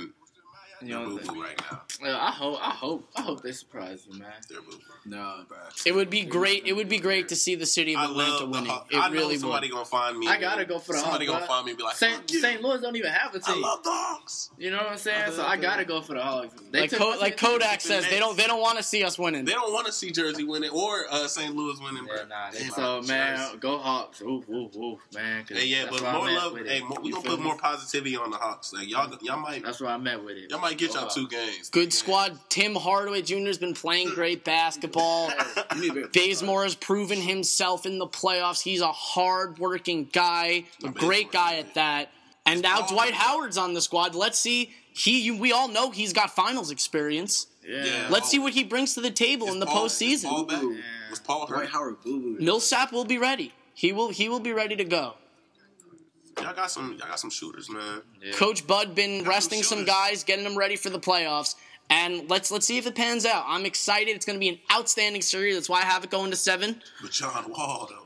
You 0.82 0.88
they're 0.90 1.00
know, 1.00 1.18
boo 1.18 1.34
boo 1.34 1.44
right 1.44 1.60
now. 1.72 1.82
well, 2.02 2.18
I 2.20 2.32
hope, 2.32 2.60
I 2.62 2.70
hope, 2.72 3.10
I 3.16 3.22
hope 3.22 3.42
they 3.42 3.52
surprise 3.52 4.06
you, 4.10 4.20
man. 4.20 4.30
They're 4.50 4.62
boo 4.62 4.72
boo. 4.78 4.84
No, 5.06 5.44
bro. 5.48 5.58
It 5.86 5.96
would 5.96 6.10
be 6.10 6.24
great. 6.24 6.66
It 6.66 6.74
would 6.74 6.90
be 6.90 7.00
great 7.00 7.30
to 7.30 7.36
see 7.36 7.56
the 7.56 7.66
city 7.66 7.94
of 7.94 8.00
I 8.02 8.06
Atlanta 8.06 8.30
love 8.32 8.40
the 8.42 8.46
winning. 8.48 8.66
Hawks. 8.70 8.94
It 8.94 8.98
I 8.98 9.08
know 9.08 9.14
really 9.14 9.38
somebody 9.38 9.68
would. 9.70 9.74
gonna 9.74 9.86
find 9.86 10.18
me. 10.20 10.28
I 10.28 10.38
gotta 10.40 10.66
go 10.66 10.80
for 10.80 10.94
the 10.94 11.00
Somebody 11.00 11.26
Hawks, 11.26 11.38
gonna 11.40 11.48
find 11.48 11.66
me 11.66 11.72
and 11.72 11.78
be 11.78 11.84
like, 11.84 11.96
Saint, 11.96 12.16
"Fuck 12.18 12.32
you." 12.32 12.42
St. 12.42 12.62
Louis 12.62 12.82
don't 12.82 12.96
even 12.96 13.12
have 13.12 13.34
a 13.34 13.40
team. 13.40 13.56
I 13.64 13.68
love 13.68 13.84
the 13.84 13.90
Hawks. 13.90 14.50
You 14.58 14.72
know 14.72 14.78
what 14.78 14.88
I'm 14.92 14.98
saying? 14.98 15.24
I 15.28 15.30
So 15.32 15.46
I 15.46 15.56
gotta 15.58 15.86
go 15.86 16.02
for 16.02 16.14
the 16.14 16.22
Hawks. 16.22 16.54
They 16.72 16.82
Like, 16.82 16.92
Co- 16.92 17.16
like. 17.20 17.38
Kodak 17.38 17.80
says, 17.82 18.08
they 18.10 18.20
don't. 18.20 18.38
They 18.38 18.46
don't 18.48 18.62
want 18.62 18.78
to 18.78 18.84
see 18.84 19.04
us 19.06 19.18
winning. 19.18 19.46
They 19.46 19.54
don't 19.54 19.72
want 19.72 19.86
to 19.88 19.94
see 19.94 20.12
Jersey 20.12 20.44
winning 20.44 20.70
or 20.72 21.06
uh, 21.10 21.28
St. 21.28 21.56
Louis 21.56 21.80
winning, 21.82 22.06
bro. 22.06 22.18
Yeah, 22.18 22.24
nah, 22.26 22.52
Damn, 22.52 22.72
so 22.72 23.00
Jersey. 23.00 23.14
man, 23.14 23.58
go 23.60 23.78
Hawks! 23.78 24.22
Ooh, 24.22 24.44
ooh, 24.50 24.70
ooh, 24.76 25.00
man. 25.14 25.46
'cause 25.46 25.58
Hey, 25.58 25.68
yeah, 25.68 25.86
but 25.90 26.02
more 26.02 26.30
love. 26.30 26.58
Hey, 26.58 26.82
we 26.82 27.08
You 27.10 27.14
gonna 27.16 27.30
put 27.30 27.40
more 27.40 27.58
positivity 27.58 28.18
on 28.18 28.30
the 28.32 28.38
Hawks. 28.38 28.74
Like 28.74 28.90
y'all, 28.90 29.10
y'all 29.22 29.40
might, 29.40 29.64
That's 29.64 29.80
where 29.80 29.90
I'm 29.92 30.06
at 30.08 30.22
with 30.24 30.36
it. 30.38 30.52
y'all 30.52 30.60
might 30.60 30.67
get 30.76 30.94
y'all 30.94 31.08
two 31.08 31.28
games. 31.28 31.70
Good 31.70 31.94
squad. 31.94 32.38
Tim 32.50 32.76
Hardaway 32.76 33.22
Jr. 33.22 33.46
has 33.48 33.58
been 33.58 33.74
playing 33.74 34.10
great 34.10 34.44
basketball. 34.44 35.32
You 35.80 36.08
Bazemore 36.12 36.64
has 36.64 36.74
proven 36.76 37.20
himself 37.22 37.86
in 37.86 38.00
the 38.00 38.08
playoffs. 38.08 38.62
He's 38.64 38.82
a 38.82 38.92
hard-working 38.92 40.10
guy, 40.12 40.66
a 40.84 40.90
great 40.90 41.32
guy 41.32 41.58
at 41.58 41.76
that. 41.76 42.10
And 42.46 42.62
now 42.62 42.88
Dwight? 42.88 43.14
Howard's 43.14 43.58
on 43.58 43.74
the 43.74 43.82
squad. 43.82 44.16
Let's 44.16 44.40
see. 44.40 44.72
He, 44.94 45.22
you- 45.22 45.38
we 45.38 45.52
all 45.52 45.68
know 45.68 45.92
he's 45.92 46.14
got 46.14 46.32
finals 46.36 46.72
experience. 46.72 47.46
Yeah. 47.68 47.84
Yeah. 47.86 48.08
Let's 48.10 48.30
see 48.30 48.40
what 48.40 48.54
he 48.54 48.64
brings 48.64 48.96
to 48.96 49.02
the 49.02 49.12
table 49.12 49.48
Is 49.48 49.54
in 49.54 49.60
the 49.60 49.66
Paul- 49.68 49.86
is 49.86 50.24
Paul 50.24 50.46
postseason. 50.46 50.48
back? 50.48 50.64
Ooh. 50.64 50.78
Was 51.12 51.20
Paul 51.20 51.46
Dwight 51.46 51.60
hurt? 51.66 51.70
Howard, 51.70 52.02
boo 52.04 52.20
boo. 52.20 52.38
Millsap 52.44 52.92
will 52.92 53.06
be 53.06 53.18
ready. 53.18 53.54
He 53.74 53.92
will. 53.92 54.10
He 54.10 54.30
will 54.30 54.40
be 54.40 54.54
ready 54.54 54.76
to 54.78 54.84
go. 54.86 55.14
Y'all 56.42 56.54
got 56.54 56.70
some. 56.72 56.92
Y'all 57.00 57.08
got 57.08 57.20
some 57.20 57.30
shooters, 57.30 57.70
man. 57.70 58.02
Yeah. 58.22 58.32
Coach 58.34 58.66
Bud 58.68 58.94
been 58.96 59.20
some 59.22 59.30
resting 59.30 59.64
some 59.64 59.80
shooters. 59.80 59.94
guys, 59.94 60.24
getting 60.24 60.44
them 60.44 60.58
ready 60.58 60.76
for 60.76 60.90
the 60.90 61.00
playoffs. 61.00 61.56
And 61.90 62.30
let's 62.30 62.52
let's 62.52 62.66
see 62.66 62.78
if 62.78 62.86
it 62.86 62.96
pans 62.96 63.26
out. 63.26 63.46
I'm 63.48 63.66
excited. 63.66 64.12
It's 64.16 64.26
going 64.26 64.36
to 64.36 64.40
be 64.40 64.50
an 64.50 64.60
outstanding 64.72 65.22
series. 65.22 65.56
That's 65.56 65.70
why 65.70 65.80
I 65.82 65.86
have 65.86 66.04
it 66.04 66.10
going 66.10 66.32
to 66.32 66.38
seven. 66.38 66.82
But 67.02 67.12
John 67.12 67.50
Wall, 67.50 67.88
though. 67.90 68.04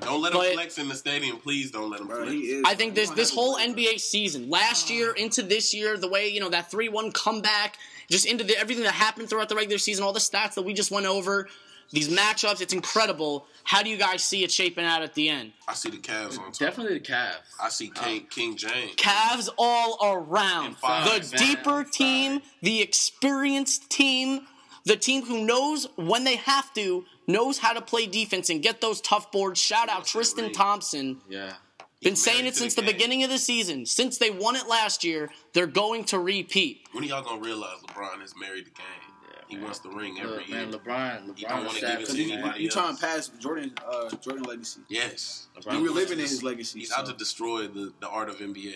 Don't 0.00 0.20
let 0.20 0.32
him 0.32 0.40
But- 0.40 0.52
flex 0.54 0.78
in 0.78 0.88
the 0.88 0.94
stadium, 0.94 1.38
please. 1.38 1.70
Don't 1.70 1.90
let 1.90 2.00
him 2.00 2.08
Bro, 2.08 2.24
flex. 2.26 2.32
is. 2.32 2.62
I 2.66 2.74
think 2.74 2.94
this 2.94 3.10
this 3.10 3.32
whole 3.32 3.56
have 3.56 3.74
to 3.74 3.82
NBA 3.82 3.98
season, 4.00 4.50
last 4.50 4.90
year 4.90 5.12
into 5.12 5.42
this 5.42 5.72
year, 5.72 5.96
the 5.96 6.08
way 6.08 6.28
you 6.28 6.40
know 6.40 6.50
that 6.50 6.70
three 6.70 6.88
one 6.88 7.10
comeback, 7.12 7.78
just 8.10 8.26
into 8.26 8.44
the, 8.44 8.56
everything 8.58 8.84
that 8.84 8.92
happened 8.94 9.28
throughout 9.30 9.48
the 9.48 9.54
regular 9.56 9.78
season, 9.78 10.04
all 10.04 10.12
the 10.12 10.20
stats 10.20 10.54
that 10.54 10.62
we 10.62 10.74
just 10.74 10.90
went 10.90 11.06
over, 11.06 11.48
these 11.90 12.08
matchups, 12.08 12.60
it's 12.60 12.72
incredible. 12.72 13.46
How 13.64 13.82
do 13.82 13.90
you 13.90 13.96
guys 13.96 14.22
see 14.22 14.44
it 14.44 14.50
shaping 14.52 14.84
out 14.84 15.02
at 15.02 15.14
the 15.14 15.28
end? 15.28 15.52
I 15.66 15.74
see 15.74 15.90
the 15.90 15.96
Cavs 15.96 16.38
on 16.38 16.46
top. 16.46 16.58
Definitely 16.58 16.98
the 16.98 17.04
Cavs. 17.04 17.34
I 17.60 17.68
see 17.68 17.90
King, 17.90 18.20
um, 18.22 18.26
King 18.30 18.56
James. 18.56 18.94
Cavs 18.96 19.48
all 19.58 19.98
around. 20.02 20.76
Five, 20.76 21.04
the 21.04 21.36
man. 21.36 21.46
deeper 21.46 21.84
team, 21.84 22.42
the 22.62 22.80
experienced 22.82 23.90
team, 23.90 24.46
the 24.84 24.96
team 24.96 25.24
who 25.24 25.44
knows 25.44 25.88
when 25.96 26.24
they 26.24 26.36
have 26.36 26.72
to, 26.74 27.04
knows 27.26 27.58
how 27.58 27.72
to 27.72 27.80
play 27.80 28.06
defense 28.06 28.50
and 28.50 28.62
get 28.62 28.80
those 28.80 29.00
tough 29.00 29.32
boards. 29.32 29.60
Shout 29.60 29.88
out 29.88 30.04
Tristan? 30.06 30.52
Thompson. 30.52 31.20
Yeah. 31.28 31.54
Been 32.02 32.12
He's 32.12 32.22
saying 32.22 32.46
it 32.46 32.54
since 32.54 32.74
the 32.74 32.82
game. 32.82 32.92
beginning 32.92 33.24
of 33.24 33.30
the 33.30 33.38
season. 33.38 33.86
Since 33.86 34.18
they 34.18 34.30
won 34.30 34.54
it 34.54 34.68
last 34.68 35.02
year, 35.02 35.30
they're 35.54 35.66
going 35.66 36.04
to 36.04 36.18
repeat. 36.18 36.86
When 36.92 37.02
are 37.02 37.06
y'all 37.06 37.22
gonna 37.22 37.40
realize 37.40 37.78
LeBron 37.88 38.20
has 38.20 38.34
married 38.38 38.66
the 38.66 38.70
game? 38.70 39.05
He 39.48 39.54
man. 39.56 39.64
wants 39.64 39.78
the 39.80 39.88
ring 39.90 40.18
every 40.20 40.36
Look, 40.38 40.48
year. 40.48 40.58
man, 40.58 40.72
LeBron, 40.72 41.36
He 41.38 41.44
LeBron 41.44 41.48
don't 41.48 41.66
wanna 41.66 41.80
give 41.80 41.90
it 42.00 42.06
to 42.06 42.12
me, 42.14 42.22
You, 42.22 42.28
man. 42.28 42.38
anybody. 42.38 42.62
you 42.64 42.70
trying 42.70 42.96
to 42.96 43.00
pass 43.00 43.28
Jordan, 43.40 43.72
uh, 43.86 44.10
Jordan 44.16 44.44
legacy. 44.44 44.80
yes. 44.88 45.46
LeBron 45.58 45.72
You 45.74 45.80
was- 45.82 45.90
reliving 45.92 46.18
in 46.18 46.24
his 46.26 46.42
legacy. 46.42 46.80
He's 46.80 46.90
so. 46.90 46.96
out 47.00 47.06
to 47.06 47.12
destroy 47.12 47.66
the, 47.68 47.92
the 48.00 48.08
art 48.08 48.28
of 48.28 48.36
NBA. 48.40 48.74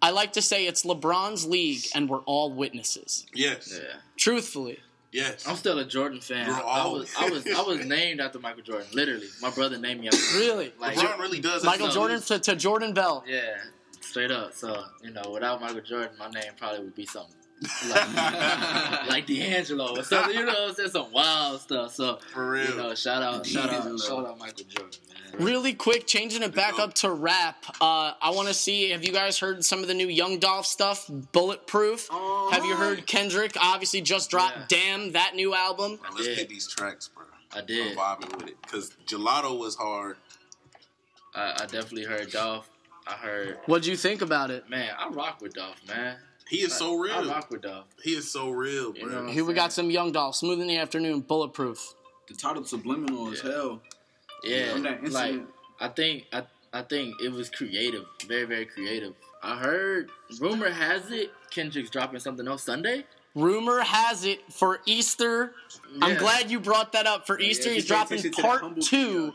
I 0.00 0.10
like 0.10 0.32
to 0.34 0.42
say 0.42 0.66
it's 0.66 0.84
LeBron's 0.84 1.44
league 1.46 1.82
and 1.94 2.08
we're 2.08 2.20
all 2.20 2.52
witnesses. 2.52 3.26
Yes. 3.34 3.72
Yeah. 3.76 3.96
Truthfully. 4.16 4.78
Yes. 5.10 5.46
I'm 5.48 5.56
still 5.56 5.78
a 5.78 5.84
Jordan 5.86 6.20
fan. 6.20 6.46
You're 6.46 6.54
I 6.54 6.86
was, 6.86 7.10
I 7.18 7.30
was, 7.30 7.46
I 7.46 7.62
was 7.62 7.84
named 7.86 8.20
after 8.20 8.38
Michael 8.38 8.62
Jordan. 8.62 8.86
Literally, 8.92 9.26
my 9.40 9.50
brother 9.50 9.78
named 9.78 10.00
me 10.02 10.08
after. 10.08 10.18
Really? 10.38 10.72
Like, 10.78 10.96
LeBron 10.98 11.18
really 11.18 11.40
does. 11.40 11.64
Michael 11.64 11.88
Jordan 11.88 12.20
to, 12.22 12.38
to 12.38 12.54
Jordan 12.54 12.92
Bell. 12.92 13.24
Yeah, 13.26 13.56
straight 14.02 14.30
up. 14.30 14.52
So 14.52 14.84
you 15.02 15.10
know, 15.10 15.30
without 15.32 15.60
Michael 15.62 15.80
Jordan, 15.80 16.10
my 16.18 16.28
name 16.28 16.52
probably 16.58 16.80
would 16.80 16.94
be 16.94 17.06
something 17.06 17.34
like, 17.88 18.16
like 19.08 19.26
D'Angelo 19.26 19.98
or 19.98 20.02
something. 20.02 20.34
You 20.34 20.44
know, 20.46 20.52
what 20.52 20.68
I'm 20.70 20.74
saying 20.74 20.90
some 20.90 21.12
wild 21.12 21.60
stuff. 21.60 21.94
So 21.94 22.18
For 22.32 22.50
real. 22.50 22.70
you 22.70 22.76
know, 22.76 22.94
shout 22.94 23.22
out, 23.22 23.46
shout 23.46 23.70
out, 23.70 23.98
shout 24.00 24.26
out 24.26 24.38
Michael 24.38 24.64
Jordan, 24.68 24.90
man. 25.32 25.44
Really 25.44 25.74
quick, 25.74 26.06
changing 26.06 26.42
it 26.42 26.54
back 26.54 26.78
up 26.78 26.94
to 26.94 27.10
rap. 27.10 27.64
Uh, 27.80 28.12
I 28.20 28.30
want 28.30 28.48
to 28.48 28.54
see. 28.54 28.90
Have 28.90 29.04
you 29.04 29.12
guys 29.12 29.38
heard 29.38 29.64
some 29.64 29.80
of 29.80 29.88
the 29.88 29.94
new 29.94 30.08
Young 30.08 30.38
Dolph 30.38 30.66
stuff? 30.66 31.08
Bulletproof. 31.32 32.10
Uh-huh. 32.10 32.50
Have 32.50 32.64
you 32.64 32.74
heard 32.76 33.06
Kendrick? 33.06 33.56
Obviously, 33.60 34.00
just 34.00 34.30
dropped 34.30 34.72
Yeah. 34.72 34.96
"Damn" 34.96 35.12
that 35.12 35.34
new 35.34 35.54
album. 35.54 35.96
Bro, 35.96 36.10
let's 36.14 36.26
did. 36.26 36.36
get 36.38 36.48
these 36.48 36.66
tracks, 36.68 37.08
bro. 37.08 37.24
I 37.54 37.60
did. 37.62 37.96
I'm 37.98 38.20
vibing 38.20 38.36
with 38.36 38.48
it 38.48 38.56
because 38.62 38.92
Gelato 39.06 39.58
was 39.58 39.74
hard. 39.76 40.16
I, 41.34 41.52
I 41.62 41.66
definitely 41.66 42.04
heard 42.04 42.30
Dolph. 42.30 42.68
I 43.06 43.12
heard, 43.12 43.58
What'd 43.66 43.86
you 43.86 43.96
think 43.96 44.20
about 44.20 44.50
it? 44.50 44.68
man, 44.68 44.90
I 44.98 45.08
rock 45.08 45.40
with 45.40 45.54
Dolph, 45.54 45.80
man. 45.88 46.16
He 46.48 46.58
is 46.58 46.72
so 46.74 46.98
I 46.98 47.02
real. 47.20 47.28
rock 47.28 47.50
with 47.50 47.62
Dolph. 47.62 47.86
He 48.02 48.12
is 48.12 48.30
so 48.30 48.50
real, 48.50 48.96
You 48.96 49.06
bro. 49.06 49.26
know? 49.26 49.30
Here 49.32 49.44
we 49.44 49.52
got 49.54 49.72
some 49.72 49.90
Young 49.90 50.12
Dolph. 50.12 50.36
Smooth 50.36 50.60
in 50.60 50.66
the 50.66 50.78
afternoon. 50.78 51.20
Bulletproof. 51.20 51.94
The 52.26 52.34
title 52.34 52.64
subliminal 52.64 53.30
as 53.32 53.40
hell. 53.40 53.80
Yeah, 54.44 54.72
From 54.72 54.82
that 54.82 55.10
like. 55.10 55.40
I 55.80 55.88
think 55.88 56.24
I 56.32 56.42
I 56.72 56.82
think 56.82 57.14
it 57.22 57.32
was 57.32 57.50
creative, 57.50 58.04
very 58.26 58.44
very 58.44 58.66
creative. 58.66 59.14
I 59.42 59.56
heard 59.56 60.10
rumor 60.40 60.68
has 60.70 61.10
it 61.10 61.30
Kendrick's 61.50 61.90
dropping 61.90 62.20
something 62.20 62.46
else 62.46 62.62
Sunday. 62.62 63.04
Rumor 63.34 63.80
has 63.82 64.24
it 64.24 64.40
for 64.52 64.80
Easter. 64.86 65.52
I'm 66.02 66.16
glad 66.18 66.50
you 66.50 66.58
brought 66.60 66.92
that 66.92 67.06
up. 67.06 67.26
For 67.26 67.38
Yeah, 67.40 67.48
Easter, 67.48 67.68
yeah, 67.68 67.74
he's 67.74 67.86
dropping 67.86 68.18
attention 68.18 68.42
to 68.42 68.48
that 68.48 68.60
part 68.60 68.80
two 68.80 69.32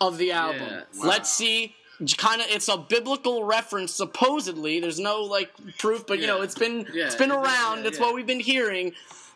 of 0.00 0.16
the 0.16 0.32
album. 0.32 0.62
Yeah. 0.68 0.82
Let's 1.04 1.30
see. 1.30 1.74
Kind 2.16 2.40
of, 2.40 2.46
it's 2.50 2.68
a 2.68 2.78
biblical 2.78 3.44
reference. 3.44 3.92
Supposedly, 3.92 4.80
there's 4.80 4.98
no 4.98 5.22
like 5.22 5.50
proof, 5.78 6.06
but 6.06 6.18
you 6.18 6.26
know, 6.26 6.40
it's 6.42 6.54
been 6.54 6.86
Yeah, 6.94 7.06
it's 7.06 7.14
been 7.14 7.30
around. 7.32 7.82
yeah, 7.82 7.88
it's 7.88 7.98
what 8.00 8.14
we've 8.14 8.26
been 8.26 8.40
hearing. 8.40 8.92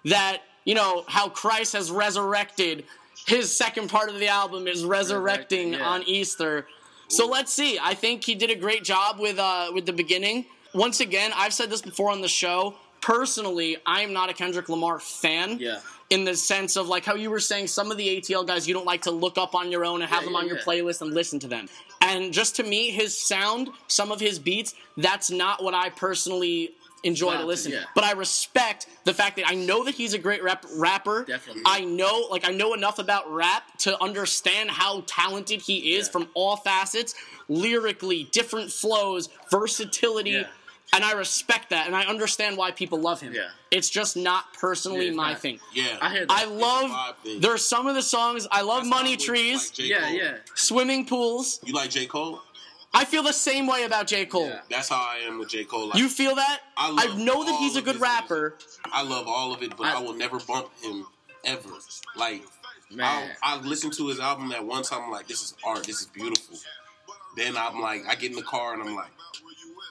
That 0.07 0.39
you 0.65 0.75
know 0.75 1.05
how 1.07 1.29
Christ 1.29 1.75
has 1.75 1.91
resurrected. 1.91 2.85
His 3.27 3.55
second 3.55 3.89
part 3.91 4.09
of 4.11 4.19
the 4.19 4.29
album 4.29 4.67
is 4.67 4.85
resurrecting 4.85 5.75
on 5.77 6.03
Easter. 6.05 6.67
So 7.09 7.27
let's 7.27 7.53
see. 7.53 7.79
I 7.81 7.95
think 7.95 8.25
he 8.25 8.35
did 8.35 8.51
a 8.51 8.55
great 8.57 8.83
job 8.85 9.19
with 9.21 9.39
uh, 9.39 9.71
with 9.75 9.85
the 9.87 9.93
beginning. 9.93 10.47
Once 10.75 11.01
again, 11.01 11.33
I've 11.37 11.53
said 11.53 11.71
this 11.71 11.83
before 11.83 12.11
on 12.11 12.21
the 12.23 12.29
show. 12.29 12.75
Personally, 13.01 13.77
I 13.85 14.01
am 14.01 14.13
not 14.15 14.31
a 14.31 14.33
Kendrick 14.33 14.69
Lamar 14.71 14.99
fan. 14.99 15.59
Yeah. 15.61 15.81
In 16.15 16.25
the 16.25 16.37
sense 16.37 16.77
of 16.77 16.87
like 16.89 17.05
how 17.05 17.15
you 17.15 17.31
were 17.31 17.41
saying, 17.41 17.67
some 17.67 17.91
of 17.91 17.97
the 17.97 18.07
ATL 18.21 18.47
guys 18.47 18.69
you 18.69 18.75
don't 18.75 18.87
like 18.87 19.03
to 19.03 19.11
look 19.11 19.37
up 19.39 19.55
on 19.55 19.73
your 19.73 19.85
own 19.85 20.01
and 20.03 20.11
have 20.11 20.23
Yeah, 20.23 20.27
them 20.27 20.33
yeah, 20.35 20.39
on 20.41 20.47
your 20.47 20.59
yeah. 20.59 20.63
playlist 20.65 21.01
and 21.03 21.13
listen 21.13 21.39
to 21.41 21.49
them. 21.49 21.69
And 22.01 22.33
just 22.33 22.57
to 22.57 22.63
me, 22.63 22.91
his 22.91 23.19
sound, 23.19 23.69
some 23.89 24.13
of 24.13 24.21
his 24.21 24.39
beats, 24.39 24.75
that's 24.97 25.31
not 25.31 25.63
what 25.65 25.75
I 25.75 25.91
personally 25.91 26.73
enjoy 27.03 27.33
to 27.33 27.39
to, 27.39 27.45
listen. 27.47 27.73
yeah. 27.73 27.85
But 27.95 28.05
I 28.05 28.13
respect 28.13 28.87
the 29.05 29.13
fact 29.13 29.37
that 29.37 29.47
I 29.49 29.55
know 29.55 29.85
that 29.85 29.95
he's 29.95 30.15
a 30.15 30.19
great 30.19 30.43
rap- 30.43 30.65
rapper. 30.77 31.25
Definitely. 31.25 31.63
I 31.67 31.81
know, 31.85 32.27
like, 32.31 32.47
I 32.49 32.53
know 32.53 32.73
enough 32.75 32.99
about 32.99 33.31
rap 33.31 33.63
to 33.81 34.01
understand 34.03 34.71
how 34.71 35.03
talented 35.07 35.61
he 35.63 35.95
is 35.97 36.07
Yeah. 36.07 36.13
from 36.13 36.29
all 36.35 36.57
facets, 36.57 37.15
lyrically, 37.49 38.25
different 38.33 38.71
flows, 38.73 39.29
versatility. 39.51 40.31
Yeah. 40.31 40.47
And 40.93 41.05
I 41.05 41.13
respect 41.13 41.71
that, 41.71 41.87
and 41.89 41.97
I 41.97 42.05
understand 42.05 42.57
why 42.57 42.71
people 42.71 43.01
love 43.01 43.21
him. 43.21 43.33
Yeah. 43.33 43.49
It's 43.73 43.89
just 43.91 44.17
not 44.17 44.53
personally 44.55 45.05
Yeah, 45.07 45.09
it's 45.09 45.17
my 45.17 45.31
not. 45.33 45.41
thing. 45.41 45.59
Yeah, 45.73 45.97
I 46.01 46.11
hear 46.13 46.27
that. 46.27 46.31
I 46.33 46.45
love. 46.45 47.17
thing. 47.25 47.41
There's 47.41 47.65
some 47.65 47.89
of 47.89 47.97
the 47.97 48.03
songs 48.03 48.47
I 48.53 48.63
love. 48.63 48.83
That's 48.85 48.91
Money 48.91 49.17
trees, 49.17 49.73
like 49.77 49.89
yeah, 49.89 50.01
Cole. 50.09 50.11
yeah. 50.13 50.37
swimming 50.55 51.05
pools. 51.07 51.59
You 51.65 51.75
like 51.75 51.91
J 51.91 52.07
Cole? 52.07 52.41
I 52.97 53.05
feel 53.05 53.25
the 53.25 53.33
same 53.33 53.67
way 53.67 53.83
about 53.85 54.07
J 54.07 54.25
Cole. 54.25 54.47
Yeah. 54.47 54.61
That's 54.71 54.89
how 54.89 54.97
I 55.01 55.17
am 55.27 55.41
with 55.41 55.49
J 55.49 55.65
Cole. 55.65 55.89
Like, 55.89 55.99
You 55.99 56.09
feel 56.09 56.37
that? 56.37 56.61
I 56.77 56.91
love 56.93 57.19
know 57.19 57.43
that 57.45 57.57
he's 57.59 57.75
a 57.75 57.83
good 57.83 57.95
his 57.95 58.01
rapper. 58.03 58.55
I 58.93 59.03
love 59.03 59.27
all 59.27 59.53
of 59.53 59.63
it, 59.65 59.77
but 59.77 59.87
I, 59.89 59.97
I- 59.97 60.01
will 60.01 60.15
never 60.15 60.39
bump 60.39 60.69
him 60.81 61.07
ever. 61.45 61.71
Like 62.17 62.43
Man. 62.93 63.31
I, 63.43 63.57
I 63.57 63.61
listen 63.63 63.91
to 63.93 64.07
his 64.07 64.21
album 64.21 64.53
at 64.53 64.65
one 64.65 64.85
time. 64.85 65.03
I'm 65.03 65.11
like, 65.11 65.27
this 65.27 65.43
is 65.43 65.55
art. 65.67 65.83
This 65.85 66.03
is 66.03 66.07
beautiful. 66.07 66.57
Then 67.37 67.57
I'm 67.57 67.81
like, 67.81 68.03
I 68.09 68.15
get 68.15 68.31
in 68.31 68.37
the 68.37 68.43
car 68.43 68.75
and 68.75 68.83
I'm 68.89 68.95
like, 68.95 69.11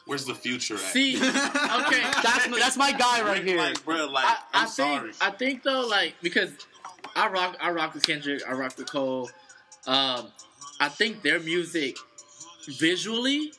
where's 0.06 0.26
the 0.26 0.36
future 0.36 0.76
at? 0.76 0.80
See, 0.80 1.16
okay, 1.18 1.32
That's 2.24 2.47
that's 2.47 2.78
my 2.78 2.91
guy 2.91 3.22
right 3.22 3.43
here. 3.43 3.58
Like, 3.58 3.84
bro, 3.86 4.06
like, 4.08 4.26
I, 4.26 4.38
I'm 4.54 4.66
I 4.66 4.70
sorry. 4.70 5.12
think 5.12 5.24
I 5.24 5.32
think 5.32 5.64
though, 5.64 5.88
like 5.88 6.16
because 6.22 6.51
I 7.16 7.30
rock 7.30 7.58
I 7.62 7.72
rock 7.72 7.93
with 7.93 8.06
Kendrick, 8.06 8.41
I 8.47 8.54
rock 8.54 8.78
with 8.78 8.89
Cole. 8.91 9.30
Um, 9.88 10.28
I 10.80 10.89
think 10.89 11.22
their 11.22 11.39
music 11.39 11.97
visually 12.68 13.51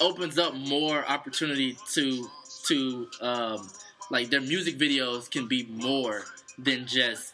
opens 0.00 0.38
up 0.38 0.54
more 0.54 1.04
opportunity 1.06 1.76
to 1.92 2.26
to 2.66 3.08
um, 3.20 3.70
like 4.10 4.30
their 4.30 4.40
music 4.40 4.78
videos 4.78 5.30
can 5.30 5.46
be 5.48 5.66
more 5.70 6.22
than 6.58 6.86
just 6.86 7.32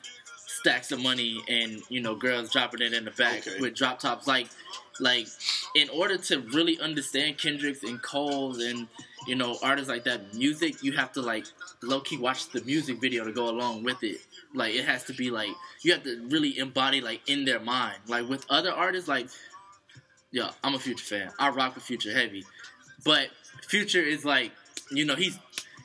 stacks 0.69 0.93
of 0.93 1.01
money 1.01 1.41
and 1.49 1.81
you 1.89 2.01
know 2.01 2.15
girls 2.15 2.51
dropping 2.51 2.83
it 2.83 2.93
in 2.93 3.05
the 3.05 3.11
back 3.13 3.47
Okay. 3.47 3.59
with 3.61 3.75
drop 3.75 3.99
tops. 4.01 4.27
Like 4.27 4.49
like 5.01 5.27
in 5.75 5.89
order 5.91 6.19
to 6.19 6.41
really 6.41 6.79
understand 6.81 7.39
Kendrick's 7.39 7.83
and 7.85 8.03
Cole's 8.03 8.59
and 8.63 8.87
you 9.27 9.35
know 9.35 9.57
artists 9.63 9.89
like 9.89 10.05
that 10.05 10.35
music 10.35 10.83
you 10.83 10.93
have 10.93 11.13
to 11.13 11.23
like 11.23 11.47
low 11.83 12.01
key 12.01 12.19
watch 12.19 12.51
the 12.51 12.61
music 12.65 13.01
video 13.01 13.25
to 13.25 13.33
go 13.33 13.49
along 13.49 13.83
with 13.83 14.03
it. 14.03 14.19
Like 14.55 14.75
it 14.75 14.85
has 14.85 15.05
to 15.05 15.15
be 15.15 15.31
like 15.31 15.51
you 15.83 15.93
have 15.95 16.03
to 16.05 16.27
really 16.29 16.59
embody 16.59 17.01
like 17.01 17.23
in 17.29 17.45
their 17.47 17.61
mind. 17.61 17.97
Like 18.07 18.29
with 18.29 18.45
other 18.51 18.73
artists 18.73 19.09
like 19.09 19.29
yeah 20.33 20.51
I'm 20.63 20.75
a 20.75 20.79
Future 20.79 21.05
fan. 21.05 21.31
I 21.39 21.49
rock 21.49 21.77
with 21.77 21.85
Future 21.85 22.13
heavy. 22.13 22.45
But 23.05 23.29
Future 23.69 24.03
is 24.03 24.25
like 24.25 24.53
you 24.91 25.05
know 25.07 25.15
he's 25.15 25.39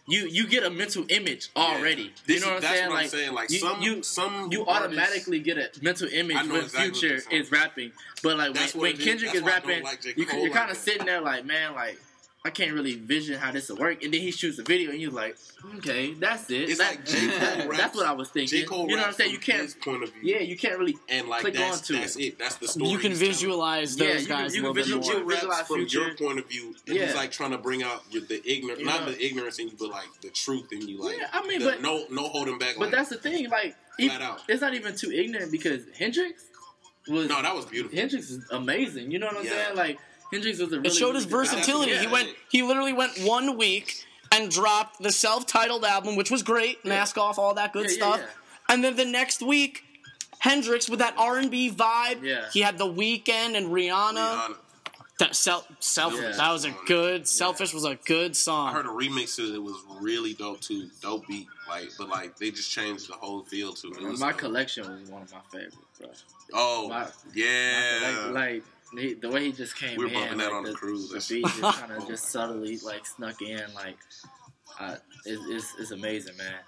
you 0.06 0.28
you 0.28 0.48
get 0.48 0.64
a 0.64 0.70
mental 0.70 1.06
image 1.10 1.50
already 1.56 2.12
This 2.26 2.40
you 2.40 2.42
know 2.42 2.48
what 2.48 2.56
I'm 2.58 2.62
that's 2.62 2.74
saying 2.74 2.90
what 2.90 2.96
I'm 2.96 3.02
like 3.04 3.10
saying. 3.10 3.34
Like 3.34 3.52
you, 3.52 3.60
some, 3.60 3.82
you 3.82 4.04
some 4.04 4.52
you 4.52 4.66
artists- 4.66 4.98
automatically 5.00 5.40
get 5.40 5.58
a 5.58 5.70
mental 5.82 6.08
image 6.10 6.36
when 6.36 6.56
exactly 6.64 7.00
Future 7.00 7.22
is 7.32 7.52
rapping. 7.52 7.92
But 8.22 8.38
like 8.38 8.48
when, 8.48 8.54
That's 8.54 8.76
when 8.76 8.94
is. 8.94 9.04
Kendrick 9.04 9.34
is 9.36 9.42
why 9.42 9.52
I 9.52 9.60
don't 9.60 9.68
rapping, 9.70 9.84
like 9.84 10.06
you, 10.06 10.14
you're 10.26 10.42
like 10.44 10.54
kind 10.54 10.72
of 10.72 10.78
sitting 10.78 11.06
there 11.06 11.22
like, 11.22 11.46
man, 11.46 11.74
like 11.74 12.00
I 12.46 12.50
can't 12.50 12.74
really 12.74 12.96
vision 12.96 13.40
how 13.40 13.54
this 13.54 13.70
will 13.70 13.78
work. 13.78 14.04
And 14.04 14.14
then 14.14 14.20
he 14.20 14.30
shoots 14.30 14.60
a 14.60 14.64
video, 14.64 14.92
and 14.92 15.00
you're 15.00 15.12
like, 15.14 15.38
okay, 15.78 16.14
that's 16.14 16.50
it. 16.50 16.70
It's 16.72 16.78
That- 16.80 16.98
like 16.98 17.06
J. 17.06 17.30
Cole 17.30 17.68
raps. 17.70 17.78
that's 17.78 17.96
what 17.96 18.06
I 18.06 18.12
was 18.12 18.30
thinking. 18.32 18.60
J. 18.60 18.66
Cole 18.66 18.90
you 18.90 18.98
know 18.98 19.04
what 19.04 19.08
I'm 19.08 19.14
saying? 19.14 19.32
You 19.32 19.38
can't. 19.38 19.62
his 19.62 19.76
point 19.76 20.04
of 20.04 20.12
view. 20.12 20.34
Yeah, 20.36 20.42
you 20.42 20.58
can't 20.58 20.78
really. 20.78 20.98
and 21.08 21.30
like 21.30 21.40
click 21.40 21.54
that's, 21.54 21.78
on 21.80 21.84
to 21.86 21.94
that's 21.94 22.18
it. 22.18 22.22
it. 22.24 22.40
That's 22.40 22.56
the 22.56 22.68
story. 22.68 22.90
You 22.90 22.98
can 22.98 23.12
he's 23.12 23.20
telling. 23.20 23.34
visualize 23.34 23.98
Yeah, 23.98 24.08
those 24.08 24.22
you 24.24 24.28
can- 24.28 24.38
guys 24.44 24.56
you 24.56 24.62
can 24.62 24.74
little 24.74 24.84
visual- 25.00 25.20
more. 25.22 25.30
Visualize 25.32 25.58
raps 25.58 25.68
from 25.70 25.86
your 25.88 26.16
point 26.16 26.40
of 26.40 26.46
view, 26.50 26.76
and 26.86 26.98
Yeah. 26.98 27.06
he's 27.06 27.16
like 27.16 27.32
trying 27.32 27.52
to 27.52 27.58
bring 27.58 27.82
out 27.82 28.04
your, 28.12 28.24
the 28.24 28.42
ignorant, 28.46 28.80
You 28.82 28.88
not 28.88 29.06
the 29.06 29.26
ignorance 29.26 29.60
in 29.60 29.70
you, 29.70 29.76
but 29.80 29.90
like 29.90 30.10
the 30.22 30.30
truth 30.30 30.74
in 30.74 30.86
you. 30.86 30.98
Like, 31.02 31.20
Yeah, 31.20 31.30
I 31.32 31.48
mean, 31.48 31.60
the- 31.60 31.66
but- 31.66 31.82
no, 31.82 32.06
no 32.12 32.28
holding 32.28 32.58
back. 32.58 32.76
But 32.78 32.88
like, 32.88 32.92
that's 32.92 33.10
the 33.10 33.16
thing. 33.20 33.50
Like, 33.50 33.78
he- 33.98 34.10
Flat 34.10 34.22
out. 34.22 34.42
it's 34.50 34.60
not 34.62 34.74
even 34.74 34.98
too 34.98 35.14
ignorant 35.14 35.50
because 35.50 35.84
Hendrix 35.98 36.44
was 37.08 37.30
no, 37.30 37.42
that 37.42 37.56
was 37.56 37.64
beautiful. 37.68 37.98
Hendrix 37.98 38.30
is 38.32 38.46
amazing. 38.52 39.12
You 39.12 39.20
know 39.20 39.28
what 39.28 39.38
I'm 39.38 39.46
Yeah. 39.46 39.52
saying? 39.66 39.78
Like 39.78 40.00
Hendrix 40.34 40.60
was 40.60 40.72
a 40.74 40.78
really 40.78 40.88
It 40.90 40.94
showed 40.94 41.16
his 41.16 41.26
really 41.26 41.46
good- 41.46 41.52
versatility. 41.56 41.92
Yeah. 41.92 42.02
He 42.02 42.08
went. 42.08 42.30
He 42.50 42.64
literally 42.64 42.94
went 42.94 43.18
one 43.20 43.58
week 43.58 44.06
and 44.32 44.50
dropped 44.52 45.02
the 45.02 45.12
self-titled 45.12 45.86
album, 45.86 46.16
which 46.16 46.32
was 46.32 46.44
great. 46.44 46.84
Mask 46.86 47.18
off, 47.18 47.38
all 47.40 47.54
that 47.54 47.72
good 47.74 47.86
Yeah, 47.86 47.92
yeah, 47.92 47.96
stuff. 47.98 48.20
yeah. 48.22 48.74
And 48.74 48.84
then 48.84 48.96
the 48.96 49.06
next 49.06 49.42
week, 49.42 49.84
Hendrix 50.40 50.90
with 50.90 51.00
that 51.00 51.14
R&B 51.18 51.72
vibe. 51.72 52.24
Yeah. 52.24 52.46
He 52.52 52.62
had 52.62 52.78
the 52.78 52.86
Weeknd 52.88 53.56
and 53.56 53.68
Rihanna. 53.68 54.14
Rihanna. 54.14 54.56
That 55.20 55.36
self, 55.36 55.68
self. 55.80 56.14
Yeah. 56.16 56.32
That 56.32 56.52
was 56.52 56.66
a 56.66 56.72
good. 56.88 57.28
Selfish 57.28 57.72
was 57.74 57.86
a 57.86 57.96
good 58.06 58.36
song. 58.36 58.70
I 58.70 58.74
heard 58.74 58.88
a 58.88 58.90
remix 58.90 59.38
of 59.38 59.46
it. 59.46 59.56
It 59.56 59.62
was 59.64 59.76
really 60.02 60.34
dope 60.34 60.60
too. 60.60 60.90
Dope 61.02 61.28
beat, 61.28 61.48
like, 61.70 61.92
but 62.00 62.10
like 62.10 62.36
they 62.38 62.50
just 62.50 62.72
changed 62.72 63.08
the 63.10 63.14
whole 63.14 63.44
feel 63.44 63.74
to 63.74 63.88
it. 63.90 63.98
it 64.02 64.04
was 64.08 64.20
My 64.20 64.32
dope. 64.32 64.40
collection 64.40 65.02
was 65.02 65.10
one 65.12 65.22
of 65.22 65.32
my 65.32 65.40
favorites, 65.52 65.78
bro. 66.00 66.10
Oh, 66.54 66.90
my- 66.90 67.08
yeah. 67.36 68.30
Like, 68.32 68.34
like 68.34 68.64
he, 68.98 69.14
the 69.14 69.30
way 69.30 69.46
he 69.46 69.52
just 69.52 69.76
came 69.76 69.98
We 69.98 70.06
were 70.06 70.12
in, 70.12 70.16
bumping 70.16 70.38
that 70.40 70.46
like, 70.48 70.54
on 70.54 70.64
the 70.64 70.72
the, 70.72 70.76
cruise. 70.78 71.10
the 71.10 71.36
beat 71.36 71.46
just 71.46 71.80
kind 71.80 71.92
Oh 71.92 71.96
of 71.96 72.02
my 72.04 72.08
just 72.08 72.26
subtly 72.30 72.78
like 72.80 73.06
snuck 73.06 73.42
in, 73.42 73.62
like 73.74 73.98
uh, 74.80 74.96
it, 75.26 75.40
it's 75.50 75.74
it's 75.80 75.92
amazing, 75.92 76.38
man. 76.38 76.60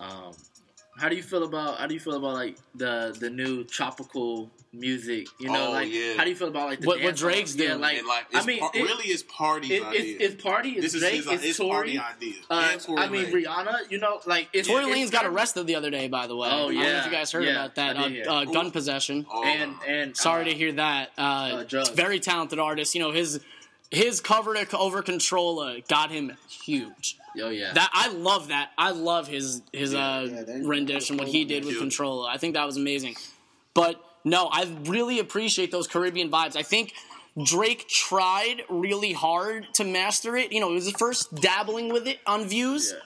Um, 0.00 0.32
how 0.96 1.08
do 1.08 1.16
you 1.16 1.22
feel 1.22 1.44
about 1.44 1.78
how 1.78 1.86
do 1.86 1.94
you 1.94 2.00
feel 2.00 2.14
about 2.16 2.34
like 2.34 2.56
the 2.74 3.16
the 3.18 3.30
new 3.30 3.64
tropical 3.64 4.50
music? 4.74 5.28
You 5.38 5.50
know, 5.50 5.68
Oh, 5.68 5.72
like 5.72 5.92
yeah. 5.92 6.14
how 6.16 6.24
do 6.24 6.30
you 6.30 6.36
feel 6.36 6.48
about 6.48 6.68
like 6.68 6.80
the 6.80 6.86
What- 6.86 6.96
what 6.98 7.02
dance 7.02 7.20
songs? 7.20 7.32
Drake's 7.32 7.56
Yeah, 7.56 7.68
doing. 7.68 7.80
like, 7.80 7.98
and 7.98 8.06
like, 8.06 8.26
I 8.34 8.44
mean, 8.44 8.58
par- 8.60 8.70
it- 8.74 8.82
really, 8.82 9.04
it's 9.08 9.22
party. 9.22 9.74
it, 9.74 9.84
idea. 9.84 10.00
it's, 10.16 10.34
it's 10.34 10.42
party, 10.42 10.70
it's 10.70 10.82
this 10.82 10.94
is 10.94 11.00
Drake, 11.00 11.24
his, 11.24 11.44
it's 11.44 11.58
Tory. 11.58 11.70
party 11.70 11.98
idea. 11.98 12.34
Uh, 12.50 12.76
I 12.96 13.08
mean 13.08 13.26
Lanez. 13.26 13.44
Rihanna, 13.44 13.90
you 13.90 13.98
know, 13.98 14.20
like 14.26 14.48
it's, 14.52 14.68
Tory 14.68 14.84
it's 14.84 15.10
Lanez 15.10 15.12
got 15.12 15.26
arrested 15.26 15.66
the 15.66 15.76
other 15.76 15.90
day, 15.90 16.08
by 16.08 16.26
the 16.26 16.36
way. 16.36 16.48
Oh, 16.50 16.52
I 16.52 16.56
don't 16.58 16.74
know 16.74 16.80
if 16.82 16.86
yeah. 16.86 17.04
you 17.06 17.10
guys 17.10 17.32
heard 17.32 17.44
Yeah, 17.44 17.50
about 17.52 17.74
that. 17.76 17.96
Uh, 17.96 18.02
did 18.08 18.12
hear. 18.12 18.24
uh, 18.28 18.44
gun 18.44 18.70
possession. 18.70 19.26
Oh, 19.32 19.44
and 19.44 19.74
and 19.86 20.16
Sorry 20.16 20.42
uh, 20.42 20.44
to 20.46 20.54
hear 20.54 20.72
that. 20.72 21.10
Uh, 21.16 21.62
drugs. 21.64 21.90
very 21.90 22.20
talented 22.20 22.58
artist. 22.58 22.94
You 22.94 23.00
know 23.00 23.10
his 23.12 23.40
his 23.90 24.20
cover 24.20 24.54
to 24.54 24.78
over 24.78 25.02
Controlla 25.02 25.80
got 25.88 26.10
him 26.10 26.32
huge. 26.64 27.16
Oh 27.40 27.48
yeah, 27.48 27.72
That 27.72 27.90
I 27.92 28.08
love 28.08 28.48
that. 28.48 28.70
I 28.78 28.90
love 28.90 29.26
his 29.28 29.62
his 29.72 29.92
uh, 29.94 30.28
Yeah, 30.30 30.58
rendition, 30.62 31.16
what 31.16 31.28
he 31.28 31.44
did 31.44 31.64
with 31.64 31.74
Cute. 31.74 31.80
Controlla. 31.82 32.28
I 32.28 32.38
think 32.38 32.54
that 32.54 32.64
was 32.64 32.76
amazing. 32.76 33.16
But 33.74 34.00
no, 34.24 34.48
I 34.50 34.66
really 34.84 35.18
appreciate 35.18 35.70
those 35.70 35.86
Caribbean 35.86 36.30
vibes. 36.30 36.56
I 36.56 36.62
think 36.62 36.94
Drake 37.42 37.88
tried 37.88 38.62
really 38.68 39.12
hard 39.12 39.66
to 39.74 39.84
master 39.84 40.36
it. 40.36 40.52
You 40.52 40.60
know, 40.60 40.70
it 40.70 40.74
was 40.74 40.86
the 40.86 40.98
first 40.98 41.34
dabbling 41.34 41.92
with 41.92 42.06
it 42.06 42.20
on 42.26 42.44
views. 42.46 42.92
Yeah. 42.92 43.00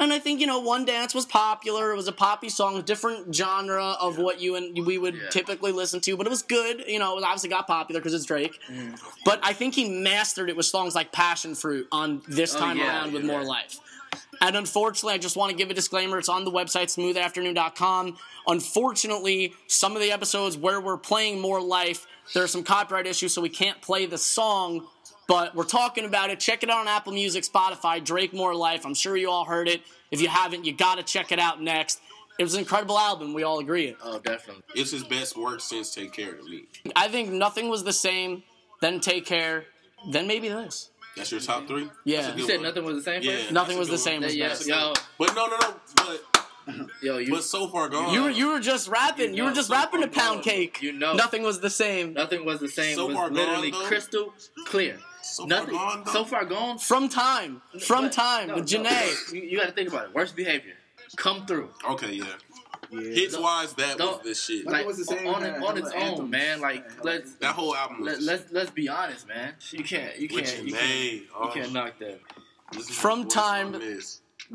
And 0.00 0.14
I 0.14 0.18
think, 0.18 0.40
you 0.40 0.46
know, 0.46 0.58
One 0.60 0.86
Dance 0.86 1.14
was 1.14 1.26
popular. 1.26 1.92
It 1.92 1.96
was 1.96 2.08
a 2.08 2.12
poppy 2.12 2.48
song, 2.48 2.80
different 2.82 3.34
genre 3.34 3.96
of 4.00 4.16
what 4.16 4.40
you 4.40 4.56
and 4.56 4.86
we 4.86 4.96
would 4.96 5.14
Yeah. 5.14 5.28
typically 5.28 5.72
listen 5.72 6.00
to, 6.00 6.16
but 6.16 6.26
it 6.26 6.30
was 6.30 6.40
good. 6.40 6.84
You 6.88 6.98
know, 6.98 7.18
it 7.18 7.22
obviously 7.22 7.50
got 7.50 7.66
popular 7.66 8.00
because 8.00 8.14
it's 8.14 8.24
Drake. 8.24 8.58
Mm. 8.70 8.98
But 9.26 9.40
I 9.42 9.52
think 9.52 9.74
he 9.74 9.90
mastered 9.90 10.48
it 10.48 10.56
with 10.56 10.64
songs 10.64 10.94
like 10.94 11.12
Passion 11.12 11.54
Fruit 11.54 11.86
on 11.92 12.22
this 12.26 12.56
Oh, 12.56 12.58
time 12.58 12.78
yeah, 12.78 12.86
around 12.86 13.12
with 13.12 13.24
yeah. 13.24 13.30
More 13.30 13.44
Life. 13.44 13.78
And 14.40 14.56
unfortunately, 14.56 15.14
I 15.14 15.18
just 15.18 15.36
want 15.36 15.50
to 15.50 15.56
give 15.56 15.70
a 15.70 15.74
disclaimer. 15.74 16.18
It's 16.18 16.28
on 16.28 16.44
the 16.44 16.50
website, 16.50 16.86
smoothafternoon.com. 16.86 18.16
Unfortunately, 18.46 19.52
some 19.66 19.96
of 19.96 20.02
the 20.02 20.12
episodes 20.12 20.56
where 20.56 20.80
we're 20.80 20.96
playing 20.96 21.40
More 21.40 21.60
Life, 21.60 22.06
there 22.34 22.44
are 22.44 22.48
some 22.48 22.62
copyright 22.62 23.06
issues, 23.06 23.34
so 23.34 23.42
we 23.42 23.48
can't 23.48 23.80
play 23.82 24.06
the 24.06 24.18
song. 24.18 24.86
But 25.28 25.54
we're 25.54 25.64
talking 25.64 26.04
about 26.04 26.30
it. 26.30 26.40
Check 26.40 26.62
it 26.62 26.70
out 26.70 26.78
on 26.78 26.88
Apple 26.88 27.12
Music, 27.12 27.44
Spotify, 27.44 28.02
Drake 28.04 28.32
More 28.32 28.54
Life. 28.54 28.84
I'm 28.84 28.94
sure 28.94 29.16
you 29.16 29.30
all 29.30 29.44
heard 29.44 29.68
it. 29.68 29.82
If 30.10 30.20
you 30.20 30.28
haven't, 30.28 30.64
you 30.64 30.72
got 30.72 30.96
to 30.96 31.02
check 31.04 31.30
it 31.32 31.38
out 31.38 31.62
next. 31.62 32.00
It 32.38 32.42
was 32.42 32.54
an 32.54 32.60
incredible 32.60 32.98
album. 32.98 33.34
We 33.34 33.42
all 33.42 33.58
agree. 33.60 33.94
oh 34.02 34.18
definitely. 34.18 34.62
It's 34.74 34.90
his 34.90 35.04
best 35.04 35.36
work 35.36 35.60
since 35.60 35.94
Take 35.94 36.12
Care 36.12 36.32
to 36.32 36.42
me. 36.42 36.64
I 36.96 37.08
think 37.08 37.30
nothing 37.30 37.68
was 37.68 37.84
the 37.84 37.92
same. 37.92 38.42
Then 38.80 39.00
Take 39.00 39.26
Care. 39.26 39.64
Then 40.10 40.26
maybe 40.26 40.48
this. 40.48 40.89
That's 41.16 41.30
your 41.32 41.40
top 41.40 41.66
three. 41.66 41.88
Yeah. 42.04 42.32
You 42.34 42.42
You 42.42 42.46
said 42.46 42.56
one. 42.56 42.62
nothing 42.64 42.84
was 42.84 42.96
the 42.96 43.02
same. 43.02 43.22
Yeah, 43.22 43.36
first? 43.36 43.52
Nothing 43.52 43.78
was 43.78 43.88
the 43.88 43.98
same 43.98 44.20
one. 44.22 44.30
as 44.30 44.36
Yeah, 44.36 44.54
yo, 44.64 44.92
But 45.18 45.34
no, 45.34 45.46
no, 45.46 45.56
no. 45.58 45.74
But 45.96 46.86
yo, 47.02 47.18
you 47.18 47.32
but 47.32 47.42
so 47.44 47.68
far 47.68 47.88
gone. 47.88 48.12
You 48.14 48.22
were 48.24 48.30
you 48.30 48.48
were 48.48 48.60
just 48.60 48.88
rapping. 48.88 49.30
You 49.30 49.38
You, 49.38 49.44
were 49.44 49.52
just 49.52 49.68
so 49.68 49.74
rapping 49.74 50.02
to 50.02 50.06
far 50.08 50.22
pound 50.24 50.36
gone. 50.36 50.44
cake. 50.44 50.82
You 50.82 50.92
know. 50.92 51.14
nothing 51.14 51.42
was 51.42 51.60
the 51.60 51.70
same. 51.70 52.12
nothing 52.14 52.44
was 52.44 52.60
the 52.60 52.68
same. 52.68 52.94
So 52.94 53.04
it 53.04 53.08
was 53.08 53.16
far 53.16 53.30
literally 53.30 53.70
though? 53.70 53.84
crystal 53.86 54.34
clear. 54.66 54.98
so 55.22 55.44
nothing. 55.46 55.74
far 55.74 55.94
gone. 55.96 56.02
Though? 56.04 56.12
so 56.12 56.24
far 56.24 56.44
gone. 56.44 56.78
From 56.78 57.08
time, 57.08 57.60
from 57.80 58.04
But- 58.04 58.12
time 58.12 58.48
no, 58.48 58.54
with 58.56 58.72
no, 58.72 58.80
Jhené. 58.84 59.32
You, 59.32 59.40
you 59.42 59.58
got 59.58 59.66
to 59.66 59.72
think 59.72 59.88
about 59.88 60.06
it. 60.06 60.14
Worst 60.14 60.36
behavior. 60.36 60.74
Come 61.16 61.44
through. 61.46 61.70
Okay, 61.90 62.12
yeah. 62.12 62.24
Yeah. 62.92 63.00
Hits 63.00 63.38
wise, 63.38 63.72
that 63.74 63.98
was 63.98 63.98
don't- 63.98 64.22
the 64.24 64.34
shit. 64.34 64.66
Like- 64.66 64.74
Like 64.74 64.86
was 64.86 64.98
the 64.98 65.04
same 65.04 65.26
on, 65.26 65.42
kind 65.42 65.56
it, 65.56 65.62
on 65.62 65.78
its 65.78 65.90
own, 65.92 66.30
man. 66.30 66.60
Like 66.60 66.84
Yeah, 66.88 66.94
let's 67.02 67.32
that 67.36 67.54
whole 67.54 67.74
album 67.76 68.00
was 68.00 68.20
let, 68.20 68.22
let's 68.40 68.52
let's 68.52 68.70
be 68.70 68.88
honest, 68.88 69.28
man. 69.28 69.54
You 69.70 69.84
can't 69.84 70.18
you 70.18 70.28
With 70.32 70.44
can't 70.44 70.64
you 70.66 70.74
Jhené, 70.74 70.78
can't, 70.78 71.12
you 71.12 71.26
oh. 71.38 71.50
can't 71.54 71.72
knock 71.72 71.98
that. 72.00 72.20
From 72.92 73.28
time- 73.28 73.80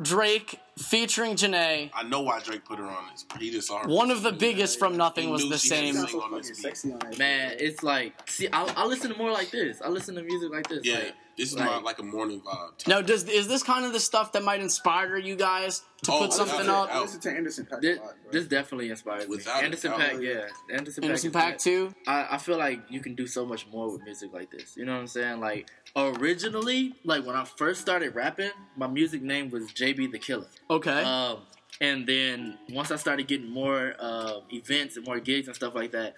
Drake 0.02 0.60
featuring 0.78 1.36
Jhené. 1.36 1.90
I 1.94 2.04
know 2.04 2.20
why 2.22 2.42
Drake 2.42 2.66
put 2.66 2.80
her 2.80 2.86
on 2.86 3.06
this. 3.14 3.26
He 3.40 3.50
just 3.50 3.68
saw 3.70 3.80
her. 3.84 3.88
One 3.88 4.12
of 4.12 4.24
the 4.24 4.32
biggest 4.34 4.78
from 4.78 4.98
Nothing 4.98 5.28
He 5.28 5.32
was 5.32 5.48
the 5.50 5.58
same. 5.58 5.94
to 5.96 6.08
so 6.08 6.22
on 6.22 6.34
this 6.34 6.50
beat. 6.50 6.58
sexy 6.58 6.92
on 6.92 7.00
that. 7.00 7.18
Man, 7.18 7.56
it's 7.60 7.82
like, 7.82 8.12
see, 8.30 8.50
I, 8.52 8.66
I 8.76 8.86
listen 8.86 9.12
to 9.12 9.18
more 9.18 9.32
like 9.32 9.52
this. 9.52 9.82
I 9.82 9.88
listen 9.88 10.16
to 10.16 10.24
music 10.24 10.52
like 10.52 10.68
this. 10.68 10.82
Yeah, 10.84 10.96
like, 10.96 11.14
this 11.38 11.50
is 11.52 11.56
like- 11.58 11.66
my 11.70 11.78
like 11.80 12.00
a 12.00 12.04
morning 12.04 12.42
vibe. 12.42 12.88
Now, 12.88 13.02
does 13.02 13.28
is 13.30 13.48
this 13.48 13.64
kind 13.64 13.86
of 13.86 13.94
the 13.94 14.00
stuff 14.00 14.32
that 14.34 14.44
might 14.44 14.62
inspire 14.62 15.18
you 15.18 15.36
guys 15.36 15.82
to 16.04 16.12
Oh, 16.12 16.20
put 16.20 16.34
something 16.34 16.58
without 16.60 16.90
up? 16.90 16.96
I 16.96 17.02
listen 17.02 17.20
to 17.22 17.32
Anderson 17.32 17.66
Paak 17.66 17.82
This, 17.82 17.98
a 17.98 18.02
lot, 18.02 18.14
bro. 18.24 18.32
this 18.32 18.46
definitely 18.48 18.90
inspires 18.90 19.24
me. 19.28 19.36
Without 19.36 19.62
a 19.62 19.66
Anderson. 19.66 19.92
Paak, 19.94 20.22
yeah. 20.22 20.76
Anderson 20.76 21.02
Paak. 21.04 21.06
Anderson 21.08 21.32
Paak 21.32 21.52
good. 21.52 21.60
too. 21.60 21.96
I, 22.08 22.28
I 22.32 22.38
feel 22.38 22.58
like 22.58 22.82
you 22.90 23.00
can 23.00 23.16
do 23.16 23.28
so 23.28 23.46
much 23.46 23.68
more 23.68 23.92
with 23.92 24.04
music 24.04 24.32
like 24.34 24.52
this. 24.52 24.76
You 24.78 24.86
know 24.86 24.94
what 24.94 25.02
I'm 25.02 25.08
saying? 25.08 25.40
Like 25.40 25.70
originally, 25.96 26.94
like 27.04 27.26
when 27.26 27.36
I 27.36 27.44
first 27.46 27.82
started 27.82 28.16
rapping, 28.16 28.52
my 28.76 28.88
music 28.88 29.22
name 29.22 29.50
was 29.50 29.64
JB 29.72 30.12
the 30.12 30.20
Killer. 30.20 30.48
Okay. 30.70 31.02
Um, 31.04 31.40
and 31.82 32.08
then 32.08 32.58
once 32.72 32.92
I 32.92 32.96
started 32.96 33.28
getting 33.28 33.50
more 33.50 33.94
uh, 34.00 34.40
events 34.52 34.96
and 34.98 35.06
more 35.06 35.20
gigs 35.20 35.48
and 35.48 35.56
stuff 35.56 35.76
like 35.76 35.92
that, 35.92 36.16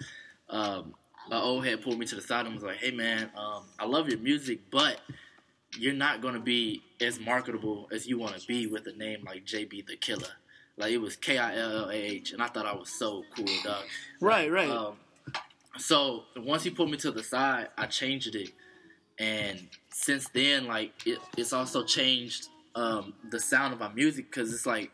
um, 0.50 0.94
my 1.30 1.40
old 1.40 1.66
head 1.66 1.82
pulled 1.82 2.00
me 2.00 2.06
to 2.06 2.16
the 2.16 2.22
side 2.22 2.46
and 2.46 2.56
was 2.56 2.64
like, 2.64 2.78
"Hey 2.78 2.92
man, 2.92 3.32
um, 3.36 3.64
I 3.80 3.86
love 3.86 4.10
your 4.10 4.20
music, 4.20 4.60
but 4.72 5.00
you're 5.78 5.94
not 5.94 6.22
gonna 6.22 6.40
be 6.40 6.82
as 7.02 7.20
marketable 7.20 7.88
as 7.92 8.08
you 8.08 8.18
want 8.18 8.38
to 8.38 8.48
be 8.48 8.68
with 8.68 8.88
a 8.88 8.94
name 8.94 9.24
like 9.26 9.46
JB 9.46 9.88
the 9.88 9.98
Killer." 9.98 10.34
Like 10.78 10.92
it 10.92 11.00
was 11.00 11.16
K 11.16 11.38
I 11.38 11.58
L 11.58 11.84
L 11.84 11.90
A 11.90 11.96
H, 11.96 12.34
and 12.34 12.42
I 12.42 12.48
thought 12.48 12.66
I 12.66 12.76
was 12.76 12.90
so 12.90 13.24
cool, 13.36 13.46
dog. 13.64 13.84
right, 14.22 14.52
right. 14.52 14.70
Um, 14.70 14.98
so 15.78 16.24
once 16.38 16.64
he 16.64 16.70
pulled 16.70 16.92
me 16.92 16.98
to 16.98 17.12
the 17.12 17.24
side, 17.24 17.70
I 17.78 17.88
changed 17.88 18.36
it, 18.36 18.52
and 19.20 19.68
since 19.90 20.28
then, 20.30 20.68
like 20.68 20.94
it, 21.06 21.20
it's 21.36 21.54
also 21.54 21.84
changed 21.84 22.48
um, 22.76 23.14
the 23.30 23.40
sound 23.40 23.74
of 23.74 23.80
my 23.80 23.92
music 23.94 24.30
because 24.30 24.54
it's 24.54 24.66
like 24.66 24.92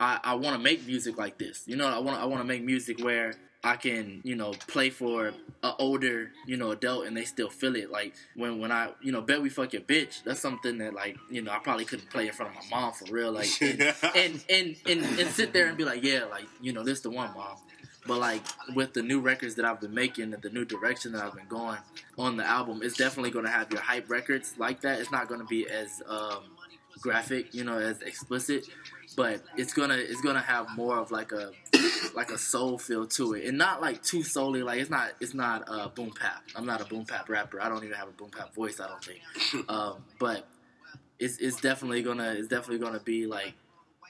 I, 0.00 0.18
I 0.24 0.34
want 0.34 0.56
to 0.56 0.62
make 0.62 0.86
music 0.86 1.18
like 1.18 1.38
this. 1.38 1.64
You 1.66 1.76
know, 1.76 1.86
I 1.86 1.98
want 1.98 2.18
I 2.20 2.24
want 2.24 2.40
to 2.40 2.46
make 2.46 2.62
music 2.64 3.02
where 3.04 3.34
I 3.64 3.76
can 3.76 4.20
you 4.24 4.34
know 4.34 4.52
play 4.66 4.90
for 4.90 5.32
a 5.62 5.72
older 5.78 6.32
you 6.46 6.56
know 6.56 6.72
adult 6.72 7.06
and 7.06 7.16
they 7.16 7.24
still 7.24 7.48
feel 7.48 7.76
it. 7.76 7.90
Like 7.90 8.14
when 8.34 8.58
when 8.58 8.72
I 8.72 8.90
you 9.00 9.12
know 9.12 9.20
bet 9.20 9.40
we 9.40 9.48
fuck 9.48 9.72
your 9.72 9.82
bitch. 9.82 10.24
That's 10.24 10.40
something 10.40 10.78
that 10.78 10.94
like 10.94 11.16
you 11.30 11.42
know 11.42 11.52
I 11.52 11.58
probably 11.58 11.84
couldn't 11.84 12.10
play 12.10 12.26
in 12.26 12.32
front 12.32 12.56
of 12.56 12.62
my 12.70 12.80
mom 12.80 12.92
for 12.92 13.12
real. 13.12 13.32
Like 13.32 13.48
and 13.62 13.80
and, 14.16 14.44
and, 14.48 14.76
and, 14.86 15.20
and 15.20 15.30
sit 15.30 15.52
there 15.52 15.66
and 15.66 15.76
be 15.76 15.84
like 15.84 16.02
yeah 16.02 16.24
like 16.24 16.46
you 16.60 16.72
know 16.72 16.82
this 16.82 17.00
the 17.00 17.10
one 17.10 17.32
mom. 17.34 17.56
But 18.06 18.18
like 18.18 18.42
with 18.74 18.94
the 18.94 19.02
new 19.02 19.20
records 19.20 19.54
that 19.56 19.64
I've 19.64 19.80
been 19.80 19.94
making 19.94 20.34
and 20.34 20.42
the 20.42 20.50
new 20.50 20.64
direction 20.64 21.12
that 21.12 21.24
I've 21.24 21.34
been 21.34 21.46
going 21.48 21.78
on 22.18 22.36
the 22.36 22.44
album, 22.44 22.80
it's 22.82 22.96
definitely 22.96 23.30
going 23.30 23.44
to 23.44 23.50
have 23.50 23.70
your 23.70 23.80
hype 23.80 24.10
records 24.10 24.54
like 24.58 24.80
that. 24.80 24.98
It's 24.98 25.12
not 25.12 25.28
going 25.28 25.40
to 25.40 25.46
be 25.46 25.68
as 25.68 26.02
um, 26.08 26.42
graphic, 27.02 27.54
you 27.54 27.64
know, 27.64 27.78
as 27.78 28.00
explicit, 28.02 28.66
but 29.16 29.42
it's 29.56 29.74
gonna 29.74 29.96
it's 29.96 30.20
gonna 30.22 30.40
have 30.40 30.74
more 30.76 30.96
of 30.98 31.10
like 31.10 31.32
a 31.32 31.52
like 32.14 32.30
a 32.30 32.38
soul 32.38 32.78
feel 32.78 33.06
to 33.06 33.34
it, 33.34 33.46
and 33.46 33.58
not 33.58 33.82
like 33.82 34.02
too 34.02 34.22
solely 34.22 34.62
like 34.62 34.80
it's 34.80 34.90
not 34.90 35.10
it's 35.20 35.34
not 35.34 35.64
uh, 35.68 35.88
boom 35.88 36.12
bap. 36.20 36.42
I'm 36.56 36.64
not 36.64 36.80
a 36.80 36.84
boom 36.84 37.04
bap 37.04 37.28
rapper. 37.28 37.60
I 37.60 37.68
don't 37.68 37.84
even 37.84 37.96
have 37.96 38.08
a 38.08 38.12
boom 38.12 38.30
bap 38.36 38.54
voice. 38.54 38.80
I 38.80 38.88
don't 38.88 39.04
think, 39.04 39.20
um, 39.70 40.04
but 40.18 40.48
it's 41.18 41.38
it's 41.38 41.60
definitely 41.60 42.02
gonna 42.02 42.34
it's 42.38 42.48
definitely 42.48 42.78
gonna 42.78 43.00
be 43.00 43.26
like 43.26 43.54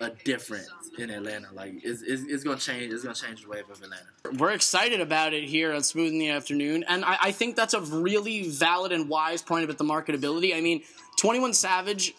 a 0.01 0.11
difference 0.24 0.68
in 0.99 1.11
Atlanta. 1.11 1.49
Like 1.53 1.74
it's, 1.84 2.03
it's, 2.03 2.22
it's 2.22 2.45
gonna 2.45 2.59
change. 2.59 2.93
It's 2.93 3.03
gonna 3.03 3.14
change 3.14 3.43
the 3.43 3.49
wave 3.49 3.64
of 3.70 3.80
Atlanta. 3.82 4.07
We're 4.38 4.53
excited 4.53 5.01
about 5.01 5.32
it 5.32 5.45
here 5.45 5.72
on 5.72 5.82
Smooth 5.82 6.12
in 6.12 6.18
the 6.18 6.30
Afternoon, 6.30 6.84
and 6.88 7.05
I, 7.05 7.16
I 7.22 7.32
think 7.32 7.57
that's 7.57 7.74
a 7.74 7.80
really 7.80 8.49
valid 8.49 8.93
and 8.93 9.09
wise 9.09 9.43
point 9.43 9.64
about 9.64 9.78
the 9.78 9.84
marketability. 9.84 10.57
I 10.57 10.61
mean, 10.61 10.82
Twenty 11.18 11.40
One 11.40 11.53
Savage, 11.53 12.14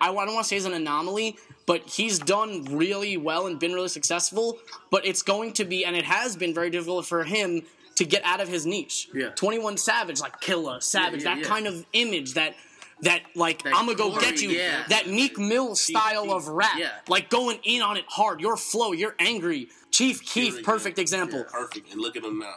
I, 0.00 0.06
don't 0.06 0.14
want 0.14 0.28
to 0.28 0.44
say 0.44 0.56
he's 0.56 0.64
an 0.64 0.72
anomaly, 0.74 1.36
but 1.66 1.82
he's 1.88 2.18
done 2.18 2.64
really 2.70 3.16
well 3.16 3.46
and 3.46 3.58
been 3.58 3.72
really 3.72 3.88
successful. 3.88 4.58
But 4.90 5.06
it's 5.06 5.22
going 5.22 5.52
to 5.54 5.64
be, 5.64 5.84
and 5.84 5.94
it 5.96 6.04
has 6.04 6.36
been 6.36 6.54
very 6.54 6.70
difficult 6.70 7.06
for 7.06 7.24
him 7.24 7.62
to 7.96 8.04
get 8.04 8.22
out 8.24 8.40
of 8.40 8.48
his 8.48 8.66
niche. 8.66 9.08
Yeah. 9.14 9.30
Twenty 9.30 9.58
One 9.58 9.76
Savage, 9.76 10.20
like 10.20 10.40
Killer 10.40 10.80
Savage, 10.80 11.22
yeah, 11.22 11.34
that 11.34 11.38
yeah. 11.42 11.48
kind 11.48 11.66
of 11.66 11.84
image 11.92 12.34
that. 12.34 12.54
That 13.02 13.20
like 13.34 13.62
That 13.62 13.74
I'm 13.76 13.84
gonna 13.84 13.98
go 13.98 14.08
glory, 14.08 14.24
get 14.24 14.40
you. 14.40 14.48
yeah. 14.48 14.84
That 14.88 15.06
Meek 15.06 15.36
Mill 15.38 15.76
style 15.76 16.32
of 16.32 16.48
rap, 16.48 16.78
Yeah. 16.78 16.92
like 17.08 17.28
going 17.28 17.58
in 17.62 17.82
on 17.82 17.98
it 17.98 18.06
hard. 18.08 18.40
Your 18.40 18.56
flow, 18.56 18.92
you're 18.92 19.14
angry. 19.18 19.68
Chief 19.90 20.24
Keef, 20.24 20.62
perfect 20.62 20.98
example 20.98 21.44
Perfect. 21.44 21.92
And 21.92 22.00
look 22.00 22.16
at 22.16 22.24
him 22.24 22.38
now. 22.38 22.54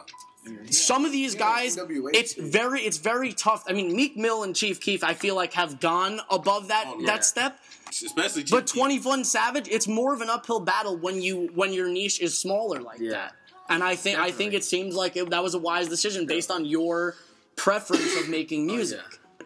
Some 0.70 1.04
of 1.04 1.12
these 1.12 1.34
guys, 1.34 1.78
it's 1.78 2.34
very, 2.34 2.80
it's 2.82 2.98
very 2.98 3.32
tough. 3.32 3.64
I 3.68 3.72
mean, 3.72 3.94
Meek 3.94 4.16
Mill 4.16 4.42
and 4.42 4.54
Chief 4.56 4.80
Keef, 4.80 5.04
I 5.04 5.14
feel 5.14 5.34
like 5.34 5.52
have 5.54 5.80
gone 5.80 6.20
above 6.30 6.68
that 6.68 6.84
Oh, 6.88 7.02
that 7.06 7.24
step. 7.24 7.58
Especially 7.88 8.42
But 8.42 8.60
Chief 8.66 8.66
Keef. 8.66 8.72
Twenty 8.72 9.00
One 9.00 9.24
Savage, 9.24 9.68
it's 9.68 9.86
more 9.88 10.14
of 10.14 10.20
an 10.20 10.30
uphill 10.30 10.60
battle 10.60 10.96
when 10.96 11.20
you 11.20 11.50
when 11.54 11.72
your 11.72 11.88
niche 11.88 12.20
is 12.20 12.36
smaller 12.38 12.80
like 12.80 13.00
Yeah. 13.00 13.10
that. 13.12 13.32
And 13.68 13.84
I 13.84 13.94
think 13.96 14.18
I 14.18 14.30
think 14.30 14.54
it 14.54 14.64
seems 14.64 14.94
like 14.94 15.16
it, 15.16 15.30
that 15.30 15.42
was 15.42 15.54
a 15.54 15.58
wise 15.58 15.88
decision 15.88 16.26
based 16.26 16.50
on 16.50 16.64
your 16.64 17.16
preference 17.56 18.16
of 18.18 18.28
making 18.28 18.68
oh, 18.70 18.74
music. 18.74 19.00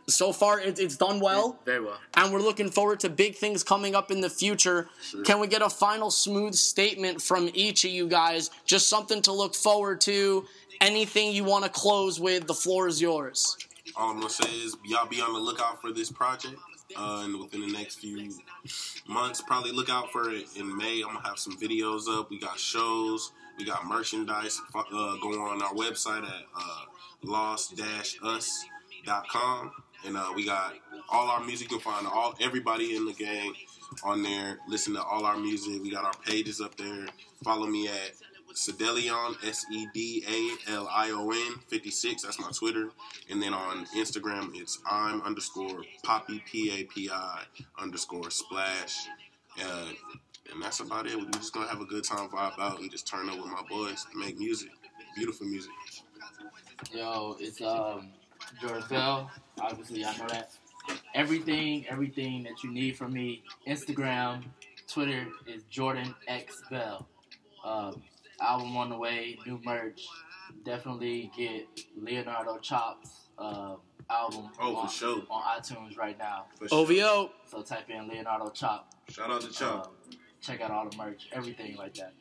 So 0.07 0.32
far, 0.34 0.61
it, 0.61 0.78
it's 0.78 0.99
done 0.99 1.18
well 1.18 1.59
Very 1.64 1.80
well. 1.82 1.97
and 2.14 2.30
we're 2.30 2.40
looking 2.42 2.70
forward 2.70 3.01
to 3.01 3.09
big 3.09 3.36
things 3.36 3.62
coming 3.64 3.95
up 3.95 4.11
in 4.11 4.20
the 4.20 4.28
future. 4.28 4.88
Can 5.24 5.40
we 5.40 5.47
get 5.47 5.62
a 5.62 5.70
final 5.70 6.11
smooth 6.11 6.53
statement 6.55 7.22
from 7.22 7.51
each 7.55 7.86
of 7.86 7.90
you 7.90 8.07
guys? 8.07 8.51
Just 8.66 8.90
something 8.90 9.22
to 9.22 9.32
look 9.32 9.55
forward 9.55 10.03
to. 10.03 10.45
Anything 10.80 11.32
you 11.32 11.44
want 11.44 11.64
to 11.64 11.70
close 11.70 12.20
with? 12.20 12.46
The 12.46 12.54
floor 12.54 12.88
is 12.88 13.00
yours. 13.00 13.56
All 13.96 14.10
I'm 14.10 14.18
gonna 14.18 14.30
say 14.30 14.48
is 14.48 14.76
y'all 14.84 15.06
be 15.06 15.20
on 15.20 15.32
the 15.32 15.38
lookout 15.38 15.80
for 15.80 15.92
this 15.92 16.10
project. 16.10 16.56
Uh, 16.96 17.22
and 17.24 17.40
within 17.40 17.60
the 17.60 17.72
next 17.72 17.96
few 17.96 18.30
months, 19.08 19.40
probably 19.40 19.72
look 19.72 19.88
out 19.88 20.12
for 20.12 20.30
it 20.30 20.46
in 20.56 20.76
May. 20.76 21.02
I'm 21.02 21.14
gonna 21.14 21.26
have 21.26 21.38
some 21.38 21.56
videos 21.56 22.08
up. 22.08 22.30
We 22.30 22.38
got 22.38 22.58
shows. 22.58 23.32
We 23.58 23.64
got 23.64 23.86
merchandise 23.86 24.60
uh, 24.74 25.16
going 25.22 25.38
on 25.38 25.62
our 25.62 25.72
website 25.72 26.24
at 26.24 26.44
uh, 26.56 26.84
lost-us.com, 27.22 28.52
and 30.04 30.16
uh, 30.16 30.32
we 30.34 30.44
got 30.44 30.74
all 31.08 31.30
our 31.30 31.40
music. 31.44 31.70
You 31.70 31.78
can 31.78 31.92
find 31.92 32.06
all 32.06 32.34
everybody 32.40 32.96
in 32.96 33.06
the 33.06 33.12
gang 33.12 33.54
on 34.02 34.22
there. 34.22 34.58
Listen 34.68 34.94
to 34.94 35.02
all 35.02 35.24
our 35.24 35.36
music. 35.36 35.82
We 35.82 35.90
got 35.90 36.04
our 36.04 36.14
pages 36.26 36.60
up 36.60 36.76
there. 36.76 37.06
Follow 37.44 37.66
me 37.66 37.86
at 37.88 38.12
Sedalion, 38.55 39.36
S 39.46 39.66
E 39.70 39.86
D 39.92 40.24
A 40.28 40.72
L 40.72 40.88
I 40.90 41.11
O 41.11 41.30
N 41.30 41.59
56. 41.68 42.22
That's 42.22 42.38
my 42.38 42.50
Twitter. 42.50 42.90
And 43.30 43.42
then 43.42 43.52
on 43.52 43.86
Instagram, 43.96 44.50
it's 44.55 44.78
I'm 44.88 45.22
underscore 45.22 45.82
Papi, 46.05 46.44
P 46.44 46.80
A 46.80 46.84
P 46.84 47.11
I 47.11 47.42
underscore 47.78 48.30
splash. 48.30 49.07
Uh, 49.62 49.88
and 50.52 50.62
that's 50.62 50.80
about 50.80 51.07
it. 51.07 51.16
We're 51.16 51.30
just 51.30 51.52
going 51.52 51.66
to 51.66 51.72
have 51.72 51.80
a 51.80 51.86
good 51.86 52.05
time, 52.05 52.28
vibe 52.28 52.59
out, 52.59 52.80
and 52.80 52.90
just 52.90 53.07
turn 53.07 53.28
up 53.28 53.36
with 53.36 53.46
my 53.46 53.62
boys 53.68 54.07
make 54.14 54.38
music. 54.38 54.70
Beautiful 55.16 55.46
music. 55.46 55.72
Yo, 56.92 57.36
it's 57.40 57.61
um 57.61 58.11
Jordan 58.61 58.84
Bell. 58.88 59.30
Obviously, 59.61 60.05
I 60.05 60.16
know 60.16 60.26
that. 60.28 60.52
Everything, 61.14 61.86
everything 61.88 62.42
that 62.42 62.62
you 62.62 62.70
need 62.70 62.96
from 62.96 63.12
me, 63.12 63.42
Instagram, 63.66 64.44
Twitter 64.86 65.26
is 65.46 65.62
Jordan 65.70 66.14
X 66.28 66.62
Bell. 66.70 67.09
Um, 67.64 68.02
album 68.41 68.76
on 68.76 68.91
the 68.91 68.97
way, 68.97 69.39
new 69.47 69.61
merch. 69.64 70.03
Definitely 70.64 71.30
get 71.37 71.66
Leonardo 71.97 72.59
Chops 72.59 73.28
um, 73.39 73.78
album 74.11 74.51
Oh, 74.61 74.74
for 74.74 74.80
on, 74.82 74.89
sure. 74.89 75.22
on 75.30 75.43
iTunes 75.61 75.97
right 75.97 76.18
now. 76.18 76.47
For 76.59 76.68
sure. 76.68 76.78
OVO. 76.78 77.30
So 77.47 77.62
type 77.62 77.89
in 77.91 78.09
Leonardo 78.09 78.51
Chop. 78.51 78.93
Shout 79.09 79.30
out 79.30 79.41
to 79.43 79.51
Chop. 79.53 79.87
Um, 79.87 79.93
check 80.41 80.61
out 80.61 80.70
all 80.70 80.89
the 80.89 80.97
merch, 80.97 81.28
everything 81.32 81.76
like 81.76 81.95
that. 81.95 82.12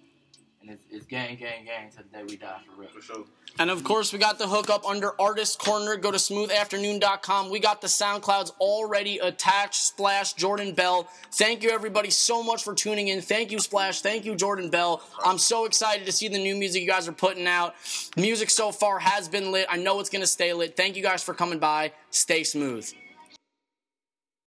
And 0.64 0.72
it's, 0.72 0.86
it's 0.89 1.05
gang, 1.05 1.36
gang, 1.36 1.66
gang 1.66 1.89
till 1.93 2.05
the 2.09 2.18
day 2.18 2.24
we 2.24 2.38
die 2.38 2.61
for 2.66 2.80
real. 2.80 2.89
For 2.89 3.01
sure. 3.01 3.26
And 3.59 3.70
of 3.70 3.84
course, 3.84 4.14
we 4.14 4.18
got 4.18 4.39
the 4.39 4.47
hookup 4.47 4.86
under 4.86 5.20
Artist 5.20 5.59
Corner. 5.59 5.97
Go 5.97 6.09
to 6.09 6.18
smoothafternoon.com. 6.18 7.51
We 7.51 7.59
got 7.59 7.82
the 7.82 7.88
SoundClouds 7.88 8.51
already 8.61 9.18
attached. 9.20 9.76
Splash, 9.76 10.34
Jordan 10.34 10.74
Bell. 10.74 11.09
Thank 11.34 11.64
you, 11.64 11.70
everybody, 11.70 12.09
so 12.09 12.41
much 12.41 12.64
for 12.64 12.74
tuning 12.74 13.09
in. 13.09 13.20
Thank 13.22 13.51
you, 13.51 13.59
Splash. 13.59 13.99
Thank 14.01 14.24
you, 14.24 14.36
Jordan 14.36 14.70
Bell. 14.70 15.03
I'm 15.24 15.38
so 15.38 15.66
excited 15.66 16.05
to 16.05 16.14
see 16.14 16.30
the 16.30 16.39
new 16.39 16.55
music 16.55 16.82
you 16.82 16.88
guys 16.88 17.09
are 17.09 17.14
putting 17.14 17.45
out. 17.45 17.76
Music 18.16 18.49
so 18.49 18.72
far 18.72 18.99
has 18.99 19.28
been 19.28 19.51
lit. 19.51 19.68
I 19.70 19.76
know 19.76 19.99
it's 19.99 20.09
going 20.09 20.22
to 20.22 20.28
stay 20.28 20.53
lit. 20.53 20.78
Thank 20.78 20.95
you 20.95 21.03
guys 21.03 21.22
for 21.22 21.34
coming 21.34 21.59
by. 21.59 21.91
Stay 22.09 22.45
smooth. 22.45 22.89